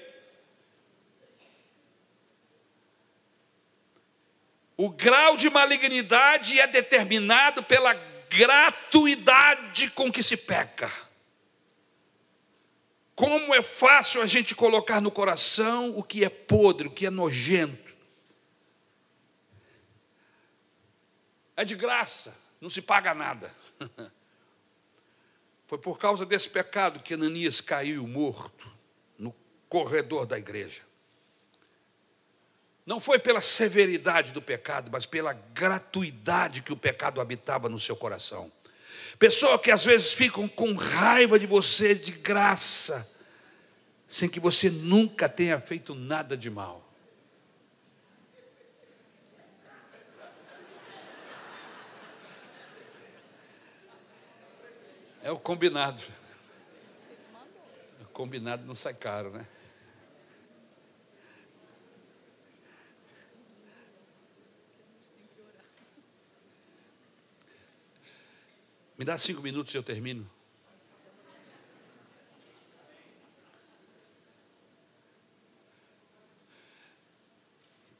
O 4.76 4.90
grau 4.90 5.36
de 5.36 5.51
malignidade 5.51 6.61
é 6.61 6.66
determinado 6.66 7.64
pela 7.64 7.94
gratuidade 8.30 9.90
com 9.90 10.12
que 10.12 10.22
se 10.22 10.36
peca. 10.36 10.88
Como 13.18 13.53
é 13.53 13.61
fácil 13.61 14.22
a 14.22 14.26
gente 14.26 14.55
colocar 14.55 15.01
no 15.01 15.11
coração 15.11 15.92
o 15.99 16.05
que 16.05 16.24
é 16.24 16.28
podre, 16.28 16.86
o 16.86 16.90
que 16.92 17.05
é 17.07 17.11
nojento. 17.11 17.88
É 21.59 21.65
de 21.65 21.75
graça, 21.75 22.33
não 22.61 22.71
se 22.71 22.81
paga 22.81 23.13
nada. 23.13 23.53
Foi 25.67 25.77
por 25.77 25.99
causa 25.99 26.25
desse 26.25 26.49
pecado 26.49 27.01
que 27.01 27.15
Ananias 27.15 27.61
caiu 27.61 28.07
morto 28.07 28.71
no 29.19 29.35
corredor 29.69 30.25
da 30.25 30.39
igreja. 30.39 30.83
Não 32.87 33.01
foi 33.01 33.19
pela 33.19 33.41
severidade 33.41 34.33
do 34.33 34.41
pecado, 34.41 34.89
mas 34.91 35.05
pela 35.05 35.33
gratuidade 35.33 36.63
que 36.63 36.73
o 36.73 36.77
pecado 36.77 37.21
habitava 37.21 37.69
no 37.69 37.79
seu 37.79 37.97
coração. 37.97 38.51
Pessoas 39.19 39.61
que 39.61 39.73
às 39.73 39.85
vezes 39.85 40.13
ficam 40.13 40.49
com 40.49 40.75
raiva 40.75 41.39
de 41.41 41.45
você 41.45 41.93
de 41.93 42.13
graça, 42.13 43.07
sem 44.07 44.29
que 44.29 44.39
você 44.39 44.71
nunca 44.71 45.29
tenha 45.29 45.61
feito 45.61 45.93
nada 45.93 46.37
de 46.37 46.49
mal. 46.49 46.88
É 55.29 55.31
o 55.31 55.39
combinado. 55.39 56.01
O 58.01 58.05
combinado 58.14 58.64
não 58.64 58.74
sai 58.74 58.95
caro, 58.95 59.31
né? 59.31 59.47
Me 68.97 69.05
dá 69.05 69.18
cinco 69.18 69.43
minutos 69.43 69.74
e 69.74 69.76
eu 69.76 69.83
termino. 69.83 70.26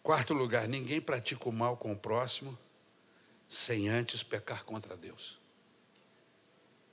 Quarto 0.03 0.33
lugar, 0.33 0.67
ninguém 0.67 0.99
pratica 0.99 1.47
o 1.47 1.53
mal 1.53 1.77
com 1.77 1.93
o 1.93 1.99
próximo 1.99 2.59
sem 3.47 3.87
antes 3.91 4.23
pecar 4.23 4.65
contra 4.65 4.97
Deus. 4.97 5.39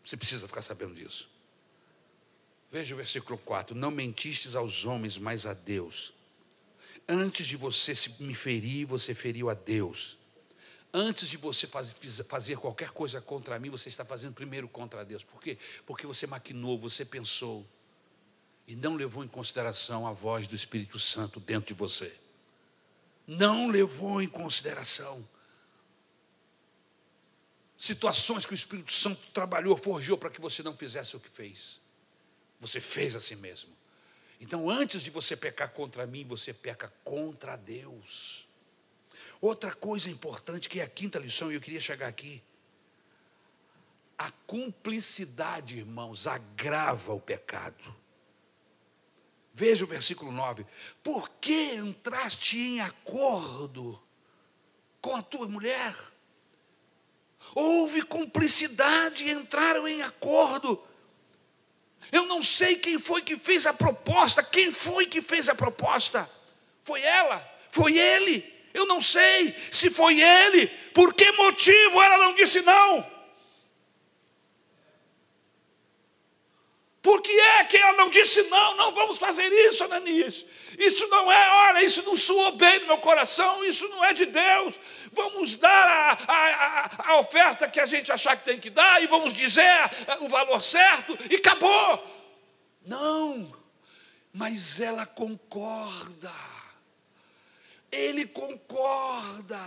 Você 0.06 0.16
precisa 0.16 0.48
ficar 0.48 0.62
sabendo 0.62 0.94
disso. 0.94 1.28
Veja 2.72 2.94
o 2.94 2.98
versículo 2.98 3.38
4: 3.40 3.76
Não 3.76 3.90
mentistes 3.90 4.56
aos 4.56 4.86
homens, 4.86 5.18
mas 5.18 5.46
a 5.46 5.54
Deus. 5.54 6.14
Antes 7.08 7.48
de 7.48 7.58
você 7.58 7.94
me 8.20 8.36
ferir, 8.36 8.86
você 8.86 9.16
feriu 9.16 9.50
a 9.50 9.54
Deus. 9.54 10.18
Antes 10.94 11.28
de 11.28 11.36
você 11.36 11.68
fazer 12.24 12.58
qualquer 12.58 12.92
coisa 12.92 13.20
contra 13.20 13.60
mim, 13.60 13.70
você 13.70 13.90
está 13.90 14.06
fazendo 14.06 14.34
primeiro 14.34 14.68
contra 14.68 15.04
Deus. 15.04 15.24
Por 15.24 15.42
quê? 15.42 15.58
Porque 15.86 16.08
você 16.08 16.26
maquinou, 16.26 16.80
você 16.80 17.04
pensou 17.04 17.68
e 18.66 18.76
não 18.76 18.96
levou 18.96 19.24
em 19.24 19.28
consideração 19.28 20.08
a 20.08 20.14
voz 20.14 20.48
do 20.48 20.56
Espírito 20.56 20.98
Santo 20.98 21.40
dentro 21.40 21.74
de 21.74 21.74
você 21.74 22.14
não 23.28 23.68
levou 23.68 24.22
em 24.22 24.28
consideração 24.28 25.28
situações 27.86 28.46
que 28.46 28.54
o 28.54 28.56
Espírito 28.56 28.92
Santo 28.92 29.22
trabalhou, 29.32 29.78
forjou 29.78 30.18
para 30.18 30.30
que 30.30 30.42
você 30.42 30.64
não 30.64 30.76
fizesse 30.76 31.16
o 31.16 31.20
que 31.20 31.30
fez. 31.30 31.80
Você 32.60 32.80
fez 32.80 33.16
a 33.16 33.20
si 33.20 33.36
mesmo. 33.36 33.76
Então, 34.40 34.70
antes 34.70 35.02
de 35.02 35.10
você 35.10 35.36
pecar 35.36 35.70
contra 35.70 36.06
mim, 36.06 36.26
você 36.26 36.54
peca 36.54 36.92
contra 37.04 37.56
Deus. 37.56 38.48
Outra 39.40 39.74
coisa 39.74 40.10
importante, 40.10 40.68
que 40.68 40.80
é 40.80 40.84
a 40.84 40.90
quinta 40.90 41.20
lição, 41.20 41.52
e 41.52 41.56
eu 41.56 41.62
queria 41.62 41.80
chegar 41.80 42.08
aqui. 42.08 42.42
A 44.18 44.32
cumplicidade, 44.32 45.78
irmãos, 45.78 46.26
agrava 46.26 47.14
o 47.14 47.20
pecado. 47.20 47.96
Veja 49.54 49.86
o 49.86 49.88
versículo 49.88 50.32
9. 50.32 50.66
Por 51.04 51.30
que 51.40 51.76
entraste 51.76 52.58
em 52.58 52.82
acordo 52.82 54.02
com 55.00 55.16
a 55.16 55.22
tua 55.22 55.48
mulher? 55.48 55.96
Houve 57.54 58.02
cumplicidade 58.02 59.30
entraram 59.30 59.88
em 59.88 60.02
acordo. 60.02 60.82
Eu 62.12 62.26
não 62.26 62.42
sei 62.42 62.76
quem 62.76 63.00
foi 63.00 63.22
que 63.22 63.38
fez 63.38 63.66
a 63.66 63.74
proposta. 63.74 64.44
Quem 64.44 64.72
foi 64.72 65.06
que 65.06 65.22
fez 65.22 65.50
a 65.50 65.56
proposta? 65.56 66.30
Foi 66.84 67.02
ela? 67.02 67.46
Foi 67.70 67.98
ele? 67.98 68.54
Eu 68.74 68.86
não 68.86 69.00
sei 69.00 69.56
se 69.72 69.90
foi 69.90 70.22
ele. 70.22 70.68
Por 70.94 71.14
que 71.14 71.32
motivo 71.32 72.02
ela 72.02 72.18
não 72.18 72.34
disse 72.34 72.62
não? 72.62 73.15
Por 77.06 77.22
que 77.22 77.32
é 77.32 77.64
que 77.66 77.78
ela 77.78 77.98
não 77.98 78.10
disse 78.10 78.42
não, 78.50 78.76
não 78.78 78.92
vamos 78.92 79.20
fazer 79.20 79.48
isso, 79.68 79.84
Ananias? 79.84 80.44
Isso 80.76 81.08
não 81.08 81.32
é, 81.32 81.50
olha, 81.68 81.84
isso 81.84 82.02
não 82.02 82.18
soou 82.18 82.54
bem 82.54 82.80
no 82.80 82.88
meu 82.88 82.98
coração, 82.98 83.64
isso 83.64 83.88
não 83.90 84.04
é 84.04 84.12
de 84.12 84.26
Deus. 84.26 84.80
Vamos 85.12 85.56
dar 85.56 85.70
a, 86.28 86.34
a, 86.34 87.12
a 87.12 87.20
oferta 87.20 87.70
que 87.70 87.80
a 87.80 87.86
gente 87.86 88.12
achar 88.12 88.36
que 88.36 88.44
tem 88.44 88.60
que 88.60 88.72
dar 88.72 89.04
e 89.04 89.06
vamos 89.06 89.34
dizer 89.34 89.64
o 90.20 90.28
valor 90.28 90.60
certo 90.64 91.16
e 91.30 91.36
acabou. 91.36 92.04
Não, 92.84 93.56
mas 94.34 94.82
ela 94.82 95.06
concorda. 95.06 96.34
Ele 97.92 98.26
concorda. 98.26 99.62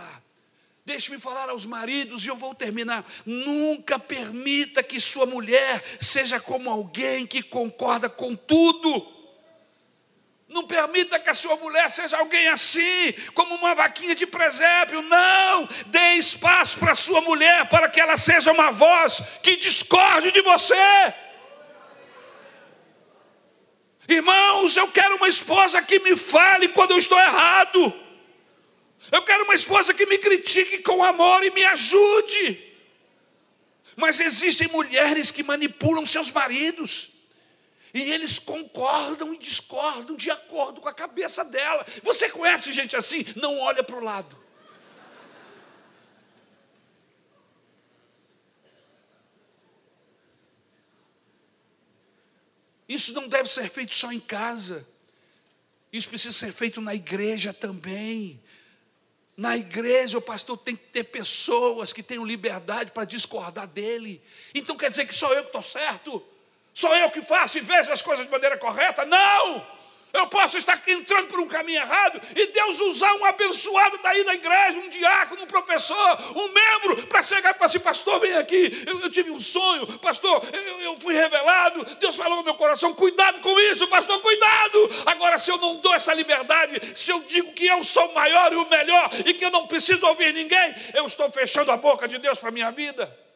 Deixe-me 0.89 1.19
falar 1.19 1.49
aos 1.49 1.67
maridos 1.67 2.25
e 2.25 2.29
eu 2.29 2.35
vou 2.35 2.55
terminar. 2.55 3.05
Nunca 3.23 3.99
permita 3.99 4.81
que 4.81 4.99
sua 4.99 5.23
mulher 5.23 5.83
seja 5.99 6.39
como 6.39 6.67
alguém 6.67 7.27
que 7.27 7.43
concorda 7.43 8.09
com 8.09 8.35
tudo. 8.35 9.07
Não 10.47 10.65
permita 10.65 11.19
que 11.19 11.29
a 11.29 11.35
sua 11.35 11.55
mulher 11.57 11.91
seja 11.91 12.17
alguém 12.17 12.47
assim, 12.47 13.13
como 13.35 13.53
uma 13.53 13.75
vaquinha 13.75 14.15
de 14.15 14.25
presépio. 14.25 15.03
Não! 15.03 15.69
Dê 15.85 16.13
espaço 16.15 16.79
para 16.79 16.93
a 16.93 16.95
sua 16.95 17.21
mulher, 17.21 17.69
para 17.69 17.87
que 17.87 18.01
ela 18.01 18.17
seja 18.17 18.51
uma 18.51 18.71
voz 18.71 19.21
que 19.43 19.57
discorde 19.57 20.31
de 20.31 20.41
você. 20.41 21.13
Irmãos, 24.07 24.75
eu 24.75 24.87
quero 24.87 25.17
uma 25.17 25.27
esposa 25.27 25.83
que 25.83 25.99
me 25.99 26.15
fale 26.17 26.69
quando 26.69 26.91
eu 26.91 26.97
estou 26.97 27.19
errado. 27.19 28.08
Eu 29.11 29.23
quero 29.23 29.43
uma 29.43 29.55
esposa 29.55 29.93
que 29.93 30.05
me 30.05 30.17
critique 30.17 30.79
com 30.79 31.03
amor 31.03 31.43
e 31.43 31.51
me 31.51 31.63
ajude. 31.65 32.69
Mas 33.95 34.19
existem 34.19 34.67
mulheres 34.67 35.31
que 35.31 35.43
manipulam 35.43 36.05
seus 36.05 36.31
maridos. 36.31 37.11
E 37.93 38.11
eles 38.11 38.37
concordam 38.37 39.33
e 39.33 39.37
discordam 39.37 40.15
de 40.15 40.29
acordo 40.29 40.79
com 40.79 40.87
a 40.87 40.93
cabeça 40.93 41.43
dela. 41.43 41.85
Você 42.03 42.29
conhece 42.29 42.71
gente 42.71 42.95
assim? 42.95 43.25
Não 43.35 43.57
olha 43.59 43.83
para 43.83 43.95
o 43.95 44.03
lado. 44.03 44.37
Isso 52.87 53.13
não 53.13 53.27
deve 53.27 53.47
ser 53.47 53.69
feito 53.69 53.93
só 53.93 54.11
em 54.11 54.19
casa. 54.19 54.87
Isso 55.91 56.09
precisa 56.09 56.33
ser 56.33 56.51
feito 56.51 56.81
na 56.81 56.93
igreja 56.93 57.53
também. 57.53 58.41
Na 59.39 59.55
igreja, 59.55 60.17
o 60.17 60.21
pastor 60.21 60.57
tem 60.57 60.75
que 60.75 60.87
ter 60.87 61.05
pessoas 61.05 61.93
que 61.93 62.03
tenham 62.03 62.25
liberdade 62.25 62.91
para 62.91 63.05
discordar 63.05 63.67
dele. 63.67 64.21
Então 64.53 64.75
quer 64.75 64.89
dizer 64.89 65.05
que 65.05 65.15
sou 65.15 65.33
eu 65.33 65.43
que 65.43 65.47
estou 65.47 65.63
certo? 65.63 66.21
Sou 66.73 66.93
eu 66.93 67.09
que 67.09 67.21
faço 67.21 67.57
e 67.57 67.61
vejo 67.61 67.89
as 67.89 68.01
coisas 68.01 68.25
de 68.25 68.31
maneira 68.33 68.57
correta? 68.57 69.05
Não! 69.05 69.65
Eu 70.11 70.27
posso 70.27 70.57
estar 70.57 70.81
entrando 70.87 71.27
por 71.27 71.39
um 71.39 71.47
caminho 71.47 71.81
errado 71.81 72.19
e 72.35 72.47
Deus 72.47 72.79
usar 72.79 73.13
um 73.15 73.25
abençoado 73.25 73.99
daí 74.01 74.23
da 74.23 74.33
igreja, 74.33 74.79
um 74.79 74.89
diácono, 74.89 75.43
um 75.43 75.47
professor, 75.47 76.19
um 76.35 76.47
membro, 76.47 77.07
para 77.07 77.21
chegar 77.21 77.51
e 77.51 77.53
falar 77.53 77.65
assim: 77.67 77.79
Pastor, 77.79 78.19
vem 78.19 78.35
aqui. 78.35 78.83
Eu, 78.87 78.99
eu 79.01 79.09
tive 79.09 79.29
um 79.29 79.39
sonho, 79.39 79.99
Pastor, 79.99 80.43
eu, 80.51 80.81
eu, 80.81 80.97
fui 80.99 81.13
revelado. 81.13 81.85
Deus 81.99 82.15
falou 82.15 82.37
no 82.37 82.43
meu 82.43 82.55
coração: 82.55 82.93
Cuidado 82.93 83.39
com 83.39 83.59
isso, 83.59 83.87
Pastor, 83.87 84.19
cuidado. 84.19 84.89
Agora, 85.05 85.37
se 85.37 85.51
eu 85.51 85.57
não 85.57 85.75
dou 85.77 85.93
essa 85.93 86.13
liberdade, 86.13 86.97
se 86.97 87.11
eu 87.11 87.21
digo 87.21 87.53
que 87.53 87.67
eu 87.67 87.83
sou 87.83 88.09
o 88.09 88.13
maior 88.15 88.51
e 88.51 88.55
o 88.55 88.67
melhor 88.67 89.09
e 89.25 89.33
que 89.33 89.45
eu 89.45 89.51
não 89.51 89.67
preciso 89.67 90.07
ouvir 90.07 90.33
ninguém, 90.33 90.75
eu 90.95 91.05
estou 91.05 91.29
fechando 91.31 91.71
a 91.71 91.77
boca 91.77 92.07
de 92.07 92.17
Deus 92.17 92.39
para 92.39 92.49
a 92.49 92.51
minha 92.51 92.71
vida. 92.71 93.28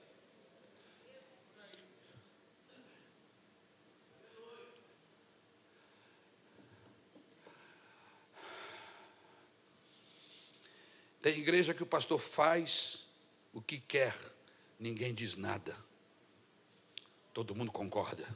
Tem 11.24 11.40
igreja 11.40 11.74
que 11.74 11.82
o 11.82 11.86
pastor 11.86 12.20
faz 12.20 13.08
o 13.54 13.62
que 13.62 13.80
quer, 13.80 14.14
ninguém 14.78 15.14
diz 15.14 15.38
nada. 15.38 15.74
Todo 17.34 17.56
mundo 17.56 17.72
concorda. 17.72 18.28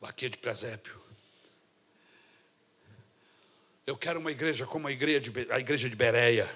Vaquia 0.00 0.30
de 0.30 0.38
presépio. 0.38 0.98
Eu 3.84 3.96
quero 3.96 4.20
uma 4.20 4.30
igreja 4.30 4.64
como 4.64 4.86
a 4.86 4.92
igreja 4.92 5.18
de, 5.18 5.52
a 5.52 5.58
igreja 5.58 5.90
de 5.90 5.96
Bereia. 5.96 6.48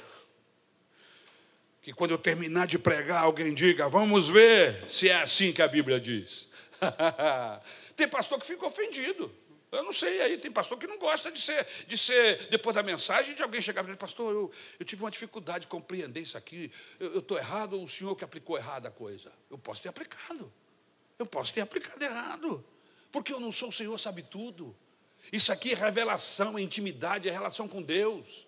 Que 1.83 1.93
quando 1.93 2.13
eu 2.13 2.19
terminar 2.19 2.69
de 2.69 2.79
pregar, 2.79 3.25
alguém 3.25 3.53
diga: 3.53 3.89
Vamos 3.89 4.29
ver 4.29 4.89
se 4.89 5.09
é 5.09 5.21
assim 5.21 5.53
que 5.53 5.61
a 5.61 5.67
Bíblia 5.67 5.99
diz. 5.99 6.49
Tem 7.97 8.07
pastor 8.07 8.39
que 8.39 8.47
fica 8.47 8.65
ofendido. 8.65 9.35
Eu 9.77 9.85
não 9.85 9.93
sei, 9.93 10.21
aí 10.23 10.39
tem 10.39 10.51
pastor 10.51 10.79
que 10.79 10.87
não 10.87 10.99
gosta 10.99 11.31
de 11.31 11.41
ser, 11.41 11.67
de 11.87 11.99
ser 11.99 12.49
depois 12.49 12.75
da 12.75 12.83
mensagem, 12.83 13.35
de 13.35 13.43
alguém 13.43 13.61
chegar 13.61 13.83
para 13.83 13.93
ele, 13.93 13.99
pastor, 13.99 14.33
eu, 14.33 14.51
eu 14.79 14.87
tive 14.87 15.03
uma 15.03 15.11
dificuldade 15.11 15.63
de 15.63 15.67
compreender 15.67 16.21
isso 16.21 16.39
aqui, 16.39 16.71
eu 17.01 17.19
estou 17.19 17.37
errado, 17.37 17.75
ou 17.75 17.85
o 17.85 17.89
senhor 17.89 18.15
que 18.17 18.25
aplicou 18.25 18.57
errado 18.57 18.87
a 18.87 18.91
coisa? 18.91 19.33
Eu 19.51 19.59
posso 19.59 19.83
ter 19.83 19.89
aplicado, 19.89 20.53
eu 21.19 21.27
posso 21.27 21.53
ter 21.53 21.61
aplicado 21.61 22.03
errado, 22.03 22.65
porque 23.11 23.33
eu 23.33 23.41
não 23.41 23.53
sou 23.53 23.69
o 23.69 23.73
Senhor, 23.73 23.97
sabe 23.99 24.23
tudo. 24.23 24.77
Isso 25.33 25.53
aqui 25.53 25.73
é 25.73 25.75
revelação, 25.77 26.59
é 26.59 26.63
intimidade, 26.63 27.29
é 27.29 27.33
relação 27.33 27.69
com 27.69 27.81
Deus. 27.81 28.47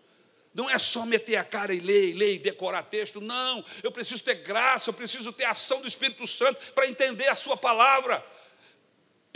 Não 0.52 0.68
é 0.70 0.78
só 0.78 1.04
meter 1.04 1.36
a 1.36 1.44
cara 1.44 1.74
e 1.74 1.80
ler, 1.80 2.10
e 2.10 2.12
ler 2.14 2.34
e 2.34 2.38
decorar 2.38 2.82
texto, 2.82 3.20
não. 3.20 3.64
Eu 3.82 3.92
preciso 3.92 4.24
ter 4.24 4.36
graça, 4.36 4.88
eu 4.90 4.94
preciso 4.94 5.32
ter 5.32 5.44
ação 5.44 5.80
do 5.80 5.86
Espírito 5.86 6.26
Santo 6.26 6.72
para 6.72 6.88
entender 6.88 7.28
a 7.28 7.34
Sua 7.34 7.56
palavra. 7.56 8.24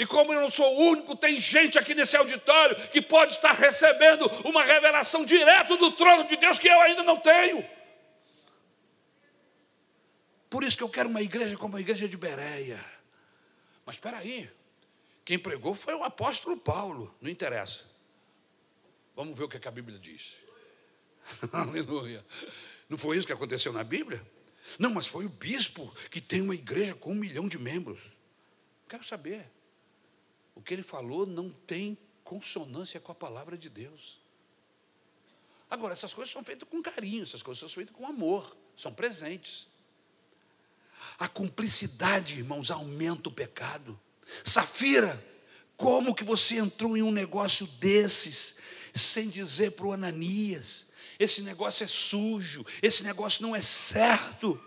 E 0.01 0.07
como 0.07 0.33
eu 0.33 0.41
não 0.41 0.49
sou 0.49 0.79
o 0.79 0.93
único, 0.93 1.15
tem 1.15 1.39
gente 1.39 1.79
aqui 1.79 1.95
nesse 1.95 2.17
auditório 2.17 2.75
que 2.89 3.03
pode 3.03 3.35
estar 3.35 3.53
recebendo 3.53 4.25
uma 4.49 4.65
revelação 4.65 5.27
direto 5.27 5.77
do 5.77 5.93
trono 5.93 6.27
de 6.27 6.39
Deus 6.39 6.59
que 6.59 6.69
eu 6.69 6.81
ainda 6.81 7.03
não 7.03 7.19
tenho. 7.19 7.63
Por 10.49 10.65
isso 10.65 10.79
que 10.79 10.83
eu 10.83 10.89
quero 10.89 11.11
uma 11.11 11.21
igreja 11.21 11.55
como 11.59 11.77
a 11.77 11.81
igreja 11.81 12.09
de 12.09 12.17
Bereia. 12.17 12.83
Mas 13.85 13.97
espera 13.97 14.17
aí, 14.17 14.51
quem 15.23 15.39
pregou 15.39 15.75
foi 15.75 15.93
o 15.93 16.03
apóstolo 16.03 16.57
Paulo, 16.57 17.15
não 17.21 17.31
interessa. 17.31 17.85
Vamos 19.15 19.37
ver 19.37 19.45
o 19.45 19.49
que 19.51 19.69
a 19.69 19.71
Bíblia 19.71 19.99
diz. 19.99 20.39
Aleluia. 21.53 22.25
Não 22.89 22.97
foi 22.97 23.19
isso 23.19 23.27
que 23.27 23.35
aconteceu 23.35 23.71
na 23.71 23.85
Bíblia? 23.85 24.27
Não, 24.79 24.95
mas 24.95 25.07
foi 25.07 25.27
o 25.27 25.29
bispo 25.29 25.95
que 26.11 26.23
tem 26.23 26.41
uma 26.41 26.55
igreja 26.55 26.95
com 26.95 27.13
um 27.13 27.17
milhão 27.17 27.47
de 27.47 27.59
membros. 27.59 28.01
Quero 28.89 29.05
saber. 29.05 29.60
O 30.61 30.63
que 30.63 30.75
ele 30.75 30.83
falou 30.83 31.25
não 31.25 31.49
tem 31.49 31.97
consonância 32.23 33.01
com 33.01 33.11
a 33.11 33.15
palavra 33.15 33.57
de 33.57 33.71
Deus. 33.71 34.21
Agora, 35.71 35.95
essas 35.95 36.13
coisas 36.13 36.31
são 36.31 36.45
feitas 36.45 36.69
com 36.69 36.83
carinho, 36.83 37.23
essas 37.23 37.43
coisas 37.43 37.61
são 37.61 37.69
feitas 37.71 37.97
com 37.97 38.07
amor, 38.07 38.55
são 38.77 38.93
presentes. 38.93 39.67
A 41.19 41.27
cumplicidade, 41.29 42.37
irmãos, 42.37 42.71
aumenta 42.71 43.31
o 43.31 43.33
pecado. 43.33 43.99
Safira, 44.45 45.19
como 45.79 46.15
que 46.15 46.25
você 46.25 46.59
entrou 46.59 46.95
em 46.95 47.03
um 47.03 47.11
negócio 47.11 47.67
desses, 47.79 48.55
sem 48.95 49.31
dizer 49.31 49.71
para 49.71 49.87
o 49.87 49.93
Ananias: 49.93 50.89
esse 51.19 51.41
negócio 51.41 51.85
é 51.85 51.87
sujo, 51.87 52.67
esse 52.83 53.03
negócio 53.03 53.41
não 53.41 53.57
é 53.57 53.63
certo. 53.63 54.63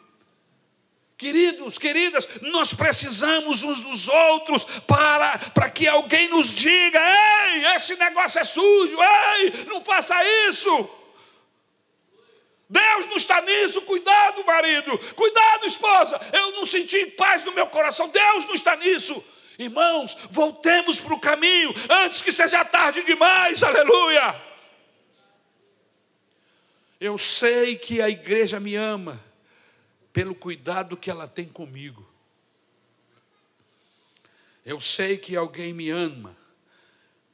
Queridos, 1.17 1.77
queridas, 1.77 2.27
nós 2.41 2.73
precisamos 2.73 3.63
uns 3.63 3.81
dos 3.81 4.07
outros 4.07 4.65
para, 4.81 5.37
para 5.51 5.69
que 5.69 5.87
alguém 5.87 6.27
nos 6.27 6.53
diga: 6.53 6.99
ei, 6.99 7.65
esse 7.75 7.95
negócio 7.95 8.39
é 8.39 8.43
sujo, 8.43 8.97
ei, 9.01 9.65
não 9.67 9.79
faça 9.79 10.15
isso. 10.49 10.89
Deus 12.67 13.05
não 13.05 13.17
está 13.17 13.39
nisso, 13.41 13.83
cuidado, 13.83 14.43
marido, 14.43 14.97
cuidado, 15.13 15.65
esposa. 15.65 16.19
Eu 16.33 16.53
não 16.53 16.65
senti 16.65 17.05
paz 17.05 17.43
no 17.43 17.51
meu 17.51 17.67
coração, 17.67 18.09
Deus 18.09 18.45
não 18.45 18.55
está 18.55 18.75
nisso. 18.75 19.23
Irmãos, 19.59 20.17
voltemos 20.31 20.99
para 20.99 21.13
o 21.13 21.19
caminho 21.19 21.71
antes 21.87 22.23
que 22.23 22.31
seja 22.31 22.65
tarde 22.65 23.03
demais, 23.03 23.61
aleluia. 23.61 24.41
Eu 26.99 27.17
sei 27.19 27.75
que 27.75 28.01
a 28.01 28.09
igreja 28.09 28.59
me 28.59 28.75
ama 28.75 29.21
pelo 30.13 30.35
cuidado 30.35 30.95
que 30.95 31.09
ela 31.09 31.27
tem 31.27 31.47
comigo. 31.47 32.07
Eu 34.63 34.79
sei 34.79 35.17
que 35.17 35.35
alguém 35.35 35.73
me 35.73 35.89
ama 35.89 36.37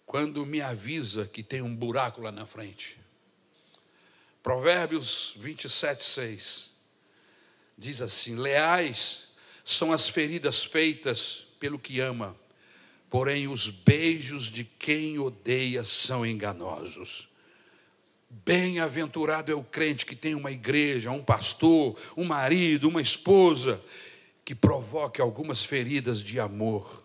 quando 0.06 0.44
me 0.46 0.62
avisa 0.62 1.28
que 1.28 1.44
tem 1.44 1.62
um 1.62 1.76
buraco 1.76 2.22
lá 2.22 2.32
na 2.32 2.48
frente. 2.48 2.98
Provérbios 4.42 5.36
27, 5.38 6.04
6 6.04 6.72
diz 7.78 8.02
assim: 8.02 8.36
Leais 8.36 9.28
são 9.64 9.94
as 9.94 10.10
feridas 10.10 10.64
feitas 10.64 11.46
pelo 11.60 11.78
que 11.78 12.00
ama, 12.00 12.36
porém 13.10 13.48
os 13.48 13.70
beijos 13.70 14.46
de 14.46 14.64
quem 14.64 15.20
odeia 15.20 15.84
são 15.84 16.26
enganosos. 16.26 17.29
Bem-aventurado 18.30 19.52
é 19.52 19.56
o 19.56 19.64
crente 19.64 20.06
que 20.06 20.16
tem 20.16 20.36
uma 20.36 20.52
igreja, 20.52 21.10
um 21.10 21.24
pastor, 21.24 21.98
um 22.16 22.24
marido, 22.24 22.88
uma 22.88 23.02
esposa, 23.02 23.82
que 24.46 24.54
provoque 24.54 25.20
algumas 25.20 25.64
feridas 25.64 26.22
de 26.22 26.40
amor. 26.40 27.04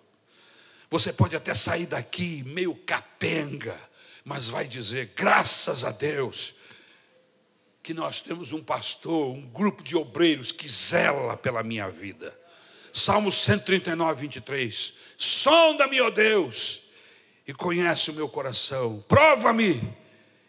Você 0.91 1.12
pode 1.12 1.35
até 1.35 1.55
sair 1.55 1.87
daqui 1.87 2.43
meio 2.45 2.75
capenga, 2.75 3.79
mas 4.22 4.49
vai 4.49 4.68
dizer: 4.68 5.12
graças 5.16 5.83
a 5.83 5.91
Deus, 5.91 6.55
que 7.83 7.95
nós 7.95 8.20
temos 8.20 8.53
um 8.53 8.62
pastor, 8.62 9.35
um 9.35 9.47
grupo 9.49 9.83
de 9.83 9.97
obreiros 9.97 10.53
que 10.53 10.68
zela 10.68 11.39
pela 11.39 11.62
minha 11.62 11.89
vida. 11.89 12.39
Salmo 12.93 13.33
139, 13.33 14.20
23. 14.20 14.95
Sonda-me, 15.16 16.01
ó 16.03 16.11
Deus, 16.11 16.83
e 17.47 17.53
conhece 17.53 18.11
o 18.11 18.14
meu 18.14 18.29
coração. 18.29 19.03
Prova-me 19.09 20.04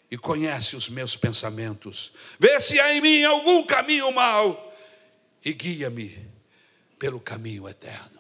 e 0.09 0.17
conhece 0.17 0.75
os 0.75 0.89
meus 0.89 1.15
pensamentos. 1.15 2.11
Vê 2.39 2.59
se 2.59 2.79
há 2.79 2.93
em 2.93 3.01
mim 3.01 3.23
algum 3.23 3.65
caminho 3.65 4.11
mau 4.11 4.73
e 5.43 5.53
guia-me 5.53 6.27
pelo 6.97 7.19
caminho 7.19 7.67
eterno. 7.67 8.14